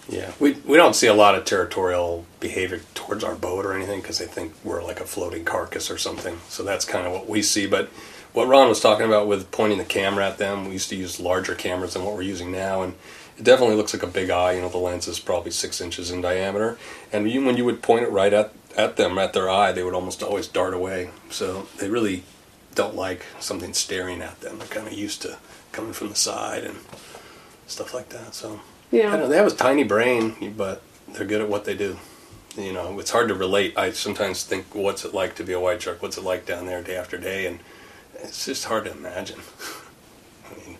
Yeah, 0.08 0.30
we 0.38 0.52
we 0.64 0.76
don't 0.76 0.94
see 0.94 1.06
a 1.06 1.14
lot 1.14 1.34
of 1.34 1.44
territorial 1.44 2.24
behavior 2.40 2.80
towards 2.94 3.24
our 3.24 3.34
boat 3.34 3.66
or 3.66 3.74
anything 3.74 4.00
because 4.00 4.18
they 4.18 4.26
think 4.26 4.52
we're 4.64 4.82
like 4.82 5.00
a 5.00 5.04
floating 5.04 5.44
carcass 5.44 5.90
or 5.90 5.98
something. 5.98 6.38
So 6.48 6.62
that's 6.62 6.84
kind 6.84 7.06
of 7.06 7.12
what 7.12 7.28
we 7.28 7.42
see. 7.42 7.66
But 7.66 7.90
what 8.32 8.48
Ron 8.48 8.68
was 8.68 8.80
talking 8.80 9.06
about 9.06 9.26
with 9.26 9.50
pointing 9.50 9.78
the 9.78 9.84
camera 9.84 10.26
at 10.28 10.38
them, 10.38 10.66
we 10.66 10.72
used 10.72 10.88
to 10.90 10.96
use 10.96 11.20
larger 11.20 11.54
cameras 11.54 11.94
than 11.94 12.04
what 12.04 12.14
we're 12.14 12.22
using 12.22 12.52
now, 12.52 12.82
and 12.82 12.94
it 13.36 13.44
definitely 13.44 13.76
looks 13.76 13.94
like 13.94 14.02
a 14.02 14.06
big 14.08 14.30
eye. 14.30 14.52
You 14.52 14.62
know, 14.62 14.68
the 14.68 14.78
lens 14.78 15.08
is 15.08 15.18
probably 15.18 15.50
six 15.50 15.80
inches 15.80 16.10
in 16.10 16.20
diameter, 16.20 16.78
and 17.12 17.30
you, 17.30 17.44
when 17.44 17.56
you 17.56 17.64
would 17.64 17.82
point 17.82 18.04
it 18.04 18.10
right 18.10 18.32
at 18.32 18.52
at 18.76 18.96
them 18.96 19.18
at 19.18 19.32
their 19.32 19.50
eye, 19.50 19.72
they 19.72 19.82
would 19.82 19.94
almost 19.94 20.22
always 20.22 20.46
dart 20.46 20.72
away. 20.72 21.10
So 21.30 21.66
they 21.78 21.90
really 21.90 22.22
don't 22.76 22.94
like 22.94 23.26
something 23.40 23.72
staring 23.74 24.22
at 24.22 24.40
them. 24.40 24.58
They're 24.58 24.68
kind 24.68 24.86
of 24.86 24.92
used 24.92 25.20
to 25.22 25.38
coming 25.72 25.92
from 25.92 26.10
the 26.10 26.14
side 26.14 26.62
and 26.62 26.76
stuff 27.66 27.92
like 27.92 28.10
that. 28.10 28.34
So. 28.34 28.60
I 28.92 28.96
Yeah. 28.96 29.10
don't 29.10 29.20
know, 29.20 29.28
they 29.28 29.36
have 29.36 29.48
a 29.48 29.50
tiny 29.50 29.82
brain, 29.82 30.54
but 30.56 30.82
they're 31.08 31.26
good 31.26 31.40
at 31.40 31.48
what 31.48 31.64
they 31.64 31.74
do. 31.74 31.98
You 32.56 32.72
know, 32.72 33.00
it's 33.00 33.10
hard 33.10 33.28
to 33.28 33.34
relate. 33.34 33.76
I 33.76 33.90
sometimes 33.90 34.44
think, 34.44 34.74
what's 34.74 35.04
it 35.04 35.12
like 35.12 35.34
to 35.36 35.44
be 35.44 35.52
a 35.52 35.60
white 35.60 35.82
shark? 35.82 36.00
What's 36.00 36.16
it 36.16 36.24
like 36.24 36.46
down 36.46 36.66
there 36.66 36.82
day 36.82 36.96
after 36.96 37.18
day? 37.18 37.46
And 37.46 37.58
it's 38.18 38.46
just 38.46 38.64
hard 38.64 38.84
to 38.86 38.92
imagine. 38.92 39.38
I 40.50 40.54
mean, 40.66 40.78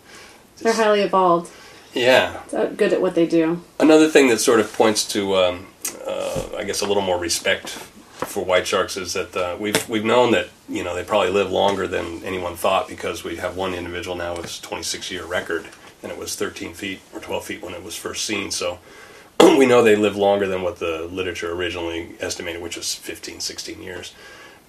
They're 0.57 0.73
highly 0.73 1.01
evolved. 1.01 1.51
yeah. 1.93 2.45
So 2.47 2.69
good 2.69 2.93
at 2.93 3.01
what 3.01 3.15
they 3.15 3.27
do. 3.27 3.61
Another 3.79 4.07
thing 4.09 4.27
that 4.29 4.39
sort 4.39 4.59
of 4.59 4.71
points 4.73 5.05
to, 5.13 5.35
um, 5.35 5.67
uh, 6.05 6.49
I 6.57 6.63
guess, 6.63 6.81
a 6.81 6.85
little 6.85 7.03
more 7.03 7.19
respect 7.19 7.69
for 7.69 8.43
white 8.43 8.67
sharks 8.67 8.97
is 8.97 9.13
that 9.13 9.35
uh, 9.35 9.55
we've 9.59 9.87
we've 9.87 10.03
known 10.03 10.31
that 10.31 10.49
you 10.67 10.83
know 10.83 10.93
they 10.93 11.03
probably 11.05 11.31
live 11.31 11.49
longer 11.49 11.87
than 11.87 12.21
anyone 12.23 12.55
thought 12.55 12.87
because 12.89 13.23
we 13.23 13.37
have 13.37 13.55
one 13.55 13.73
individual 13.73 14.15
now 14.15 14.35
with 14.35 14.45
a 14.45 14.61
26 14.61 15.09
year 15.09 15.25
record 15.25 15.65
and 16.03 16.11
it 16.11 16.17
was 16.17 16.35
13 16.35 16.73
feet 16.73 16.99
or 17.13 17.19
12 17.21 17.45
feet 17.45 17.61
when 17.63 17.73
it 17.73 17.83
was 17.83 17.95
first 17.95 18.25
seen. 18.25 18.51
So 18.51 18.79
we 19.39 19.65
know 19.65 19.81
they 19.81 19.95
live 19.95 20.15
longer 20.15 20.47
than 20.47 20.61
what 20.61 20.79
the 20.79 21.03
literature 21.11 21.51
originally 21.53 22.15
estimated, 22.19 22.61
which 22.61 22.75
was 22.77 22.93
15, 22.93 23.39
16 23.39 23.81
years. 23.81 24.13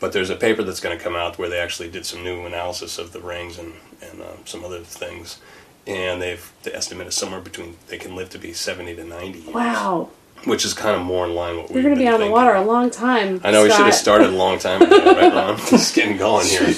But 0.01 0.13
there's 0.13 0.31
a 0.31 0.37
paper 0.37 0.63
that's 0.63 0.81
going 0.81 0.97
to 0.97 1.03
come 1.05 1.15
out 1.15 1.39
where 1.39 1.49
they 1.51 1.59
actually 1.59 1.91
did 1.91 2.07
some 2.07 2.25
new 2.25 2.47
analysis 2.47 2.99
of 2.99 3.13
the 3.13 3.21
rings 3.21 3.59
and 3.59 3.75
and 4.03 4.23
um, 4.23 4.39
some 4.47 4.65
other 4.65 4.81
things, 4.81 5.39
and 5.87 6.23
they've 6.23 6.51
the 6.63 6.75
estimate 6.75 7.07
is 7.07 7.15
somewhere 7.15 7.41
between 7.41 7.77
they 7.89 7.99
can 7.99 8.17
live 8.17 8.31
to 8.31 8.39
be 8.39 8.53
70 8.55 8.97
to 8.97 9.05
90 9.05 9.39
years 9.41 9.55
Wow. 9.55 10.09
which 10.45 10.65
is 10.65 10.73
kind 10.73 10.97
of 10.97 11.03
more 11.03 11.27
in 11.27 11.35
line 11.35 11.57
with 11.57 11.65
what 11.67 11.75
we're 11.75 11.83
going 11.83 11.95
to 11.95 12.01
be 12.01 12.09
on 12.09 12.19
the 12.21 12.31
water 12.31 12.55
a 12.55 12.65
long 12.65 12.89
time. 12.91 13.41
I 13.45 13.51
know 13.51 13.63
we 13.63 13.71
should 13.71 13.85
have 13.85 13.95
started 13.95 14.29
a 14.31 14.37
long 14.37 14.59
time 14.59 14.81
ago, 14.81 14.97
right, 15.13 15.33
Ron? 15.35 15.59
Just 15.69 15.95
getting 15.95 16.17
going 16.17 16.47
here. 16.47 16.75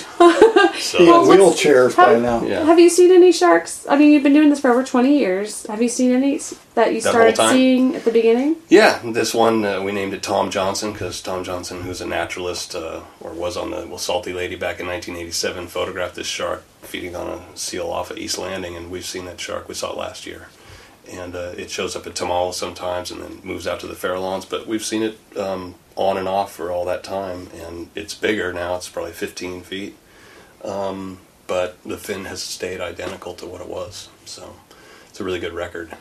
Be 0.92 0.98
So, 0.98 1.04
in 1.04 1.10
Well, 1.10 1.26
what's- 1.26 1.62
wheelchairs 1.62 1.96
by 1.96 2.18
now. 2.18 2.42
Yeah. 2.44 2.64
Have 2.64 2.78
you 2.78 2.88
seen 2.88 3.10
any 3.10 3.32
sharks? 3.32 3.86
I 3.88 3.96
mean, 3.96 4.12
you've 4.12 4.22
been 4.22 4.32
doing 4.34 4.50
this 4.50 4.60
for 4.60 4.70
over 4.70 4.82
20 4.84 5.18
years. 5.18 5.64
Have 5.66 5.80
you 5.82 5.88
seen 5.88 6.12
any 6.12 6.38
that 6.74 6.92
you 6.94 7.00
That 7.00 7.08
started 7.10 7.36
seeing 7.36 7.96
at 7.96 8.04
the 8.04 8.10
beginning? 8.10 8.56
yeah, 8.68 8.98
this 9.04 9.32
one 9.34 9.64
uh, 9.64 9.80
we 9.82 9.92
named 9.92 10.14
it 10.14 10.22
Tom 10.22 10.50
Johnson 10.50 10.92
because 10.92 11.20
Tom 11.20 11.44
Johnson, 11.44 11.82
who's 11.82 12.00
a 12.00 12.06
naturalist 12.06 12.74
uh, 12.74 13.00
or 13.20 13.32
was 13.32 13.56
on 13.56 13.70
the 13.70 13.86
well, 13.86 13.98
Salty 13.98 14.32
Lady 14.32 14.56
back 14.56 14.80
in 14.80 14.86
1987, 14.86 15.66
photographed 15.68 16.14
this 16.16 16.26
shark 16.26 16.64
feeding 16.82 17.14
on 17.16 17.28
a 17.28 17.40
seal 17.56 17.88
off 17.90 18.10
of 18.10 18.18
East 18.18 18.38
Landing, 18.38 18.76
and 18.76 18.90
we've 18.90 19.04
seen 19.06 19.24
that 19.26 19.40
shark. 19.40 19.68
We 19.68 19.74
saw 19.74 19.92
it 19.92 19.96
last 19.96 20.26
year, 20.26 20.48
and 21.10 21.34
uh, 21.34 21.52
it 21.56 21.70
shows 21.70 21.94
up 21.96 22.06
at 22.06 22.14
Tomales 22.14 22.54
sometimes, 22.54 23.10
and 23.10 23.22
then 23.22 23.40
moves 23.42 23.66
out 23.66 23.80
to 23.80 23.86
the 23.86 23.94
Farallones. 23.94 24.48
But 24.48 24.66
we've 24.66 24.84
seen 24.84 25.02
it 25.02 25.18
um, 25.38 25.74
on 25.96 26.16
and 26.18 26.26
off 26.28 26.52
for 26.52 26.70
all 26.72 26.84
that 26.86 27.04
time, 27.04 27.48
and 27.54 27.88
it's 27.94 28.14
bigger 28.14 28.52
now. 28.52 28.76
It's 28.76 28.88
probably 28.88 29.12
15 29.12 29.62
feet, 29.62 29.96
um, 30.64 31.18
but 31.46 31.82
the 31.84 31.98
fin 31.98 32.24
has 32.26 32.42
stayed 32.42 32.80
identical 32.80 33.34
to 33.34 33.46
what 33.46 33.60
it 33.60 33.68
was. 33.68 34.08
So 34.24 34.54
it's 35.08 35.20
a 35.20 35.24
really 35.24 35.40
good 35.40 35.52
record. 35.52 35.96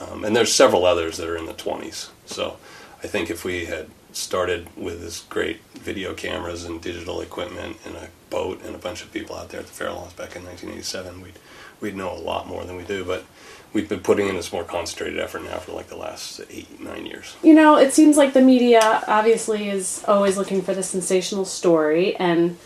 Um, 0.00 0.24
and 0.24 0.34
there's 0.34 0.52
several 0.52 0.84
others 0.84 1.16
that 1.18 1.28
are 1.28 1.36
in 1.36 1.46
the 1.46 1.54
20s. 1.54 2.10
So 2.26 2.56
I 3.02 3.06
think 3.06 3.30
if 3.30 3.44
we 3.44 3.66
had 3.66 3.88
started 4.12 4.68
with 4.76 5.00
this 5.00 5.20
great 5.20 5.60
video 5.74 6.14
cameras 6.14 6.64
and 6.64 6.80
digital 6.80 7.20
equipment 7.20 7.76
and 7.84 7.96
a 7.96 8.08
boat 8.28 8.60
and 8.64 8.74
a 8.74 8.78
bunch 8.78 9.02
of 9.02 9.12
people 9.12 9.36
out 9.36 9.50
there 9.50 9.60
at 9.60 9.66
the 9.66 9.72
Farallones 9.72 10.16
back 10.16 10.36
in 10.36 10.44
1987, 10.44 11.20
we'd 11.20 11.38
we'd 11.80 11.96
know 11.96 12.12
a 12.12 12.18
lot 12.18 12.46
more 12.46 12.64
than 12.64 12.76
we 12.76 12.84
do. 12.84 13.04
But 13.04 13.24
we've 13.72 13.88
been 13.88 14.00
putting 14.00 14.28
in 14.28 14.36
this 14.36 14.52
more 14.52 14.64
concentrated 14.64 15.18
effort 15.18 15.44
now 15.44 15.58
for 15.58 15.72
like 15.72 15.88
the 15.88 15.96
last 15.96 16.40
eight 16.50 16.80
nine 16.80 17.06
years. 17.06 17.36
You 17.42 17.54
know, 17.54 17.76
it 17.76 17.92
seems 17.92 18.16
like 18.16 18.32
the 18.32 18.42
media 18.42 19.02
obviously 19.06 19.68
is 19.68 20.04
always 20.06 20.36
looking 20.36 20.62
for 20.62 20.74
the 20.74 20.82
sensational 20.82 21.44
story, 21.44 22.16
and 22.16 22.58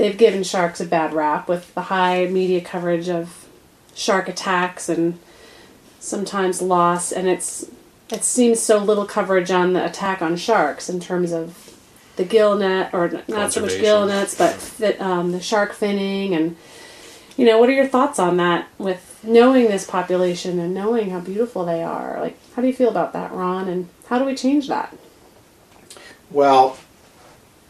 they've 0.00 0.16
given 0.16 0.42
sharks 0.42 0.80
a 0.80 0.86
bad 0.86 1.12
rap 1.12 1.46
with 1.46 1.74
the 1.74 1.82
high 1.82 2.24
media 2.24 2.58
coverage 2.62 3.10
of 3.10 3.46
shark 3.94 4.30
attacks 4.30 4.88
and 4.88 5.18
sometimes 5.98 6.62
loss, 6.62 7.12
and 7.12 7.28
it's 7.28 7.70
it 8.10 8.24
seems 8.24 8.58
so 8.58 8.78
little 8.78 9.04
coverage 9.04 9.50
on 9.50 9.74
the 9.74 9.84
attack 9.84 10.22
on 10.22 10.38
sharks 10.38 10.88
in 10.88 11.00
terms 11.00 11.32
of 11.32 11.76
the 12.16 12.24
gill 12.24 12.56
net, 12.56 12.94
or 12.94 13.22
not 13.28 13.52
so 13.52 13.60
much 13.60 13.78
gill 13.78 14.06
nets, 14.06 14.34
but 14.34 14.54
fit, 14.54 14.98
um, 15.02 15.32
the 15.32 15.40
shark 15.40 15.72
finning, 15.72 16.34
and 16.34 16.56
you 17.36 17.44
know, 17.44 17.58
what 17.58 17.68
are 17.68 17.74
your 17.74 17.86
thoughts 17.86 18.18
on 18.18 18.38
that? 18.38 18.68
With 18.78 19.20
knowing 19.22 19.64
this 19.64 19.86
population 19.86 20.58
and 20.58 20.72
knowing 20.72 21.10
how 21.10 21.20
beautiful 21.20 21.66
they 21.66 21.82
are, 21.82 22.18
like, 22.20 22.38
how 22.54 22.62
do 22.62 22.68
you 22.68 22.74
feel 22.74 22.88
about 22.88 23.12
that, 23.12 23.32
Ron? 23.32 23.68
And 23.68 23.90
how 24.06 24.18
do 24.18 24.24
we 24.24 24.34
change 24.34 24.66
that? 24.68 24.96
Well, 26.30 26.78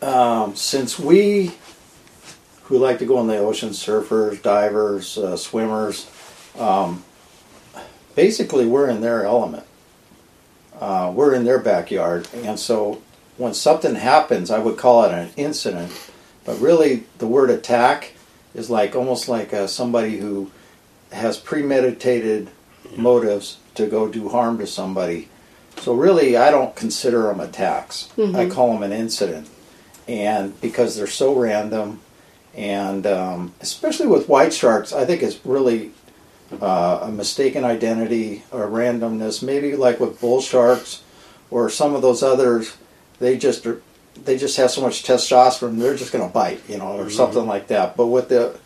um, 0.00 0.54
since 0.54 0.96
we 0.96 1.52
who 2.70 2.78
like 2.78 3.00
to 3.00 3.04
go 3.04 3.20
in 3.20 3.26
the 3.26 3.36
ocean, 3.36 3.70
surfers, 3.70 4.40
divers, 4.40 5.18
uh, 5.18 5.36
swimmers, 5.36 6.08
um, 6.56 7.02
basically 8.14 8.64
we're 8.64 8.88
in 8.88 9.00
their 9.00 9.24
element. 9.24 9.64
Uh, 10.78 11.12
we're 11.14 11.34
in 11.34 11.44
their 11.44 11.58
backyard, 11.58 12.28
and 12.32 12.58
so 12.58 13.02
when 13.36 13.52
something 13.52 13.96
happens, 13.96 14.50
I 14.50 14.60
would 14.60 14.78
call 14.78 15.02
it 15.04 15.12
an 15.12 15.30
incident, 15.36 15.92
but 16.44 16.58
really 16.60 17.04
the 17.18 17.26
word 17.26 17.50
attack 17.50 18.12
is 18.54 18.70
like 18.70 18.94
almost 18.94 19.28
like 19.28 19.52
uh, 19.52 19.66
somebody 19.66 20.18
who 20.18 20.50
has 21.12 21.38
premeditated 21.38 22.50
motives 22.96 23.58
to 23.74 23.88
go 23.88 24.08
do 24.08 24.28
harm 24.28 24.58
to 24.58 24.66
somebody. 24.66 25.28
So 25.78 25.92
really, 25.92 26.36
I 26.36 26.50
don't 26.52 26.76
consider 26.76 27.24
them 27.24 27.40
attacks. 27.40 28.08
I 28.36 28.48
call 28.48 28.72
them 28.72 28.84
an 28.84 28.92
incident, 28.92 29.48
and 30.06 30.58
because 30.60 30.96
they're 30.96 31.08
so 31.08 31.34
random, 31.34 32.00
and 32.54 33.06
um, 33.06 33.54
especially 33.60 34.06
with 34.06 34.28
white 34.28 34.52
sharks, 34.52 34.92
I 34.92 35.04
think 35.04 35.22
it's 35.22 35.44
really 35.44 35.92
uh, 36.60 37.00
a 37.02 37.10
mistaken 37.10 37.64
identity 37.64 38.42
or 38.50 38.66
randomness. 38.66 39.42
Maybe 39.42 39.76
like 39.76 40.00
with 40.00 40.20
bull 40.20 40.40
sharks 40.40 41.02
or 41.50 41.70
some 41.70 41.94
of 41.94 42.02
those 42.02 42.22
others, 42.22 42.76
they 43.18 43.38
just 43.38 43.66
are, 43.66 43.80
they 44.24 44.36
just 44.36 44.56
have 44.56 44.70
so 44.70 44.80
much 44.80 45.02
testosterone, 45.02 45.78
they're 45.78 45.96
just 45.96 46.12
going 46.12 46.26
to 46.26 46.32
bite, 46.32 46.68
you 46.68 46.78
know, 46.78 46.98
or 46.98 47.10
something 47.10 47.46
like 47.46 47.68
that. 47.68 47.96
But 47.96 48.06
with 48.06 48.28
the 48.28 48.58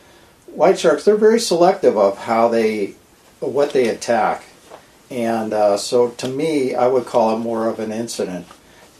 white 0.47 0.79
sharks, 0.79 1.05
they're 1.05 1.17
very 1.17 1.41
selective 1.41 1.97
of 1.97 2.19
how 2.19 2.49
they 2.49 2.95
what 3.41 3.73
they 3.73 3.89
attack. 3.89 4.45
And 5.11 5.53
uh, 5.53 5.77
so 5.77 6.11
to 6.11 6.29
me, 6.29 6.75
I 6.75 6.89
would 6.89 7.05
call 7.05 7.37
it 7.37 7.41
more 7.41 7.69
of 7.69 7.79
an 7.79 7.93
incident. 7.93 8.47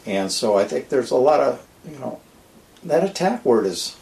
And 0.05 0.31
so 0.31 0.55
I 0.57 0.65
think 0.65 0.89
there's 0.89 1.11
a 1.11 1.15
lot 1.15 1.39
of, 1.39 1.65
you 1.89 1.97
know, 1.97 2.21
that 2.83 3.03
attack 3.03 3.43
word 3.43 3.65
is, 3.65 3.97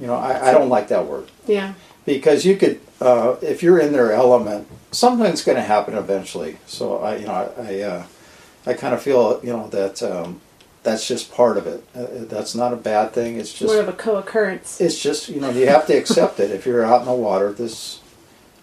you 0.00 0.06
know, 0.06 0.14
I, 0.14 0.48
I 0.48 0.52
don't 0.52 0.68
like 0.68 0.88
that 0.88 1.06
word. 1.06 1.30
Yeah. 1.46 1.74
Because 2.04 2.44
you 2.44 2.56
could, 2.56 2.80
uh, 3.00 3.36
if 3.40 3.62
you're 3.62 3.78
in 3.78 3.92
their 3.92 4.12
element, 4.12 4.68
something's 4.92 5.42
going 5.42 5.56
to 5.56 5.62
happen 5.62 5.94
eventually. 5.94 6.58
So 6.66 6.98
I, 6.98 7.16
you 7.16 7.26
know, 7.26 7.32
I, 7.32 7.62
I, 7.62 7.80
uh, 7.80 8.06
I 8.66 8.74
kind 8.74 8.94
of 8.94 9.02
feel, 9.02 9.40
you 9.42 9.52
know, 9.52 9.68
that 9.68 10.02
um, 10.02 10.40
that's 10.82 11.08
just 11.08 11.32
part 11.32 11.56
of 11.56 11.66
it. 11.66 11.82
Uh, 11.94 12.06
that's 12.26 12.54
not 12.54 12.72
a 12.72 12.76
bad 12.76 13.12
thing. 13.12 13.38
It's 13.38 13.52
just 13.52 13.72
More 13.72 13.80
of 13.82 13.88
a 13.88 13.92
co-occurrence. 13.92 14.80
it's 14.80 15.00
just 15.02 15.28
you 15.30 15.40
know 15.40 15.48
you 15.50 15.66
have 15.66 15.86
to 15.86 15.94
accept 15.96 16.40
it 16.40 16.50
if 16.50 16.66
you're 16.66 16.84
out 16.84 17.00
in 17.00 17.06
the 17.06 17.14
water 17.14 17.52
this 17.52 18.00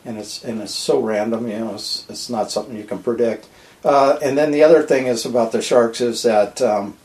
and 0.06 0.18
it's 0.20 0.44
and 0.44 0.62
it's 0.62 0.74
so 0.76 1.00
random 1.00 1.48
you 1.48 1.58
know 1.60 1.74
it's, 1.74 2.06
it's 2.10 2.30
not 2.30 2.52
something 2.52 2.76
you 2.78 2.84
can 2.84 3.02
predict 3.02 3.48
uh, 3.84 4.20
and 4.22 4.38
then 4.38 4.52
the 4.52 4.62
other 4.64 4.84
thing 4.84 5.08
is 5.08 5.26
about 5.26 5.52
the 5.52 5.62
sharks 5.64 6.00
is 6.00 6.22
that 6.22 6.62
um, 6.62 6.96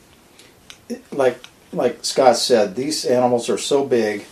like 1.13 1.39
like 1.73 2.05
Scott 2.05 2.37
said 2.37 2.75
these 2.75 3.05
animals 3.05 3.49
are 3.49 3.59
so 3.59 3.87
big 3.87 4.25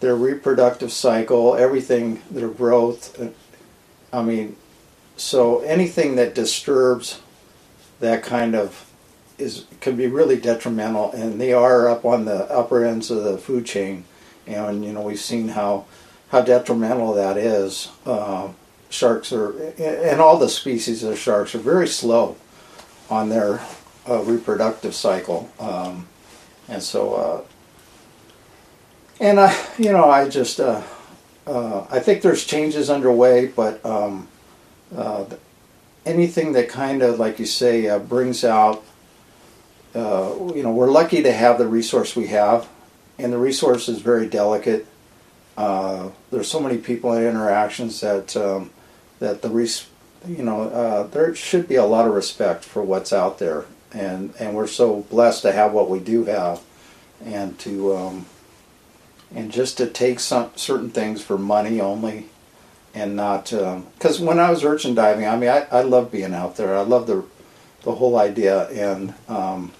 their 0.00 0.14
reproductive 0.14 0.92
cycle 0.92 1.54
everything 1.54 2.22
their 2.30 2.48
growth 2.48 3.20
uh, 3.20 3.28
I 4.12 4.22
mean 4.22 4.56
so 5.16 5.60
anything 5.60 6.16
that 6.16 6.34
disturbs 6.34 7.20
that 8.00 8.22
kind 8.22 8.54
of 8.54 8.88
is 9.38 9.64
can 9.80 9.96
be 9.96 10.06
really 10.06 10.36
detrimental, 10.36 11.12
and 11.12 11.40
they 11.40 11.52
are 11.52 11.88
up 11.88 12.04
on 12.04 12.24
the 12.24 12.50
upper 12.50 12.84
ends 12.84 13.10
of 13.10 13.24
the 13.24 13.38
food 13.38 13.64
chain, 13.64 14.04
and 14.46 14.84
you 14.84 14.92
know 14.92 15.02
we've 15.02 15.18
seen 15.18 15.48
how 15.48 15.86
how 16.30 16.42
detrimental 16.42 17.14
that 17.14 17.36
is. 17.36 17.90
Uh, 18.04 18.48
sharks 18.90 19.32
are, 19.32 19.52
and 19.78 20.20
all 20.20 20.38
the 20.38 20.48
species 20.48 21.02
of 21.02 21.18
sharks 21.18 21.54
are 21.54 21.58
very 21.58 21.86
slow 21.86 22.36
on 23.10 23.28
their 23.28 23.60
uh, 24.08 24.22
reproductive 24.22 24.94
cycle, 24.94 25.50
um, 25.60 26.06
and 26.68 26.82
so 26.82 27.14
uh, 27.14 27.42
and 29.20 29.40
I 29.40 29.56
you 29.78 29.92
know 29.92 30.10
I 30.10 30.28
just 30.28 30.60
uh, 30.60 30.82
uh, 31.46 31.86
I 31.90 32.00
think 32.00 32.22
there's 32.22 32.44
changes 32.44 32.90
underway, 32.90 33.46
but 33.46 33.84
um, 33.84 34.28
uh, 34.96 35.24
anything 36.04 36.52
that 36.52 36.68
kind 36.68 37.02
of 37.02 37.18
like 37.18 37.38
you 37.38 37.46
say 37.46 37.88
uh, 37.88 37.98
brings 37.98 38.44
out 38.44 38.84
uh, 39.94 40.34
you 40.54 40.62
know, 40.62 40.70
we're 40.70 40.90
lucky 40.90 41.22
to 41.22 41.32
have 41.32 41.58
the 41.58 41.66
resource 41.66 42.14
we 42.14 42.26
have, 42.28 42.68
and 43.18 43.32
the 43.32 43.38
resource 43.38 43.88
is 43.88 44.00
very 44.00 44.28
delicate. 44.28 44.86
There's 46.30 46.48
so 46.48 46.60
many 46.60 46.78
people 46.78 47.12
and 47.12 47.24
interactions 47.24 48.00
that 48.00 48.36
um, 48.36 48.70
that 49.18 49.42
the 49.42 49.48
res- 49.48 49.88
you 50.26 50.42
know 50.42 51.08
there 51.08 51.34
should 51.34 51.66
be 51.66 51.76
a 51.76 51.84
lot 51.84 52.06
of 52.06 52.14
respect 52.14 52.64
for 52.64 52.82
what's 52.82 53.12
out 53.12 53.38
there, 53.38 53.64
and 53.92 54.34
and 54.38 54.54
we're 54.54 54.66
so 54.66 55.02
blessed 55.10 55.42
to 55.42 55.52
have 55.52 55.72
what 55.72 55.90
we 55.90 55.98
do 55.98 56.24
have, 56.24 56.60
and 57.24 57.58
to 57.60 57.96
um, 57.96 58.26
and 59.34 59.50
just 59.50 59.76
to 59.78 59.86
take 59.86 60.20
some 60.20 60.50
certain 60.56 60.90
things 60.90 61.22
for 61.22 61.38
money 61.38 61.80
only, 61.80 62.26
and 62.94 63.16
not 63.16 63.50
because 63.50 64.20
when 64.20 64.38
I 64.38 64.50
was 64.50 64.64
urchin 64.64 64.94
diving, 64.94 65.26
I 65.26 65.36
mean 65.36 65.50
I, 65.50 65.66
I 65.70 65.82
love 65.82 66.10
being 66.10 66.34
out 66.34 66.56
there. 66.56 66.76
I 66.76 66.82
love 66.82 67.06
the 67.06 67.24
the 67.82 67.94
whole 67.94 68.18
idea 68.18 68.68
and 68.70 69.14
um, 69.28 69.72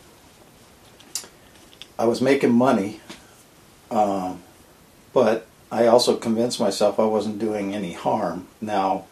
I 1.99 2.05
was 2.05 2.21
making 2.21 2.53
money, 2.53 3.01
um, 3.91 4.41
but 5.13 5.47
I 5.71 5.87
also 5.87 6.17
convinced 6.17 6.61
myself 6.61 7.01
I 7.01 7.05
wasn't 7.05 7.39
doing 7.39 7.75
any 7.75 7.93
harm. 7.93 8.47
Now, 8.61 9.07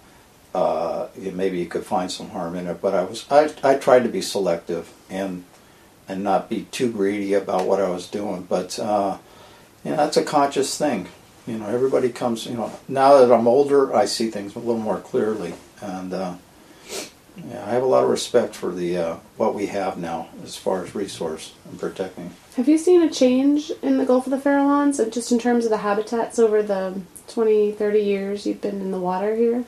uh, 0.57 1.09
maybe 1.35 1.59
you 1.59 1.67
could 1.67 1.85
find 1.85 2.11
some 2.11 2.31
harm 2.31 2.57
in 2.57 2.67
it, 2.67 2.81
but 2.81 2.95
I 2.95 3.05
was 3.05 3.27
I, 3.31 3.53
I 3.63 3.75
tried 3.75 4.05
to 4.05 4.09
be 4.09 4.23
selective 4.23 4.91
and 5.11 5.45
and 6.09 6.25
not 6.25 6.49
be 6.49 6.63
too 6.71 6.91
greedy 6.91 7.35
about 7.35 7.67
what 7.67 7.79
I 7.81 7.91
was 7.91 8.09
doing. 8.09 8.45
But 8.45 8.79
uh, 8.79 9.19
you 9.85 9.91
know, 9.91 9.99
that's 9.99 10.17
a 10.17 10.25
conscious 10.25 10.79
thing. 10.79 11.09
You 11.47 11.59
know, 11.59 11.67
everybody 11.69 12.09
comes. 12.09 12.47
You 12.47 12.55
know, 12.55 12.73
now 12.89 13.19
that 13.19 13.31
I'm 13.31 13.47
older, 13.47 13.95
I 13.95 14.07
see 14.07 14.31
things 14.31 14.57
a 14.57 14.59
little 14.59 14.79
more 14.79 14.99
clearly, 14.99 15.53
and 15.83 16.15
uh, 16.15 16.35
yeah, 17.47 17.63
I 17.67 17.71
have 17.71 17.83
a 17.83 17.87
lot 17.87 18.05
of 18.05 18.09
respect 18.09 18.55
for 18.55 18.73
the 18.73 18.97
uh, 18.97 19.17
what 19.37 19.55
we 19.55 19.67
have 19.67 19.99
now 19.99 20.29
as 20.43 20.57
far 20.57 20.83
as 20.83 20.95
resource 20.95 21.53
and 21.69 21.79
protecting. 21.79 22.31
Have 22.57 22.67
you 22.67 22.79
seen 22.79 23.03
a 23.03 23.11
change 23.11 23.71
in 23.83 23.99
the 23.99 24.07
Gulf 24.07 24.27
of 24.27 24.31
the 24.31 24.39
Farallones, 24.39 25.13
just 25.13 25.31
in 25.31 25.39
terms 25.39 25.67
of 25.67 25.71
the 25.71 25.79
habitats 25.79 26.39
over 26.39 26.63
the 26.63 26.99
20, 27.29 27.73
30 27.73 28.01
years 28.01 28.47
you've 28.47 28.63
been 28.63 28.81
in 28.81 28.91
the 28.91 28.99
water 28.99 29.37
here? 29.37 29.67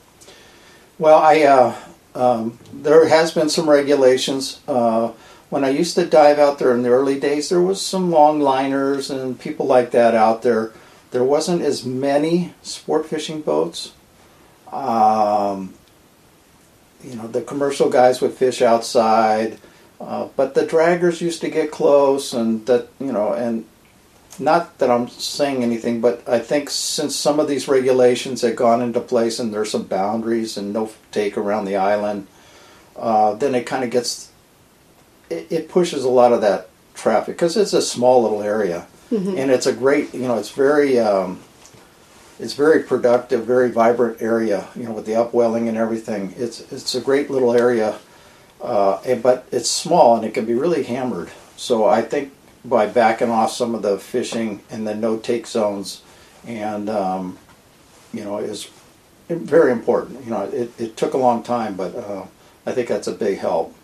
Well, 0.99 1.18
I 1.18 1.42
uh, 1.42 1.76
um, 2.14 2.59
there 2.72 3.07
has 3.07 3.32
been 3.32 3.49
some 3.49 3.70
regulations. 3.70 4.61
Uh, 4.66 5.12
when 5.49 5.64
I 5.64 5.70
used 5.70 5.94
to 5.94 6.05
dive 6.05 6.38
out 6.38 6.59
there 6.59 6.74
in 6.74 6.82
the 6.82 6.90
early 6.90 7.20
days, 7.20 7.49
there 7.49 7.62
was 7.62 7.80
some 7.80 8.11
long 8.11 8.40
liners 8.40 9.09
and 9.09 9.38
people 9.38 9.66
like 9.66 9.92
that 9.92 10.14
out 10.14 10.42
there. 10.42 10.72
There 11.12 11.24
wasn't 11.24 11.62
as 11.62 11.86
many 11.86 12.53
sport 12.62 13.07
fishing 13.07 13.40
boats. 13.40 13.92
Um, 14.72 15.74
you 17.03 17.14
know, 17.14 17.28
the 17.28 17.42
commercial 17.42 17.88
guys 17.88 18.20
would 18.20 18.32
fish 18.32 18.61
outside, 18.61 19.59
uh, 20.01 20.28
but 20.36 20.55
the 20.55 20.66
draggers 20.66 21.20
used 21.20 21.40
to 21.42 21.49
get 21.49 21.70
close, 21.70 22.32
and 22.32 22.66
that 22.66 22.88
you 22.99 23.12
know, 23.12 23.32
and 23.32 23.64
not 24.39 24.78
that 24.78 24.91
I'm 24.91 25.09
saying 25.09 25.62
anything, 25.62 26.01
but 26.01 26.28
I 26.28 26.39
think 26.39 26.70
since 26.70 27.16
some 27.16 27.41
of 27.41 27.49
these 27.49 27.68
regulations 27.68 28.43
have 28.43 28.57
gone 28.57 28.82
into 28.82 29.01
place 29.01 29.39
and 29.39 29.53
there's 29.53 29.70
some 29.70 29.84
boundaries 29.84 30.57
and 30.57 30.72
no 30.72 30.91
take 31.11 31.36
around 31.36 31.64
the 31.64 31.76
island, 31.76 32.26
uh, 32.97 33.34
then 33.34 33.55
it 33.55 33.64
kind 33.64 33.84
of 33.84 33.91
gets 33.91 34.30
it, 35.30 35.47
it 35.51 35.68
pushes 35.68 36.05
a 36.05 36.09
lot 36.09 36.32
of 36.32 36.41
that 36.41 36.68
traffic 36.95 37.36
because 37.36 37.57
it's 37.57 37.72
a 37.72 37.82
small 37.82 38.22
little 38.22 38.43
area 38.43 38.86
and 39.39 39.51
it's 39.51 39.66
a 39.66 39.72
great 39.72 40.12
you 40.12 40.26
know 40.26 40.39
it's 40.39 40.51
very 40.51 40.99
um, 40.99 41.41
it's 42.39 42.55
very 42.55 42.82
productive, 42.82 43.45
very 43.45 43.70
vibrant 43.70 44.22
area. 44.22 44.68
You 44.76 44.84
know 44.84 44.93
with 44.93 45.07
the 45.07 45.16
upwelling 45.16 45.68
and 45.68 45.76
everything. 45.76 46.34
It's 46.36 46.61
it's 46.72 46.95
a 46.95 47.01
great 47.01 47.30
little 47.30 47.55
area, 47.55 47.99
uh, 48.61 49.01
and, 49.05 49.22
but 49.22 49.47
it's 49.51 49.70
small 49.70 50.16
and 50.16 50.24
it 50.24 50.34
can 50.34 50.45
be 50.45 50.55
really 50.55 50.82
hammered. 50.82 51.30
So 51.57 51.86
I 51.86 52.03
think 52.03 52.32
by 52.68 52.86
backing 52.86 53.30
off 53.30 53.52
some 53.52 53.74
of 53.74 53.82
the 53.82 53.98
fishing 53.98 54.60
and 54.70 54.86
the 54.86 54.94
no 54.94 55.16
take 55.18 55.46
zones, 55.46 56.02
and 56.46 56.88
um, 56.88 57.38
you 58.12 58.24
know 58.24 58.38
is 58.38 58.68
very 59.28 59.72
important. 59.72 60.24
You 60.24 60.30
know 60.30 60.42
it, 60.44 60.70
it 60.78 60.96
took 60.96 61.14
a 61.14 61.18
long 61.18 61.42
time, 61.42 61.76
but 61.76 61.94
uh, 61.94 62.24
I 62.66 62.72
think 62.72 62.88
that's 62.88 63.06
a 63.08 63.12
big 63.12 63.38
help. 63.38 63.74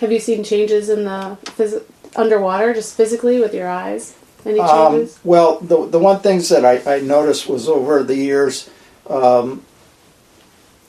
Have 0.00 0.10
you 0.12 0.20
seen 0.20 0.42
changes 0.42 0.88
in 0.88 1.04
the 1.04 1.36
phys- 1.44 1.82
underwater, 2.16 2.72
just 2.74 2.96
physically 2.96 3.40
with 3.40 3.54
your 3.54 3.68
eyes? 3.68 4.14
Any 4.44 4.58
Um, 4.58 4.92
changes? 4.92 5.18
well, 5.22 5.58
the 5.60 5.86
the 5.86 5.98
one 5.98 6.20
things 6.20 6.48
that 6.48 6.64
I, 6.64 6.96
I 6.96 7.00
noticed 7.00 7.48
was 7.48 7.68
over 7.68 8.02
the 8.02 8.16
years 8.16 8.68
um, 9.08 9.62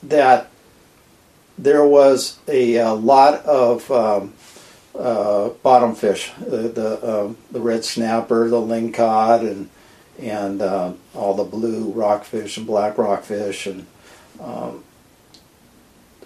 that 0.02 0.50
there 1.58 1.86
was 1.86 2.38
a, 2.48 2.80
uh 2.80 2.94
lot 2.96 3.46
of 3.46 3.92
um, 3.92 4.34
uh, 4.98 5.50
bottom 5.64 5.96
fish, 5.96 6.32
the 6.40 6.70
the, 6.70 7.22
um, 7.26 7.38
the 7.52 7.62
red 7.62 7.84
snapper, 7.84 8.50
the 8.50 8.58
lingcod, 8.58 9.42
and 9.42 9.70
and 10.20 10.62
uh, 10.62 10.94
all 11.16 11.34
the 11.34 11.44
blue 11.44 11.92
rockfish 11.92 12.58
and 12.58 12.68
black 12.68 12.98
rockfish, 12.98 13.66
and 13.66 13.88
um, 14.40 14.84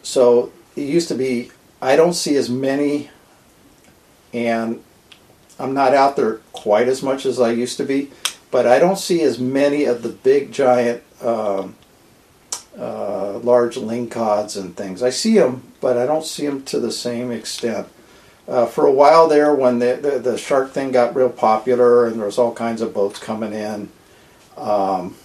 so 0.02 0.52
it 0.76 0.82
used 0.82 1.08
to 1.08 1.16
be. 1.16 1.52
I 1.82 1.96
don't 1.96 2.14
see 2.14 2.36
as 2.36 2.50
many, 2.50 3.10
and 4.34 4.84
I'm 5.60 5.74
not 5.74 5.94
out 5.94 6.16
there 6.16 6.38
quite 6.52 6.88
as 6.88 7.02
much 7.04 7.26
as 7.26 7.40
I 7.40 7.52
used 7.52 7.78
to 7.78 7.86
be, 7.86 8.12
but 8.52 8.66
I 8.66 8.80
don't 8.80 8.98
see 8.98 9.22
as 9.22 9.40
many 9.40 9.86
of 9.86 10.02
the 10.02 10.10
big 10.10 10.52
giant, 10.52 11.04
um, 11.22 11.76
uh, 12.78 13.40
large 13.40 13.76
lingcods 13.76 14.60
and 14.60 14.76
things. 14.76 15.02
I 15.04 15.12
see 15.12 15.38
them, 15.38 15.72
but 15.80 15.98
I 15.98 16.06
don't 16.06 16.26
see 16.26 16.46
them 16.46 16.64
to 16.64 16.80
the 16.80 16.92
same 16.92 17.32
extent. 17.32 17.88
Uh, 18.48 18.66
for 18.66 18.86
a 18.86 18.92
while 18.92 19.28
there, 19.28 19.54
when 19.54 19.80
the, 19.80 20.00
the 20.02 20.20
the 20.20 20.38
shark 20.38 20.72
thing 20.72 20.92
got 20.92 21.16
real 21.16 21.30
popular 21.30 22.08
and 22.08 22.16
there 22.16 22.26
was 22.26 22.38
all 22.38 22.54
kinds 22.54 22.82
of 22.82 22.94
boats 22.94 23.20
coming 23.20 23.52
in, 23.52 23.90
um, 24.56 25.16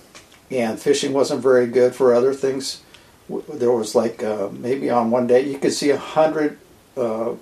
and 0.51 0.81
fishing 0.81 1.13
wasn't 1.13 1.41
very 1.41 1.69
good 1.69 1.95
for 1.95 2.13
other 2.13 2.35
things. 2.35 2.83
There 3.29 3.71
was 3.71 3.95
like 3.95 4.25
uh, 4.25 4.49
maybe 4.51 4.91
on 4.91 5.13
one 5.13 5.29
day 5.29 5.49
you 5.49 5.59
could 5.59 5.73
see 5.73 5.91
a 5.91 5.97
hundred 5.97 6.59
uh, 6.97 7.35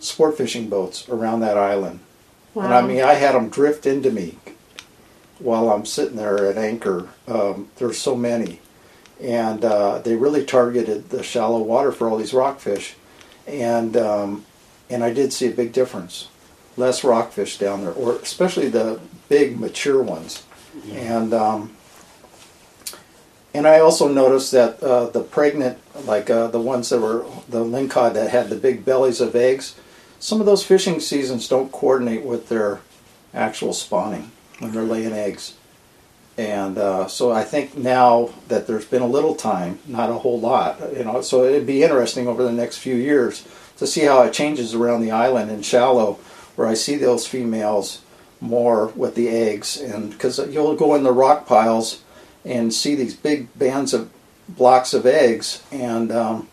sport 0.00 0.38
fishing 0.38 0.70
boats 0.70 1.06
around 1.10 1.40
that 1.40 1.58
island. 1.58 2.00
Wow. 2.54 2.64
And 2.64 2.74
I 2.74 2.80
mean, 2.80 3.02
I 3.02 3.12
had 3.12 3.34
them 3.34 3.50
drift 3.50 3.84
into 3.84 4.10
me 4.10 4.38
while 5.38 5.70
I'm 5.70 5.84
sitting 5.84 6.16
there 6.16 6.46
at 6.46 6.56
anchor. 6.56 7.08
Um, 7.28 7.68
there's 7.76 7.98
so 7.98 8.16
many, 8.16 8.60
and 9.20 9.62
uh, 9.62 9.98
they 9.98 10.16
really 10.16 10.46
targeted 10.46 11.10
the 11.10 11.22
shallow 11.22 11.58
water 11.58 11.92
for 11.92 12.08
all 12.08 12.16
these 12.16 12.32
rockfish, 12.32 12.94
and 13.46 13.98
um, 13.98 14.45
and 14.90 15.02
I 15.02 15.12
did 15.12 15.32
see 15.32 15.46
a 15.46 15.50
big 15.50 15.72
difference. 15.72 16.28
Less 16.76 17.04
rockfish 17.04 17.58
down 17.58 17.82
there, 17.82 17.92
or 17.92 18.16
especially 18.16 18.68
the 18.68 19.00
big 19.28 19.58
mature 19.58 20.02
ones, 20.02 20.44
and 20.90 21.32
um, 21.32 21.74
and 23.54 23.66
I 23.66 23.80
also 23.80 24.06
noticed 24.06 24.52
that 24.52 24.82
uh, 24.82 25.06
the 25.06 25.22
pregnant, 25.22 25.78
like 26.04 26.28
uh, 26.28 26.48
the 26.48 26.60
ones 26.60 26.90
that 26.90 27.00
were 27.00 27.24
the 27.48 27.64
lingcod 27.64 28.12
that 28.12 28.28
had 28.28 28.50
the 28.50 28.56
big 28.56 28.84
bellies 28.84 29.22
of 29.22 29.34
eggs, 29.34 29.74
some 30.18 30.40
of 30.40 30.46
those 30.46 30.62
fishing 30.62 31.00
seasons 31.00 31.48
don't 31.48 31.72
coordinate 31.72 32.22
with 32.22 32.50
their 32.50 32.80
actual 33.32 33.72
spawning 33.72 34.30
when 34.58 34.72
they're 34.72 34.82
laying 34.82 35.14
eggs. 35.14 35.54
And 36.36 36.76
uh, 36.76 37.06
so 37.06 37.32
I 37.32 37.44
think 37.44 37.76
now 37.76 38.28
that 38.48 38.66
there's 38.66 38.84
been 38.84 39.00
a 39.00 39.06
little 39.06 39.34
time, 39.34 39.78
not 39.86 40.10
a 40.10 40.14
whole 40.14 40.38
lot, 40.38 40.78
you 40.94 41.04
know, 41.04 41.22
so 41.22 41.44
it'd 41.44 41.66
be 41.66 41.82
interesting 41.82 42.28
over 42.28 42.42
the 42.42 42.52
next 42.52 42.76
few 42.76 42.94
years 42.94 43.48
to 43.78 43.86
see 43.86 44.02
how 44.02 44.22
it 44.22 44.32
changes 44.32 44.74
around 44.74 45.02
the 45.02 45.10
island 45.10 45.50
in 45.50 45.62
shallow, 45.62 46.18
where 46.56 46.66
I 46.66 46.74
see 46.74 46.96
those 46.96 47.26
females 47.26 48.02
more 48.40 48.88
with 48.88 49.14
the 49.14 49.28
eggs, 49.28 49.76
and 49.76 50.10
because 50.10 50.38
you'll 50.50 50.76
go 50.76 50.94
in 50.94 51.02
the 51.02 51.12
rock 51.12 51.46
piles 51.46 52.02
and 52.44 52.72
see 52.72 52.94
these 52.94 53.14
big 53.14 53.56
bands 53.58 53.92
of 53.92 54.10
blocks 54.48 54.94
of 54.94 55.06
eggs, 55.06 55.62
and 55.72 56.12
um, 56.12 56.48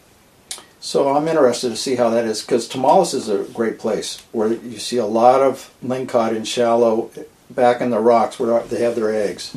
so 0.79 1.15
I'm 1.15 1.27
interested 1.27 1.69
to 1.69 1.77
see 1.77 1.95
how 1.95 2.09
that 2.09 2.25
is 2.25 2.41
because 2.41 2.67
Tomales 2.67 3.13
is 3.13 3.29
a 3.29 3.43
great 3.53 3.79
place 3.79 4.21
where 4.31 4.51
you 4.51 4.79
see 4.79 4.97
a 4.97 5.05
lot 5.05 5.41
of 5.41 5.73
lingcod 5.83 6.35
in 6.35 6.43
shallow 6.43 7.09
back 7.49 7.81
in 7.81 7.89
the 7.89 7.99
rocks 7.99 8.39
where 8.39 8.61
they 8.63 8.81
have 8.81 8.95
their 8.95 9.13
eggs, 9.13 9.55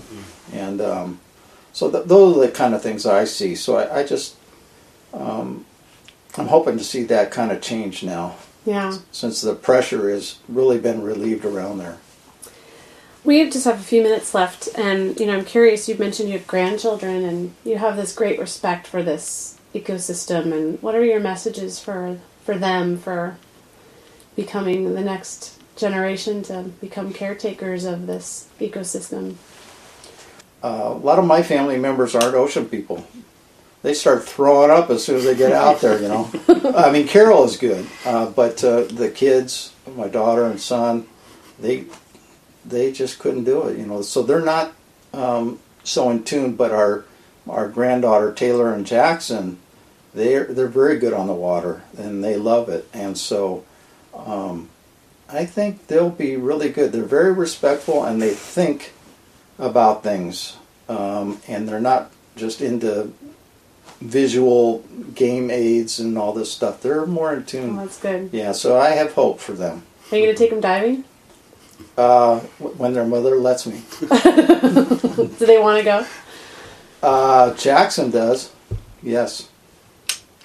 and 0.53 0.81
um, 0.81 1.21
so 1.73 1.91
th- 1.91 2.05
those 2.05 2.37
are 2.37 2.41
the 2.41 2.53
kind 2.53 2.75
of 2.75 2.83
things 2.83 3.07
I 3.07 3.25
see. 3.25 3.55
So 3.55 3.77
I, 3.77 4.01
I 4.01 4.05
just 4.05 4.37
um, 5.15 5.65
I'm 6.39 6.49
hoping 6.49 6.77
to 6.79 6.85
see 6.85 7.03
that 7.05 7.31
kind 7.31 7.51
of 7.51 7.61
change 7.61 8.03
now 8.03 8.37
yeah. 8.67 8.99
since 9.13 9.41
the 9.41 9.55
pressure 9.55 10.11
has 10.11 10.39
really 10.49 10.79
been 10.79 11.03
relieved 11.03 11.45
around 11.45 11.79
there. 11.79 11.99
We 13.25 13.49
just 13.51 13.65
have 13.65 13.81
a 13.81 13.85
few 13.85 14.03
minutes 14.03 14.35
left, 14.35 14.69
and 14.77 15.19
you 15.19 15.27
know, 15.27 15.39
I'm 15.39 15.45
curious. 15.45 15.89
You 15.89 15.97
mentioned 15.97 16.29
you 16.29 16.39
have 16.39 16.47
grandchildren, 16.47 17.25
and 17.25 17.55
you 17.65 17.79
have 17.79 17.97
this 17.97 18.15
great 18.15 18.39
respect 18.39 18.87
for 18.87 19.03
this 19.03 19.59
ecosystem. 19.75 20.53
And 20.53 20.81
what 20.81 20.95
are 20.95 21.05
your 21.05 21.19
messages 21.19 21.81
for 21.81 22.19
for 22.45 22.57
them 22.57 22.97
for 22.97 23.37
becoming 24.37 24.95
the 24.95 25.01
next 25.01 25.59
generation 25.75 26.43
to 26.45 26.71
become 26.81 27.13
caretakers 27.13 27.85
of 27.85 28.07
this 28.07 28.49
ecosystem? 28.61 29.35
Uh, 30.63 30.93
a 30.93 30.95
lot 30.95 31.19
of 31.19 31.25
my 31.25 31.43
family 31.43 31.79
members 31.79 32.15
aren't 32.15 32.35
ocean 32.35 32.67
people. 32.67 33.05
They 33.87 33.95
start 33.95 34.25
throwing 34.25 34.73
up 34.73 34.91
as 34.91 35.05
soon 35.05 35.19
as 35.19 35.25
they 35.25 35.37
get 35.37 35.53
out 35.53 35.81
there, 35.81 36.03
you 36.03 36.09
know. 36.09 36.29
I 36.77 36.91
mean, 36.91 37.07
Carol 37.07 37.45
is 37.45 37.57
good, 37.57 37.87
uh, 38.05 38.27
but 38.27 38.65
uh, 38.65 38.83
the 38.83 39.09
kids, 39.09 39.73
my 39.95 40.09
daughter 40.09 40.45
and 40.45 40.61
son, 40.61 41.07
they 41.61 41.85
they 42.65 42.91
just 42.91 43.21
couldn't 43.21 43.45
do 43.45 43.69
it, 43.69 43.79
you 43.79 43.87
know. 43.87 44.03
So 44.03 44.25
they're 44.25 44.41
not 44.41 44.73
um, 45.13 45.61
so 45.85 46.11
in 46.11 46.25
tune. 46.25 46.57
But 46.57 46.73
our 46.73 47.05
our 47.49 47.69
granddaughter 47.69 48.33
Taylor 48.33 48.75
and 48.75 48.85
Jackson, 48.85 49.61
they're 50.13 50.47
they're 50.47 50.67
very 50.67 50.99
good 50.99 51.13
on 51.13 51.29
the 51.29 51.33
water 51.33 51.85
and 51.97 52.25
they 52.25 52.35
love 52.37 52.69
it, 52.69 52.89
and 52.93 53.17
so. 53.17 53.65
Um, 54.17 54.69
I 55.29 55.45
think 55.45 55.87
they'll 55.87 56.11
be 56.11 56.37
really 56.37 56.71
good. 56.71 56.91
They're 56.91 57.05
very 57.05 57.33
respectful 57.33 58.05
and 58.05 58.21
they 58.21 58.35
think 58.35 58.95
about 59.61 60.03
things, 60.03 60.57
um, 60.89 61.41
and 61.47 61.69
they're 61.69 61.81
not 61.81 62.11
just 62.37 62.61
into 62.61 63.13
visual 64.01 64.85
game 65.15 65.51
aids 65.51 65.99
and 65.99 66.17
all 66.19 66.33
this 66.33 66.53
stuff. 66.53 66.83
They're 66.83 67.07
more 67.07 67.33
in 67.33 67.41
Oh, 67.41 67.43
tune. 67.43 67.77
that's 67.77 67.99
good. 67.99 68.31
Yeah, 68.33 68.53
so 68.53 68.79
I 68.79 68.91
have 68.91 69.13
hope 69.15 69.41
for 69.41 69.53
them 69.53 69.83
Are 70.13 70.17
you 70.17 70.25
going 70.25 70.35
to 70.35 70.39
take 70.39 70.51
them 70.51 70.61
diving? 70.61 71.05
uh, 71.99 72.41
when 72.59 72.93
their 72.95 73.05
mother 73.07 73.37
lets 73.37 73.67
me. 73.67 73.83
Do 74.01 74.09
they 75.47 75.59
want 75.59 75.79
to 75.79 75.85
go? 75.85 76.07
Uh, 77.03 77.55
Jackson 77.55 78.11
does, 78.11 78.53
yes, 79.03 79.49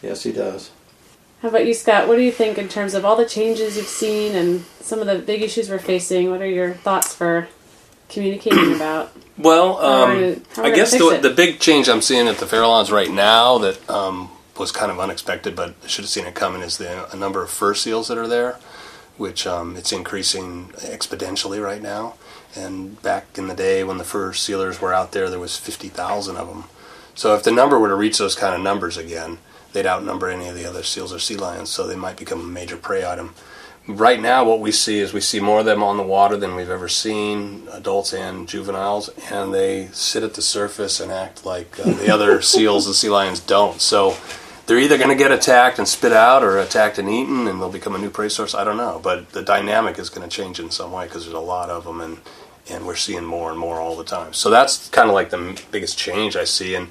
yes, 0.02 0.24
he 0.24 0.32
does. 0.32 0.72
How 1.42 1.48
about 1.50 1.66
you, 1.66 1.74
Scott? 1.74 2.08
What 2.08 2.18
do 2.18 2.22
you 2.22 2.32
think 2.32 2.58
in 2.60 2.68
terms 2.70 2.94
of 2.94 3.04
all 3.04 3.16
the 3.16 3.26
changes 3.26 3.76
you've 3.76 3.88
seen 3.88 4.36
and 4.36 4.64
some 4.80 5.00
of 5.00 5.08
the 5.08 5.18
big 5.18 5.42
issues 5.42 5.70
we're 5.70 5.80
facing? 5.80 6.30
What 6.30 6.42
are 6.42 6.46
your 6.50 6.74
thoughts 6.74 7.16
for 7.16 7.48
communicating 8.12 8.76
about? 8.76 9.12
Well, 9.38 9.78
um, 9.78 10.18
we- 10.18 10.42
I 10.58 10.70
guess 10.72 10.92
the, 10.92 11.20
the 11.22 11.32
big 11.32 11.60
change 11.60 11.90
I'm 11.90 12.02
seeing 12.02 12.28
at 12.28 12.38
the 12.38 12.46
Farallones 12.46 12.92
right 12.92 13.10
now 13.10 13.58
that 13.60 13.90
um, 13.90 14.30
was 14.58 14.72
kind 14.72 14.92
of 14.92 15.00
unexpected, 15.00 15.56
but 15.56 15.74
I 15.84 15.88
should 15.88 16.04
have 16.04 16.10
seen 16.10 16.26
it 16.26 16.36
coming, 16.36 16.62
is 16.62 16.78
the 16.78 17.12
a 17.12 17.16
number 17.16 17.42
of 17.42 17.50
fur 17.50 17.74
seals 17.74 18.08
that 18.10 18.18
are 18.18 18.28
there, 18.28 18.60
which 19.18 19.48
um, 19.48 19.76
it's 19.76 19.92
increasing 19.92 20.68
exponentially 20.78 21.64
right 21.64 21.82
now. 21.82 22.16
And 22.56 23.02
back 23.02 23.38
in 23.38 23.48
the 23.48 23.56
day 23.56 23.84
when 23.84 23.98
the 23.98 24.04
fur 24.04 24.34
sealers 24.34 24.82
were 24.82 24.94
out 24.94 25.14
there, 25.14 25.30
there 25.30 25.40
was 25.40 25.58
50,000 25.58 26.36
of 26.36 26.48
them. 26.48 26.66
So 27.16 27.34
if 27.36 27.44
the 27.44 27.52
number 27.52 27.80
were 27.80 27.88
to 27.88 27.96
reach 27.96 28.18
those 28.18 28.36
kind 28.36 28.54
of 28.54 28.62
numbers 28.62 28.98
again, 28.98 29.38
they'd 29.74 29.86
outnumber 29.86 30.30
any 30.30 30.48
of 30.48 30.56
the 30.56 30.66
other 30.66 30.84
seals 30.84 31.14
or 31.14 31.20
sea 31.20 31.38
lions, 31.38 31.70
so 31.70 31.88
they 31.88 31.96
might 31.96 32.18
become 32.18 32.42
a 32.42 32.44
major 32.44 32.76
prey 32.78 33.06
item. 33.06 33.34
Right 33.88 34.22
now, 34.22 34.44
what 34.44 34.60
we 34.60 34.72
see 34.72 35.00
is 35.00 35.12
we 35.12 35.22
see 35.22 35.40
more 35.40 35.62
of 35.62 35.66
them 35.66 35.82
on 35.82 35.98
the 35.98 36.04
water 36.04 36.38
than 36.38 36.56
we've 36.56 36.70
ever 36.70 36.88
seen, 36.88 37.68
adults 37.72 38.14
and 38.14 38.48
juveniles, 38.48 39.10
and 39.32 39.52
they 39.54 39.90
sit 39.92 40.22
at 40.22 40.36
the 40.36 40.42
surface 40.42 41.00
and 41.00 41.12
act 41.12 41.46
like 41.46 41.80
uh, 41.80 41.92
the 41.94 42.14
other 42.14 42.42
seals 42.44 42.86
and 42.86 42.96
sea 42.96 43.10
lions 43.10 43.40
don't. 43.40 43.82
So 43.82 44.16
they're 44.68 44.78
either 44.78 44.98
going 44.98 45.10
to 45.10 45.16
get 45.16 45.32
attacked 45.32 45.80
and 45.80 45.88
spit 45.88 46.14
out, 46.14 46.44
or 46.44 46.60
attacked 46.60 47.00
and 47.00 47.10
eaten, 47.10 47.48
and 47.48 47.60
they'll 47.60 47.72
become 47.72 47.96
a 47.96 47.98
new 47.98 48.12
prey 48.12 48.30
source. 48.30 48.54
I 48.54 48.64
don't 48.64 48.78
know, 48.78 49.02
but 49.04 49.32
the 49.32 49.42
dynamic 49.42 49.98
is 49.98 50.10
going 50.10 50.30
to 50.30 50.34
change 50.34 50.60
in 50.60 50.70
some 50.70 50.92
way 50.92 51.06
because 51.06 51.26
there's 51.26 51.34
a 51.34 51.40
lot 51.40 51.70
of 51.72 51.84
them, 51.84 52.02
and 52.02 52.20
and 52.70 52.86
we're 52.86 52.96
seeing 52.96 53.26
more 53.26 53.50
and 53.50 53.60
more 53.60 53.82
all 53.82 53.96
the 53.96 54.04
time. 54.04 54.34
So 54.34 54.52
that's 54.52 54.90
kind 54.90 55.10
of 55.10 55.16
like 55.16 55.32
the 55.32 55.60
biggest 55.72 55.98
change 55.98 56.36
I 56.36 56.44
see, 56.44 56.76
and 56.76 56.90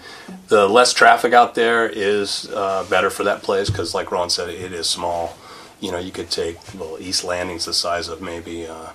the 0.48 0.68
less 0.68 0.92
traffic 0.92 1.32
out 1.32 1.54
there 1.54 1.88
is 1.88 2.50
uh, 2.50 2.84
better 2.90 3.10
for 3.10 3.22
that 3.24 3.42
place 3.42 3.70
because, 3.70 3.94
like 3.94 4.10
Ron 4.10 4.28
said, 4.28 4.50
it 4.50 4.72
is 4.72 4.88
small. 4.88 5.36
You 5.80 5.92
know, 5.92 5.98
you 5.98 6.12
could 6.12 6.30
take 6.30 6.58
well, 6.78 6.96
East 7.00 7.24
Landing's 7.24 7.64
the 7.64 7.72
size 7.72 8.08
of 8.08 8.20
maybe 8.20 8.66
uh, 8.66 8.90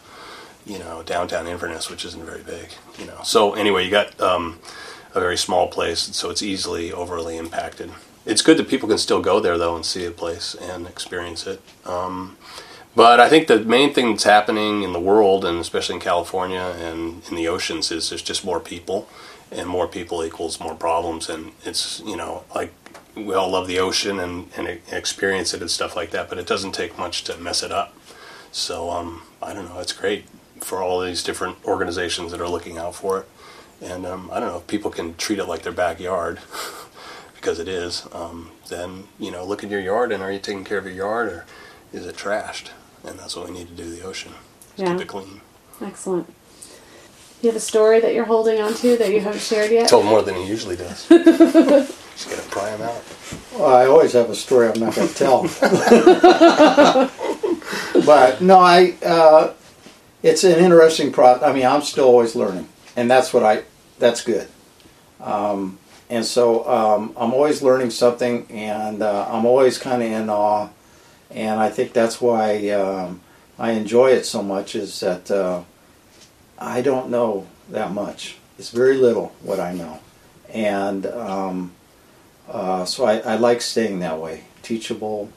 you 0.66 0.80
know 0.80 1.04
downtown 1.04 1.48
Inverness, 1.48 1.90
which 1.90 2.06
isn't 2.06 2.24
very 2.24 2.44
big. 2.44 2.70
You 3.00 3.08
know, 3.08 3.20
so 3.24 3.54
anyway, 3.54 3.86
you 3.86 3.92
got 3.92 4.20
um, 4.22 4.60
a 5.14 5.20
very 5.20 5.38
small 5.38 5.68
place, 5.68 6.00
so 6.00 6.30
it's 6.30 6.44
easily 6.44 6.92
overly 6.92 7.38
impacted. 7.38 7.92
It's 8.26 8.42
good 8.42 8.58
that 8.58 8.68
people 8.68 8.90
can 8.90 8.98
still 8.98 9.22
go 9.22 9.40
there 9.40 9.58
though 9.58 9.76
and 9.76 9.86
see 9.86 10.06
a 10.06 10.12
place 10.12 10.56
and 10.56 10.88
experience 10.88 11.46
it. 11.46 11.62
Um, 11.86 12.38
but 12.96 13.20
I 13.20 13.28
think 13.28 13.48
the 13.48 13.60
main 13.60 13.94
thing 13.94 14.12
that's 14.12 14.24
happening 14.24 14.84
in 14.84 14.94
the 14.94 15.00
world, 15.00 15.44
and 15.44 15.60
especially 15.60 15.96
in 15.96 16.02
California 16.02 16.76
and 16.80 17.22
in 17.30 17.36
the 17.36 17.48
oceans, 17.48 17.92
is 17.92 18.10
there's 18.10 18.22
just 18.22 18.46
more 18.46 18.60
people, 18.60 19.10
and 19.52 19.68
more 19.68 19.88
people 19.88 20.24
equals 20.24 20.60
more 20.60 20.76
problems. 20.76 21.30
And 21.30 21.52
it's 21.64 22.02
you 22.06 22.16
know 22.16 22.46
like 22.56 22.74
we 23.16 23.34
all 23.34 23.50
love 23.50 23.68
the 23.68 23.80
ocean 23.80 24.20
and, 24.20 24.50
and 24.58 24.80
experience 24.92 25.54
it 25.54 25.62
and 25.62 25.72
stuff 25.72 25.96
like 25.96 26.12
that, 26.12 26.30
but 26.30 26.38
it 26.38 26.48
doesn't 26.48 26.74
take 26.74 26.98
much 26.98 27.24
to 27.26 27.38
mess 27.38 27.64
it 27.64 27.72
up. 27.72 27.96
So 28.52 28.90
um, 28.90 29.24
I 29.42 29.54
don't 29.54 29.70
know. 29.70 29.80
It's 29.80 29.94
great 29.94 30.26
for 30.62 30.82
all 30.82 31.02
these 31.02 31.24
different 31.24 31.58
organizations 31.66 32.32
that 32.32 32.42
are 32.42 32.48
looking 32.48 32.78
out 32.78 32.96
for 32.96 33.20
it. 33.20 33.28
And 33.82 34.06
um, 34.06 34.30
I 34.32 34.40
don't 34.40 34.50
know 34.50 34.58
if 34.58 34.68
people 34.68 34.90
can 34.92 35.16
treat 35.16 35.40
it 35.40 35.46
like 35.46 35.64
their 35.64 35.74
backyard, 35.74 36.40
because 37.36 37.60
it 37.60 37.68
is. 37.68 38.08
Um, 38.12 38.52
then 38.70 39.06
you 39.20 39.32
know, 39.32 39.46
look 39.46 39.64
at 39.64 39.70
your 39.70 39.82
yard 39.82 40.12
and 40.12 40.24
are 40.24 40.32
you 40.32 40.40
taking 40.40 40.64
care 40.64 40.78
of 40.78 40.86
your 40.86 40.96
yard 40.96 41.28
or 41.28 41.46
is 41.94 42.06
it 42.06 42.16
trashed? 42.16 42.70
And 43.04 43.20
that's 43.20 43.36
what 43.36 43.48
we 43.48 43.54
need 43.54 43.68
to 43.68 43.74
do. 43.74 43.84
to 43.84 43.90
The 43.90 44.04
ocean, 44.04 44.34
is 44.76 44.82
Yeah. 44.84 44.94
keep 44.94 45.02
it 45.02 45.08
clean. 45.08 45.42
Excellent. 45.82 46.34
You 47.46 47.52
have 47.52 47.58
a 47.58 47.60
story 47.60 48.00
that 48.00 48.16
you're 48.16 48.26
holding 48.26 48.60
on 48.60 48.74
to 48.74 48.98
that 48.98 49.12
you 49.12 49.20
haven't 49.20 49.40
shared 49.40 49.70
yet? 49.70 49.88
Told 49.88 50.08
more 50.08 50.24
than 50.24 50.34
he 50.34 50.48
usually 50.48 50.76
does. 50.76 51.08
Just 51.08 52.28
gotta 52.28 52.42
pry 52.50 52.72
him 52.72 52.82
out. 52.82 53.04
Well, 53.54 53.68
I 53.68 53.86
always 53.86 54.14
have 54.14 54.32
a 54.32 54.36
story 54.36 54.68
I'm 54.68 54.80
not 54.80 54.96
going 54.96 55.08
to 55.08 55.14
tell. 55.14 55.44
but 58.04 58.42
no, 58.42 58.58
I. 58.58 58.96
Uh, 59.06 59.54
it's 60.24 60.44
an 60.44 60.58
interesting 60.58 61.12
process. 61.12 61.44
I 61.44 61.54
mean, 61.54 61.68
I'm 61.68 61.84
still 61.84 62.06
always 62.06 62.36
learning, 62.36 62.68
and 62.96 63.12
that's 63.12 63.32
what 63.32 63.44
I. 63.44 63.62
That's 64.00 64.24
good. 64.24 64.48
Um, 65.20 65.78
and 66.10 66.26
so 66.26 66.68
um, 66.68 67.14
I'm 67.16 67.32
always 67.32 67.62
learning 67.62 67.92
something, 67.92 68.48
and 68.50 69.04
uh, 69.04 69.28
I'm 69.30 69.46
always 69.46 69.78
kind 69.78 70.02
of 70.02 70.12
in 70.12 70.32
awe, 70.32 70.70
and 71.30 71.60
I 71.60 71.70
think 71.70 71.94
that's 71.94 72.20
why 72.20 72.70
um, 72.70 73.22
I 73.60 73.74
enjoy 73.74 74.14
it 74.14 74.26
so 74.26 74.42
much. 74.42 74.74
Is 74.74 75.00
that 75.02 75.30
uh, 75.30 75.62
I 76.58 76.82
don't 76.82 77.10
know 77.10 77.48
that 77.70 77.92
much. 77.92 78.38
It's 78.58 78.72
very 78.72 78.98
little 78.98 79.34
what 79.42 79.60
I 79.60 79.74
know, 79.74 80.00
and. 80.50 81.06
Um, 81.06 81.72
uh, 82.48 82.86
so 82.86 83.06
I, 83.06 83.18
I 83.20 83.36
like 83.38 83.62
staying 83.62 84.00
that 84.00 84.20
way, 84.20 84.44
teachable. 84.62 85.30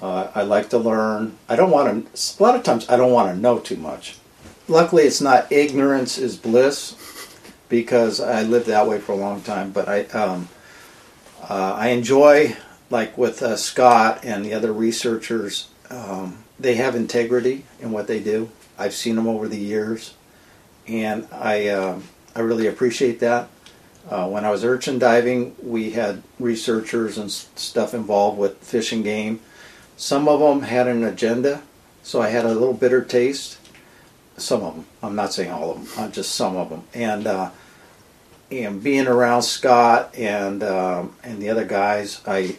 Uh, 0.00 0.30
I 0.34 0.42
like 0.42 0.70
to 0.70 0.78
learn. 0.78 1.38
I 1.48 1.56
don't 1.56 1.70
want 1.70 2.14
to. 2.14 2.40
A 2.40 2.42
lot 2.42 2.56
of 2.56 2.62
times, 2.62 2.88
I 2.88 2.96
don't 2.96 3.12
want 3.12 3.32
to 3.32 3.40
know 3.40 3.58
too 3.58 3.76
much. 3.76 4.16
Luckily, 4.66 5.04
it's 5.04 5.20
not 5.20 5.50
ignorance 5.50 6.18
is 6.18 6.36
bliss, 6.36 6.96
because 7.68 8.20
I 8.20 8.42
lived 8.42 8.66
that 8.66 8.86
way 8.86 8.98
for 8.98 9.12
a 9.12 9.16
long 9.16 9.42
time. 9.42 9.70
But 9.70 9.88
I, 9.88 10.04
um, 10.06 10.48
uh, 11.48 11.74
I 11.76 11.88
enjoy 11.88 12.56
like 12.90 13.16
with 13.16 13.42
uh, 13.42 13.56
Scott 13.56 14.24
and 14.24 14.44
the 14.44 14.54
other 14.54 14.72
researchers. 14.72 15.68
Um, 15.90 16.44
they 16.58 16.74
have 16.74 16.96
integrity 16.96 17.64
in 17.80 17.92
what 17.92 18.08
they 18.08 18.20
do. 18.20 18.50
I've 18.78 18.94
seen 18.94 19.16
them 19.16 19.26
over 19.26 19.48
the 19.48 19.58
years, 19.58 20.14
and 20.88 21.28
I, 21.32 21.68
um 21.68 22.04
I 22.34 22.40
really 22.40 22.68
appreciate 22.68 23.18
that. 23.20 23.48
Uh, 24.08 24.28
when 24.28 24.44
I 24.44 24.50
was 24.50 24.64
urchin 24.64 24.98
diving, 24.98 25.56
we 25.60 25.90
had 25.90 26.22
researchers 26.38 27.18
and 27.18 27.30
stuff 27.30 27.94
involved 27.94 28.38
with 28.38 28.56
fish 28.58 28.92
and 28.92 29.02
game. 29.02 29.40
Some 29.96 30.28
of 30.28 30.38
them 30.38 30.62
had 30.62 30.86
an 30.86 31.02
agenda, 31.02 31.62
so 32.02 32.22
I 32.22 32.28
had 32.28 32.44
a 32.44 32.54
little 32.54 32.74
bitter 32.74 33.02
taste. 33.02 33.58
Some 34.36 34.62
of 34.62 34.76
them, 34.76 34.86
I'm 35.02 35.16
not 35.16 35.32
saying 35.32 35.50
all 35.50 35.72
of 35.72 35.96
them, 35.96 36.04
uh, 36.04 36.08
just 36.10 36.34
some 36.36 36.56
of 36.56 36.70
them. 36.70 36.84
And 36.94 37.26
uh, 37.26 37.50
and 38.52 38.82
being 38.82 39.08
around 39.08 39.42
Scott 39.42 40.14
and 40.16 40.62
um, 40.62 41.14
and 41.24 41.42
the 41.42 41.50
other 41.50 41.64
guys, 41.64 42.22
I, 42.24 42.56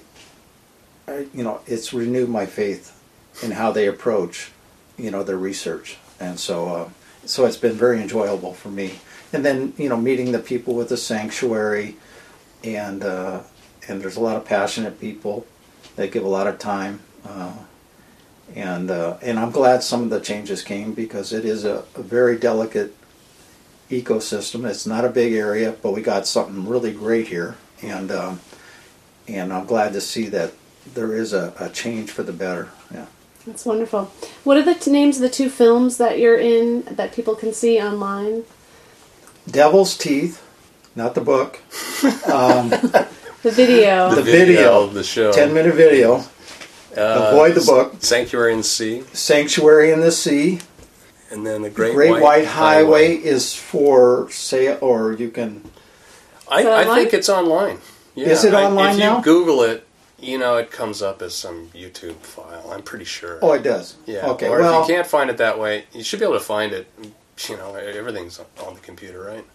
I, 1.07 1.25
you 1.33 1.43
know, 1.43 1.61
it's 1.65 1.93
renewed 1.93 2.29
my 2.29 2.45
faith 2.45 3.01
in 3.41 3.51
how 3.51 3.71
they 3.71 3.87
approach, 3.87 4.51
you 4.97 5.09
know, 5.09 5.23
their 5.23 5.37
research. 5.37 5.97
And 6.19 6.37
so 6.37 6.67
uh, 6.67 6.89
so 7.25 7.45
it's 7.45 7.57
been 7.57 7.75
very 7.75 8.01
enjoyable 8.01 8.53
for 8.53 8.69
me. 8.69 8.95
And 9.31 9.45
then 9.45 9.73
you 9.77 9.89
know 9.89 9.97
meeting 9.97 10.31
the 10.31 10.39
people 10.39 10.73
with 10.73 10.89
the 10.89 10.97
sanctuary 10.97 11.95
and 12.63 13.03
uh, 13.03 13.41
and 13.87 14.01
there's 14.01 14.17
a 14.17 14.21
lot 14.21 14.37
of 14.37 14.45
passionate 14.45 14.99
people 14.99 15.45
that 15.95 16.11
give 16.11 16.23
a 16.23 16.29
lot 16.29 16.47
of 16.47 16.59
time 16.59 17.01
uh, 17.25 17.53
and 18.55 18.89
uh, 18.89 19.17
and 19.21 19.37
I'm 19.39 19.51
glad 19.51 19.83
some 19.83 20.03
of 20.03 20.09
the 20.09 20.19
changes 20.19 20.63
came 20.63 20.93
because 20.93 21.31
it 21.31 21.45
is 21.45 21.65
a, 21.65 21.85
a 21.95 22.01
very 22.01 22.37
delicate 22.37 22.95
ecosystem. 23.89 24.67
It's 24.67 24.87
not 24.87 25.05
a 25.05 25.09
big 25.09 25.33
area 25.33 25.75
but 25.81 25.91
we 25.91 26.01
got 26.01 26.25
something 26.25 26.67
really 26.67 26.91
great 26.91 27.27
here. 27.27 27.55
And 27.81 28.11
um, 28.11 28.39
and 29.27 29.53
I'm 29.53 29.65
glad 29.65 29.93
to 29.93 30.01
see 30.01 30.27
that 30.29 30.53
there 30.93 31.13
is 31.13 31.33
a, 31.33 31.53
a 31.59 31.69
change 31.69 32.09
for 32.11 32.23
the 32.23 32.33
better. 32.33 32.69
Yeah. 32.91 33.05
That's 33.45 33.65
wonderful. 33.65 34.11
What 34.43 34.57
are 34.57 34.63
the 34.63 34.75
t- 34.75 34.91
names 34.91 35.17
of 35.17 35.21
the 35.21 35.29
two 35.29 35.49
films 35.49 35.97
that 35.97 36.19
you're 36.19 36.37
in 36.37 36.83
that 36.83 37.13
people 37.13 37.35
can 37.35 37.53
see 37.53 37.79
online? 37.79 38.43
Devil's 39.49 39.97
Teeth 39.97 40.45
not 40.95 41.15
the 41.15 41.21
book 41.21 41.59
um, 42.27 42.69
The 43.41 43.51
video. 43.51 44.13
The 44.13 44.21
video. 44.21 44.83
of 44.83 44.93
the 44.93 45.03
show. 45.03 45.31
10 45.31 45.53
minute 45.53 45.73
video 45.75 46.25
Uh, 46.97 47.29
avoid 47.31 47.55
the 47.55 47.61
book 47.61 47.95
Sanctuary 47.99 48.51
in 48.51 48.57
the 48.59 48.63
Sea, 48.63 49.03
Sanctuary 49.13 49.91
in 49.91 50.01
the 50.01 50.11
Sea 50.11 50.59
and 51.31 51.45
then 51.45 51.61
the 51.61 51.69
Great, 51.69 51.93
Great, 51.93 52.19
White, 52.21 52.45
Highway, 52.47 53.13
is 53.15 53.53
for 53.53 54.29
sale, 54.31 54.79
or 54.81 55.13
you 55.13 55.29
can. 55.29 55.61
I, 56.49 56.67
I 56.67 56.95
think 56.95 57.13
it's 57.13 57.29
online. 57.29 57.77
Yeah, 58.15 58.29
Is 58.29 58.43
it 58.43 58.55
I- 58.55 58.65
online 58.65 58.95
if 58.95 58.95
you 58.95 58.99
now? 59.03 59.21
Google 59.21 59.61
it, 59.61 59.87
you 60.21 60.37
know 60.37 60.57
it 60.57 60.71
comes 60.71 61.01
up 61.01 61.21
as 61.21 61.35
some 61.35 61.67
YouTube 61.69 62.15
file. 62.17 62.71
I'm 62.71 62.83
pretty 62.83 63.05
sure. 63.05 63.39
Oh, 63.41 63.53
it 63.53 63.63
does. 63.63 63.95
yeah. 64.05 64.25
Okay. 64.27 64.47
Or 64.47 64.59
well, 64.59 64.83
if 64.83 64.89
you 64.89 64.95
can't 64.95 65.07
find 65.07 65.29
it 65.29 65.37
that 65.37 65.59
way, 65.59 65.85
you 65.93 66.03
should 66.03 66.19
be 66.19 66.25
able 66.25 66.37
to 66.37 66.43
find 66.43 66.73
it. 66.73 66.87
You 67.47 67.55
know, 67.57 67.75
everything's 67.75 68.39
on 68.65 68.73
the 68.73 68.81
computer, 68.81 69.21
right? 69.23 69.45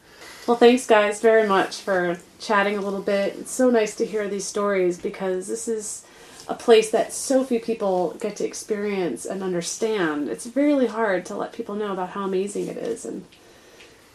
Well, 0.46 0.56
thanks, 0.56 0.86
guys, 0.86 1.20
very 1.20 1.46
much 1.48 1.80
for 1.80 2.18
chatting 2.38 2.76
a 2.76 2.80
little 2.80 3.00
bit. 3.00 3.36
It's 3.38 3.50
so 3.50 3.70
nice 3.70 3.94
to 3.96 4.06
hear 4.06 4.28
these 4.28 4.46
stories 4.46 4.98
because 4.98 5.46
this 5.46 5.68
is 5.68 6.04
a 6.48 6.54
place 6.54 6.90
that 6.90 7.12
so 7.12 7.44
few 7.44 7.60
people 7.60 8.16
get 8.20 8.36
to 8.36 8.44
experience 8.44 9.24
and 9.24 9.42
understand. 9.42 10.28
It's 10.28 10.46
really 10.54 10.86
hard 10.86 11.24
to 11.26 11.34
let 11.34 11.52
people 11.52 11.74
know 11.74 11.92
about 11.92 12.10
how 12.10 12.24
amazing 12.24 12.68
it 12.68 12.76
is, 12.76 13.04
and 13.06 13.24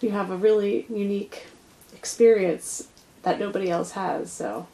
you 0.01 0.11
have 0.11 0.29
a 0.29 0.35
really 0.35 0.85
unique 0.89 1.47
experience 1.93 2.87
that 3.23 3.39
nobody 3.39 3.69
else 3.71 3.91
has. 3.91 4.31
So, 4.31 4.67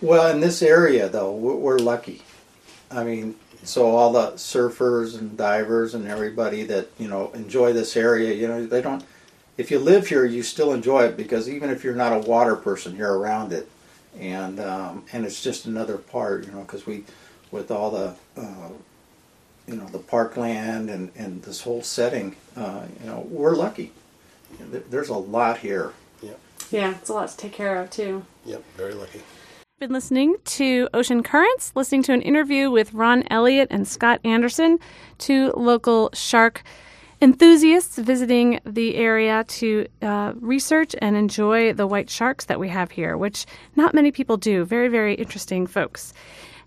well, 0.00 0.30
in 0.30 0.40
this 0.40 0.62
area 0.62 1.08
though, 1.08 1.32
we're, 1.32 1.56
we're 1.56 1.78
lucky. 1.78 2.22
I 2.90 3.04
mean, 3.04 3.36
so 3.62 3.94
all 3.94 4.12
the 4.12 4.32
surfers 4.32 5.18
and 5.18 5.36
divers 5.36 5.94
and 5.94 6.08
everybody 6.08 6.64
that 6.64 6.88
you 6.98 7.08
know 7.08 7.30
enjoy 7.32 7.72
this 7.72 7.96
area, 7.96 8.34
you 8.34 8.48
know, 8.48 8.66
they 8.66 8.82
don't. 8.82 9.04
If 9.56 9.70
you 9.70 9.78
live 9.78 10.06
here, 10.06 10.24
you 10.24 10.42
still 10.42 10.72
enjoy 10.72 11.04
it 11.04 11.16
because 11.16 11.48
even 11.48 11.70
if 11.70 11.84
you're 11.84 11.94
not 11.94 12.12
a 12.12 12.18
water 12.20 12.56
person, 12.56 12.96
you're 12.96 13.18
around 13.18 13.52
it, 13.52 13.68
and 14.18 14.58
um, 14.60 15.04
and 15.12 15.24
it's 15.24 15.42
just 15.42 15.66
another 15.66 15.98
part, 15.98 16.46
you 16.46 16.52
know, 16.52 16.62
because 16.62 16.86
we, 16.86 17.04
with 17.50 17.70
all 17.70 17.90
the, 17.90 18.14
uh, 18.36 18.70
you 19.66 19.76
know, 19.76 19.86
the 19.86 19.98
parkland 19.98 20.88
and 20.88 21.12
and 21.16 21.42
this 21.42 21.60
whole 21.60 21.82
setting, 21.82 22.36
uh, 22.56 22.82
you 23.00 23.10
know, 23.10 23.26
we're 23.28 23.54
lucky. 23.54 23.92
There's 24.90 25.10
a 25.10 25.14
lot 25.14 25.58
here. 25.58 25.92
Yeah. 26.22 26.32
yeah, 26.70 26.90
it's 26.96 27.08
a 27.08 27.14
lot 27.14 27.28
to 27.28 27.36
take 27.36 27.52
care 27.52 27.80
of, 27.80 27.90
too. 27.90 28.24
Yep, 28.44 28.64
very 28.76 28.94
lucky. 28.94 29.22
Been 29.80 29.94
listening 29.94 30.36
to 30.44 30.90
Ocean 30.92 31.22
Currents, 31.22 31.72
listening 31.74 32.02
to 32.02 32.12
an 32.12 32.20
interview 32.20 32.70
with 32.70 32.92
Ron 32.92 33.24
Elliott 33.30 33.68
and 33.70 33.88
Scott 33.88 34.20
Anderson, 34.24 34.78
two 35.16 35.54
local 35.56 36.10
shark 36.12 36.62
enthusiasts 37.22 37.96
visiting 37.96 38.60
the 38.66 38.96
area 38.96 39.42
to 39.44 39.86
uh, 40.02 40.34
research 40.38 40.94
and 41.00 41.16
enjoy 41.16 41.72
the 41.72 41.86
white 41.86 42.10
sharks 42.10 42.44
that 42.44 42.60
we 42.60 42.68
have 42.68 42.90
here, 42.90 43.16
which 43.16 43.46
not 43.74 43.94
many 43.94 44.12
people 44.12 44.36
do. 44.36 44.66
Very, 44.66 44.88
very 44.88 45.14
interesting 45.14 45.66
folks. 45.66 46.12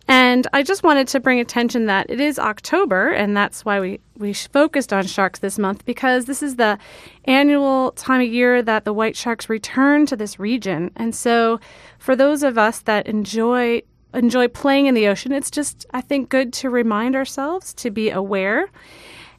And 0.07 0.47
I 0.53 0.63
just 0.63 0.83
wanted 0.83 1.07
to 1.09 1.19
bring 1.19 1.39
attention 1.39 1.85
that 1.85 2.09
it 2.09 2.19
is 2.19 2.37
October, 2.37 3.11
and 3.11 3.35
that's 3.37 3.63
why 3.63 3.79
we, 3.79 3.99
we 4.17 4.33
focused 4.33 4.91
on 4.91 5.05
sharks 5.05 5.39
this 5.39 5.57
month 5.57 5.85
because 5.85 6.25
this 6.25 6.43
is 6.43 6.57
the 6.57 6.77
annual 7.25 7.91
time 7.93 8.21
of 8.21 8.27
year 8.27 8.61
that 8.61 8.83
the 8.85 8.93
white 8.93 9.15
sharks 9.15 9.49
return 9.49 10.05
to 10.07 10.17
this 10.17 10.39
region. 10.39 10.91
And 10.97 11.15
so, 11.15 11.59
for 11.99 12.15
those 12.15 12.43
of 12.43 12.57
us 12.57 12.81
that 12.81 13.07
enjoy 13.07 13.81
enjoy 14.13 14.47
playing 14.47 14.85
in 14.87 14.93
the 14.93 15.07
ocean, 15.07 15.31
it's 15.31 15.49
just 15.49 15.85
I 15.93 16.01
think 16.01 16.29
good 16.29 16.53
to 16.53 16.69
remind 16.69 17.15
ourselves 17.15 17.73
to 17.75 17.89
be 17.89 18.09
aware 18.11 18.67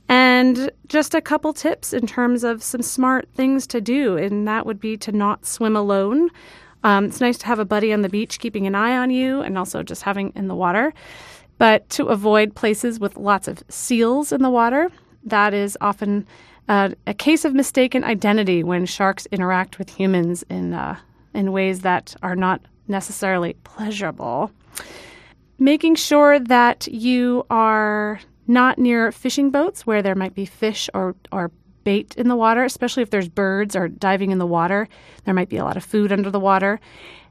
And 0.09 0.71
just 0.87 1.15
a 1.15 1.21
couple 1.23 1.53
tips 1.53 1.93
in 1.93 2.07
terms 2.07 2.45
of 2.45 2.63
some 2.63 2.83
smart 2.83 3.29
things 3.35 3.67
to 3.69 3.81
do, 3.81 4.17
and 4.17 4.47
that 4.47 4.67
would 4.67 4.81
be 4.81 4.97
to 4.99 5.13
not 5.13 5.47
swim 5.47 5.77
alone. 5.77 6.31
Um, 6.85 7.07
it's 7.07 7.21
nice 7.21 7.39
to 7.39 7.47
have 7.47 7.59
a 7.59 7.65
buddy 7.65 7.93
on 7.93 8.03
the 8.03 8.09
beach 8.09 8.39
keeping 8.39 8.67
an 8.67 8.75
eye 8.75 8.97
on 8.97 9.11
you 9.11 9.41
and 9.41 9.59
also 9.59 9.83
just 9.83 10.03
having 10.03 10.33
in 10.37 10.49
the 10.49 10.55
water. 10.55 10.93
But 11.59 11.89
to 11.91 12.07
avoid 12.07 12.55
places 12.55 13.01
with 13.01 13.17
lots 13.17 13.49
of 13.49 13.65
seals 13.69 14.33
in 14.33 14.43
the 14.43 14.51
water, 14.51 14.91
that 15.25 15.55
is 15.55 15.79
often 15.81 16.27
uh, 16.69 16.91
a 17.07 17.15
case 17.15 17.45
of 17.45 17.55
mistaken 17.55 18.05
identity 18.05 18.63
when 18.63 18.87
sharks 18.87 19.27
interact 19.33 19.79
with 19.79 19.89
humans 19.89 20.45
in, 20.51 20.75
uh, 20.75 20.99
in 21.33 21.53
ways 21.53 21.81
that 21.81 22.15
are 22.23 22.37
not 22.37 22.61
necessarily 22.87 23.55
pleasurable. 23.65 24.51
Making 25.59 25.95
sure 25.95 26.39
that 26.39 26.87
you 26.89 27.47
are 27.49 28.21
not 28.47 28.79
near 28.79 29.11
fishing 29.11 29.51
boats 29.51 29.87
where 29.87 30.03
there 30.03 30.15
might 30.15 30.35
be 30.35 30.45
fish 30.45 30.91
or, 30.93 31.15
or 31.33 31.51
bait 31.85 32.15
in 32.17 32.29
the 32.29 32.37
water, 32.37 32.65
especially 32.65 33.03
if 33.03 33.11
there's 33.11 33.29
birds 33.29 33.77
or 33.77 33.89
diving 33.89 34.31
in 34.31 34.39
the 34.39 34.47
water. 34.47 34.89
There 35.25 35.35
might 35.35 35.49
be 35.49 35.59
a 35.59 35.65
lot 35.65 35.77
of 35.77 35.85
food 35.85 36.13
under 36.13 36.31
the 36.31 36.41
water. 36.41 36.81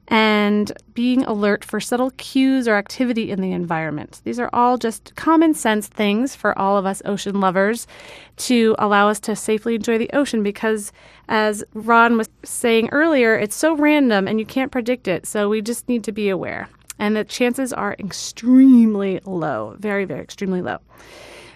And 0.10 0.72
being 0.94 1.24
alert 1.24 1.64
for 1.64 1.80
subtle 1.80 2.12
cues 2.12 2.68
or 2.68 2.76
activity 2.76 3.32
in 3.32 3.40
the 3.40 3.54
environment. 3.54 4.20
These 4.26 4.38
are 4.38 4.50
all 4.52 4.78
just 4.78 5.16
common 5.16 5.54
sense 5.54 5.88
things 5.88 6.36
for 6.36 6.58
all 6.60 6.78
of 6.78 6.86
us 6.86 7.02
ocean 7.06 7.40
lovers 7.40 7.88
to 8.38 8.76
allow 8.80 9.08
us 9.08 9.22
to 9.22 9.36
safely 9.36 9.76
enjoy 9.76 9.98
the 9.98 10.10
ocean 10.12 10.44
because, 10.44 10.92
as 11.30 11.64
Ron 11.74 12.18
was 12.18 12.30
saying 12.44 12.90
earlier, 12.92 13.36
it's 13.36 13.56
so 13.56 13.78
random 13.78 14.28
and 14.28 14.40
you 14.40 14.46
can't 14.46 14.74
predict 14.74 15.08
it. 15.08 15.26
So 15.26 15.48
we 15.48 15.62
just 15.62 15.88
need 15.88 16.04
to 16.04 16.12
be 16.12 16.28
aware. 16.28 16.68
And 17.00 17.16
the 17.16 17.24
chances 17.24 17.72
are 17.72 17.96
extremely 17.98 19.22
low, 19.24 19.76
very, 19.80 20.04
very 20.04 20.22
extremely 20.22 20.62
low 20.62 20.80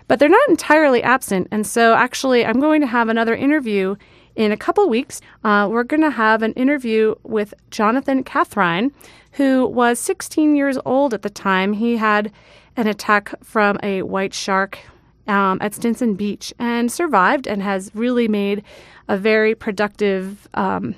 but 0.07 0.19
they're 0.19 0.29
not 0.29 0.49
entirely 0.49 1.03
absent. 1.03 1.47
And 1.51 1.65
so, 1.65 1.93
actually, 1.93 2.45
I'm 2.45 2.59
going 2.59 2.81
to 2.81 2.87
have 2.87 3.09
another 3.09 3.35
interview 3.35 3.95
in 4.35 4.51
a 4.51 4.57
couple 4.57 4.87
weeks. 4.87 5.19
Uh, 5.43 5.67
we're 5.69 5.83
going 5.83 6.03
to 6.03 6.11
have 6.11 6.43
an 6.43 6.53
interview 6.53 7.15
with 7.23 7.53
Jonathan 7.71 8.23
Kathrein, 8.23 8.91
who 9.33 9.65
was 9.65 9.99
16 9.99 10.55
years 10.55 10.77
old 10.85 11.13
at 11.13 11.23
the 11.23 11.29
time. 11.29 11.73
He 11.73 11.97
had 11.97 12.31
an 12.77 12.87
attack 12.87 13.33
from 13.43 13.77
a 13.81 14.03
white 14.03 14.33
shark 14.33 14.79
um, 15.27 15.57
at 15.61 15.73
Stinson 15.73 16.13
Beach 16.13 16.53
and 16.57 16.91
survived 16.91 17.47
and 17.47 17.61
has 17.61 17.91
really 17.93 18.27
made 18.27 18.63
a 19.07 19.17
very 19.17 19.55
productive 19.55 20.47
um, 20.53 20.95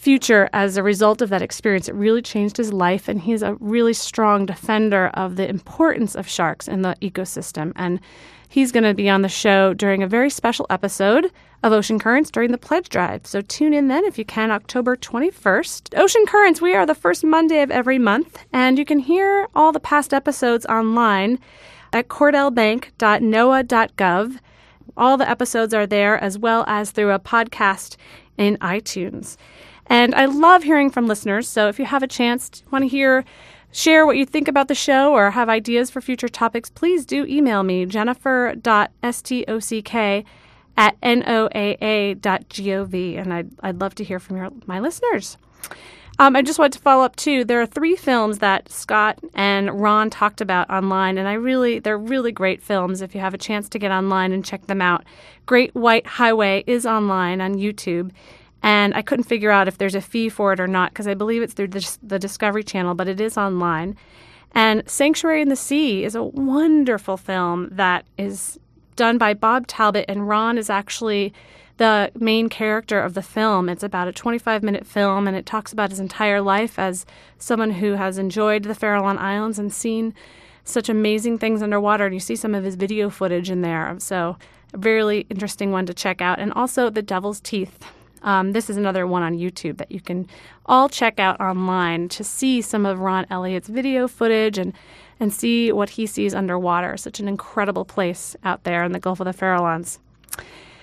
future 0.00 0.48
as 0.54 0.78
a 0.78 0.82
result 0.82 1.20
of 1.20 1.28
that 1.28 1.42
experience. 1.42 1.86
It 1.86 1.94
really 1.94 2.22
changed 2.22 2.56
his 2.56 2.72
life, 2.72 3.06
and 3.06 3.20
he's 3.20 3.42
a 3.42 3.56
really 3.60 3.92
strong 3.92 4.46
defender 4.46 5.08
of 5.08 5.36
the 5.36 5.46
importance 5.46 6.14
of 6.14 6.26
sharks 6.26 6.66
in 6.66 6.80
the 6.80 6.96
ecosystem. 7.02 7.72
And 7.76 8.00
he's 8.48 8.72
going 8.72 8.84
to 8.84 8.94
be 8.94 9.10
on 9.10 9.20
the 9.20 9.28
show 9.28 9.74
during 9.74 10.02
a 10.02 10.08
very 10.08 10.30
special 10.30 10.64
episode 10.70 11.30
of 11.62 11.72
Ocean 11.72 11.98
Currents 11.98 12.30
during 12.30 12.50
the 12.50 12.56
pledge 12.56 12.88
drive. 12.88 13.26
So 13.26 13.42
tune 13.42 13.74
in 13.74 13.88
then 13.88 14.06
if 14.06 14.18
you 14.18 14.24
can, 14.24 14.50
October 14.50 14.96
21st. 14.96 15.98
Ocean 15.98 16.24
Currents, 16.26 16.62
we 16.62 16.74
are 16.74 16.86
the 16.86 16.94
first 16.94 17.22
Monday 17.22 17.60
of 17.60 17.70
every 17.70 17.98
month, 17.98 18.38
and 18.54 18.78
you 18.78 18.86
can 18.86 19.00
hear 19.00 19.48
all 19.54 19.70
the 19.70 19.80
past 19.80 20.14
episodes 20.14 20.64
online 20.64 21.38
at 21.92 22.08
cordellbank.noaa.gov. 22.08 24.38
All 24.96 25.16
the 25.18 25.28
episodes 25.28 25.74
are 25.74 25.86
there, 25.86 26.18
as 26.18 26.38
well 26.38 26.64
as 26.66 26.90
through 26.90 27.12
a 27.12 27.18
podcast 27.18 27.96
in 28.38 28.56
iTunes. 28.56 29.36
And 29.90 30.14
I 30.14 30.24
love 30.26 30.62
hearing 30.62 30.88
from 30.88 31.08
listeners. 31.08 31.48
So 31.48 31.68
if 31.68 31.78
you 31.80 31.84
have 31.84 32.02
a 32.04 32.06
chance, 32.06 32.62
want 32.70 32.84
to 32.84 32.88
hear, 32.88 33.24
share 33.72 34.06
what 34.06 34.16
you 34.16 34.24
think 34.24 34.46
about 34.46 34.68
the 34.68 34.74
show 34.74 35.12
or 35.12 35.32
have 35.32 35.48
ideas 35.48 35.90
for 35.90 36.00
future 36.00 36.28
topics, 36.28 36.70
please 36.70 37.04
do 37.04 37.26
email 37.26 37.64
me, 37.64 37.84
jennifer.stock 37.84 38.90
at 40.76 41.00
noaa.gov. 41.00 42.24
And 43.20 43.34
I'd, 43.34 43.50
I'd 43.62 43.80
love 43.80 43.96
to 43.96 44.04
hear 44.04 44.20
from 44.20 44.36
your, 44.36 44.50
my 44.66 44.78
listeners. 44.78 45.36
Um, 46.20 46.36
I 46.36 46.42
just 46.42 46.58
wanted 46.58 46.74
to 46.74 46.80
follow 46.80 47.02
up 47.02 47.16
too. 47.16 47.44
There 47.44 47.60
are 47.60 47.66
three 47.66 47.96
films 47.96 48.38
that 48.38 48.70
Scott 48.70 49.18
and 49.34 49.80
Ron 49.80 50.10
talked 50.10 50.42
about 50.42 50.68
online, 50.68 51.16
and 51.16 51.26
I 51.26 51.32
really 51.32 51.78
they're 51.78 51.96
really 51.96 52.30
great 52.30 52.62
films. 52.62 53.00
If 53.00 53.14
you 53.14 53.22
have 53.22 53.32
a 53.32 53.38
chance 53.38 53.70
to 53.70 53.78
get 53.78 53.90
online 53.90 54.30
and 54.32 54.44
check 54.44 54.66
them 54.66 54.82
out, 54.82 55.02
Great 55.46 55.74
White 55.74 56.06
Highway 56.06 56.62
is 56.66 56.84
online 56.84 57.40
on 57.40 57.54
YouTube, 57.54 58.10
and 58.62 58.94
I 58.94 59.02
couldn't 59.02 59.24
figure 59.24 59.50
out 59.50 59.68
if 59.68 59.78
there's 59.78 59.94
a 59.94 60.00
fee 60.00 60.28
for 60.28 60.52
it 60.52 60.60
or 60.60 60.66
not 60.66 60.92
because 60.92 61.06
I 61.06 61.14
believe 61.14 61.42
it's 61.42 61.54
through 61.54 61.68
the, 61.68 61.98
the, 62.02 62.18
Discovery 62.18 62.62
Channel, 62.62 62.94
but 62.94 63.08
it 63.08 63.20
is 63.20 63.38
online. 63.38 63.96
And 64.52 64.88
Sanctuary 64.88 65.40
in 65.40 65.48
the 65.48 65.56
Sea 65.56 66.04
is 66.04 66.14
a 66.14 66.22
wonderful 66.22 67.16
film 67.16 67.68
that 67.72 68.06
is 68.18 68.58
done 68.96 69.16
by 69.16 69.32
Bob 69.32 69.66
Talbot, 69.66 70.04
and 70.08 70.28
Ron 70.28 70.58
is 70.58 70.68
actually 70.68 71.32
the 71.78 72.10
main 72.14 72.50
character 72.50 73.00
of 73.00 73.14
the 73.14 73.22
film. 73.22 73.70
It's 73.70 73.82
about 73.82 74.08
a 74.08 74.12
25 74.12 74.62
minute 74.62 74.86
film, 74.86 75.26
and 75.26 75.36
it 75.36 75.46
talks 75.46 75.72
about 75.72 75.90
his 75.90 76.00
entire 76.00 76.42
life 76.42 76.78
as 76.78 77.06
someone 77.38 77.70
who 77.70 77.94
has 77.94 78.18
enjoyed 78.18 78.64
the 78.64 78.74
Farallon 78.74 79.16
Islands 79.16 79.58
and 79.58 79.72
seen 79.72 80.12
such 80.62 80.90
amazing 80.90 81.38
things 81.38 81.62
underwater. 81.62 82.04
And 82.04 82.14
you 82.14 82.20
see 82.20 82.36
some 82.36 82.54
of 82.54 82.64
his 82.64 82.74
video 82.74 83.08
footage 83.08 83.50
in 83.50 83.62
there. 83.62 83.96
So, 83.98 84.36
a 84.74 84.78
really 84.78 85.26
interesting 85.30 85.70
one 85.70 85.86
to 85.86 85.94
check 85.94 86.20
out. 86.20 86.38
And 86.38 86.52
also, 86.52 86.90
The 86.90 87.02
Devil's 87.02 87.40
Teeth 87.40 87.82
um, 88.22 88.52
this 88.52 88.70
is 88.70 88.76
another 88.76 89.06
one 89.06 89.22
on 89.22 89.38
YouTube 89.38 89.78
that 89.78 89.90
you 89.90 90.00
can 90.00 90.26
all 90.66 90.88
check 90.88 91.18
out 91.18 91.40
online 91.40 92.08
to 92.10 92.24
see 92.24 92.60
some 92.62 92.86
of 92.86 92.98
Ron 92.98 93.26
Elliott's 93.30 93.68
video 93.68 94.08
footage 94.08 94.58
and, 94.58 94.72
and 95.18 95.32
see 95.32 95.72
what 95.72 95.90
he 95.90 96.06
sees 96.06 96.34
underwater. 96.34 96.96
Such 96.96 97.20
an 97.20 97.28
incredible 97.28 97.84
place 97.84 98.36
out 98.44 98.64
there 98.64 98.84
in 98.84 98.92
the 98.92 99.00
Gulf 99.00 99.20
of 99.20 99.26
the 99.26 99.32
Farallones. 99.32 99.98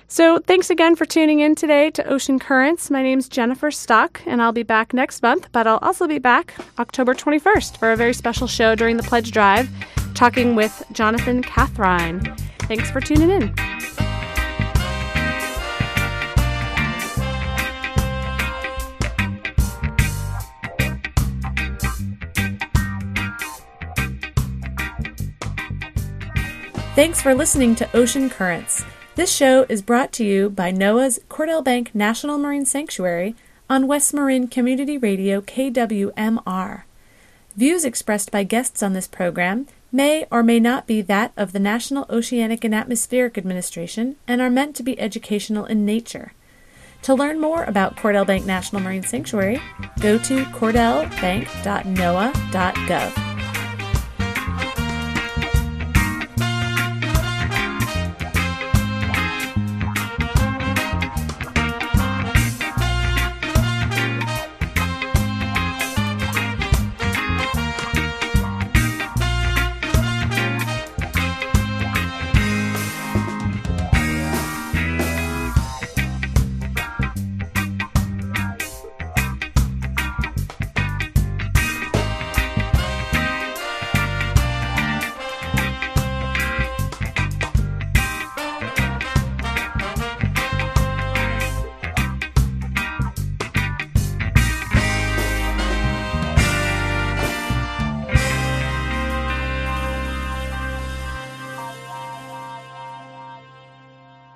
So, 0.09 0.39
thanks 0.39 0.69
again 0.69 0.95
for 0.95 1.05
tuning 1.05 1.41
in 1.41 1.53
today 1.53 1.91
to 1.91 2.07
Ocean 2.07 2.39
Currents. 2.39 2.89
My 2.89 3.03
name's 3.03 3.27
Jennifer 3.27 3.69
Stock, 3.69 4.21
and 4.25 4.41
I'll 4.41 4.53
be 4.53 4.63
back 4.63 4.93
next 4.93 5.21
month, 5.21 5.49
but 5.51 5.67
I'll 5.67 5.79
also 5.79 6.07
be 6.07 6.17
back 6.17 6.53
October 6.79 7.13
21st 7.13 7.75
for 7.75 7.91
a 7.91 7.97
very 7.97 8.13
special 8.13 8.47
show 8.47 8.73
during 8.73 8.95
the 8.95 9.03
Pledge 9.03 9.31
Drive, 9.31 9.69
talking 10.13 10.55
with 10.55 10.81
Jonathan 10.93 11.43
Kathrein. 11.43 12.39
Thanks 12.69 12.89
for 12.89 13.01
tuning 13.01 13.29
in. 13.29 13.97
Thanks 26.98 27.22
for 27.22 27.36
listening 27.36 27.76
to 27.76 27.95
Ocean 27.95 28.28
Currents. 28.28 28.84
This 29.14 29.32
show 29.32 29.68
is 29.70 29.84
brought 29.84 30.12
to 30.14 30.24
you 30.24 30.50
by 30.50 30.72
NOAA's 30.72 31.20
Cordell 31.30 31.64
Bank 31.64 31.93
National 31.93 32.39
Marine 32.39 32.66
Sanctuary 32.66 33.36
on 33.70 33.86
West 33.86 34.16
Marin 34.16 34.48
Community 34.48 34.98
Radio 34.98 35.39
KWMR. 35.41 36.82
Views 37.56 37.86
expressed 37.86 38.32
by 38.32 38.41
guests 38.41 38.82
on 38.82 38.93
this 38.93 39.08
program 39.08 39.68
may 39.91 40.26
or 40.32 40.41
may 40.41 40.60
not 40.60 40.88
be 40.88 41.04
that 41.04 41.34
of 41.38 41.52
the 41.52 41.60
National 41.60 42.08
Oceanic 42.10 42.64
and 42.64 42.74
Atmospheric 42.74 43.38
Administration 43.38 44.16
and 44.28 44.41
are 44.41 44.50
meant 44.50 44.76
to 44.78 44.82
be 44.82 45.00
educational 45.00 45.66
in 45.66 45.86
nature. 45.86 46.34
To 47.04 47.14
learn 47.14 47.39
more 47.39 47.64
about 47.66 47.95
Cordell 47.95 48.26
Bank 48.26 48.48
National 48.48 48.82
Marine 48.82 49.04
Sanctuary, 49.04 49.62
go 50.00 50.18
to 50.18 50.45
cordellbank.noaa.gov. 50.45 53.36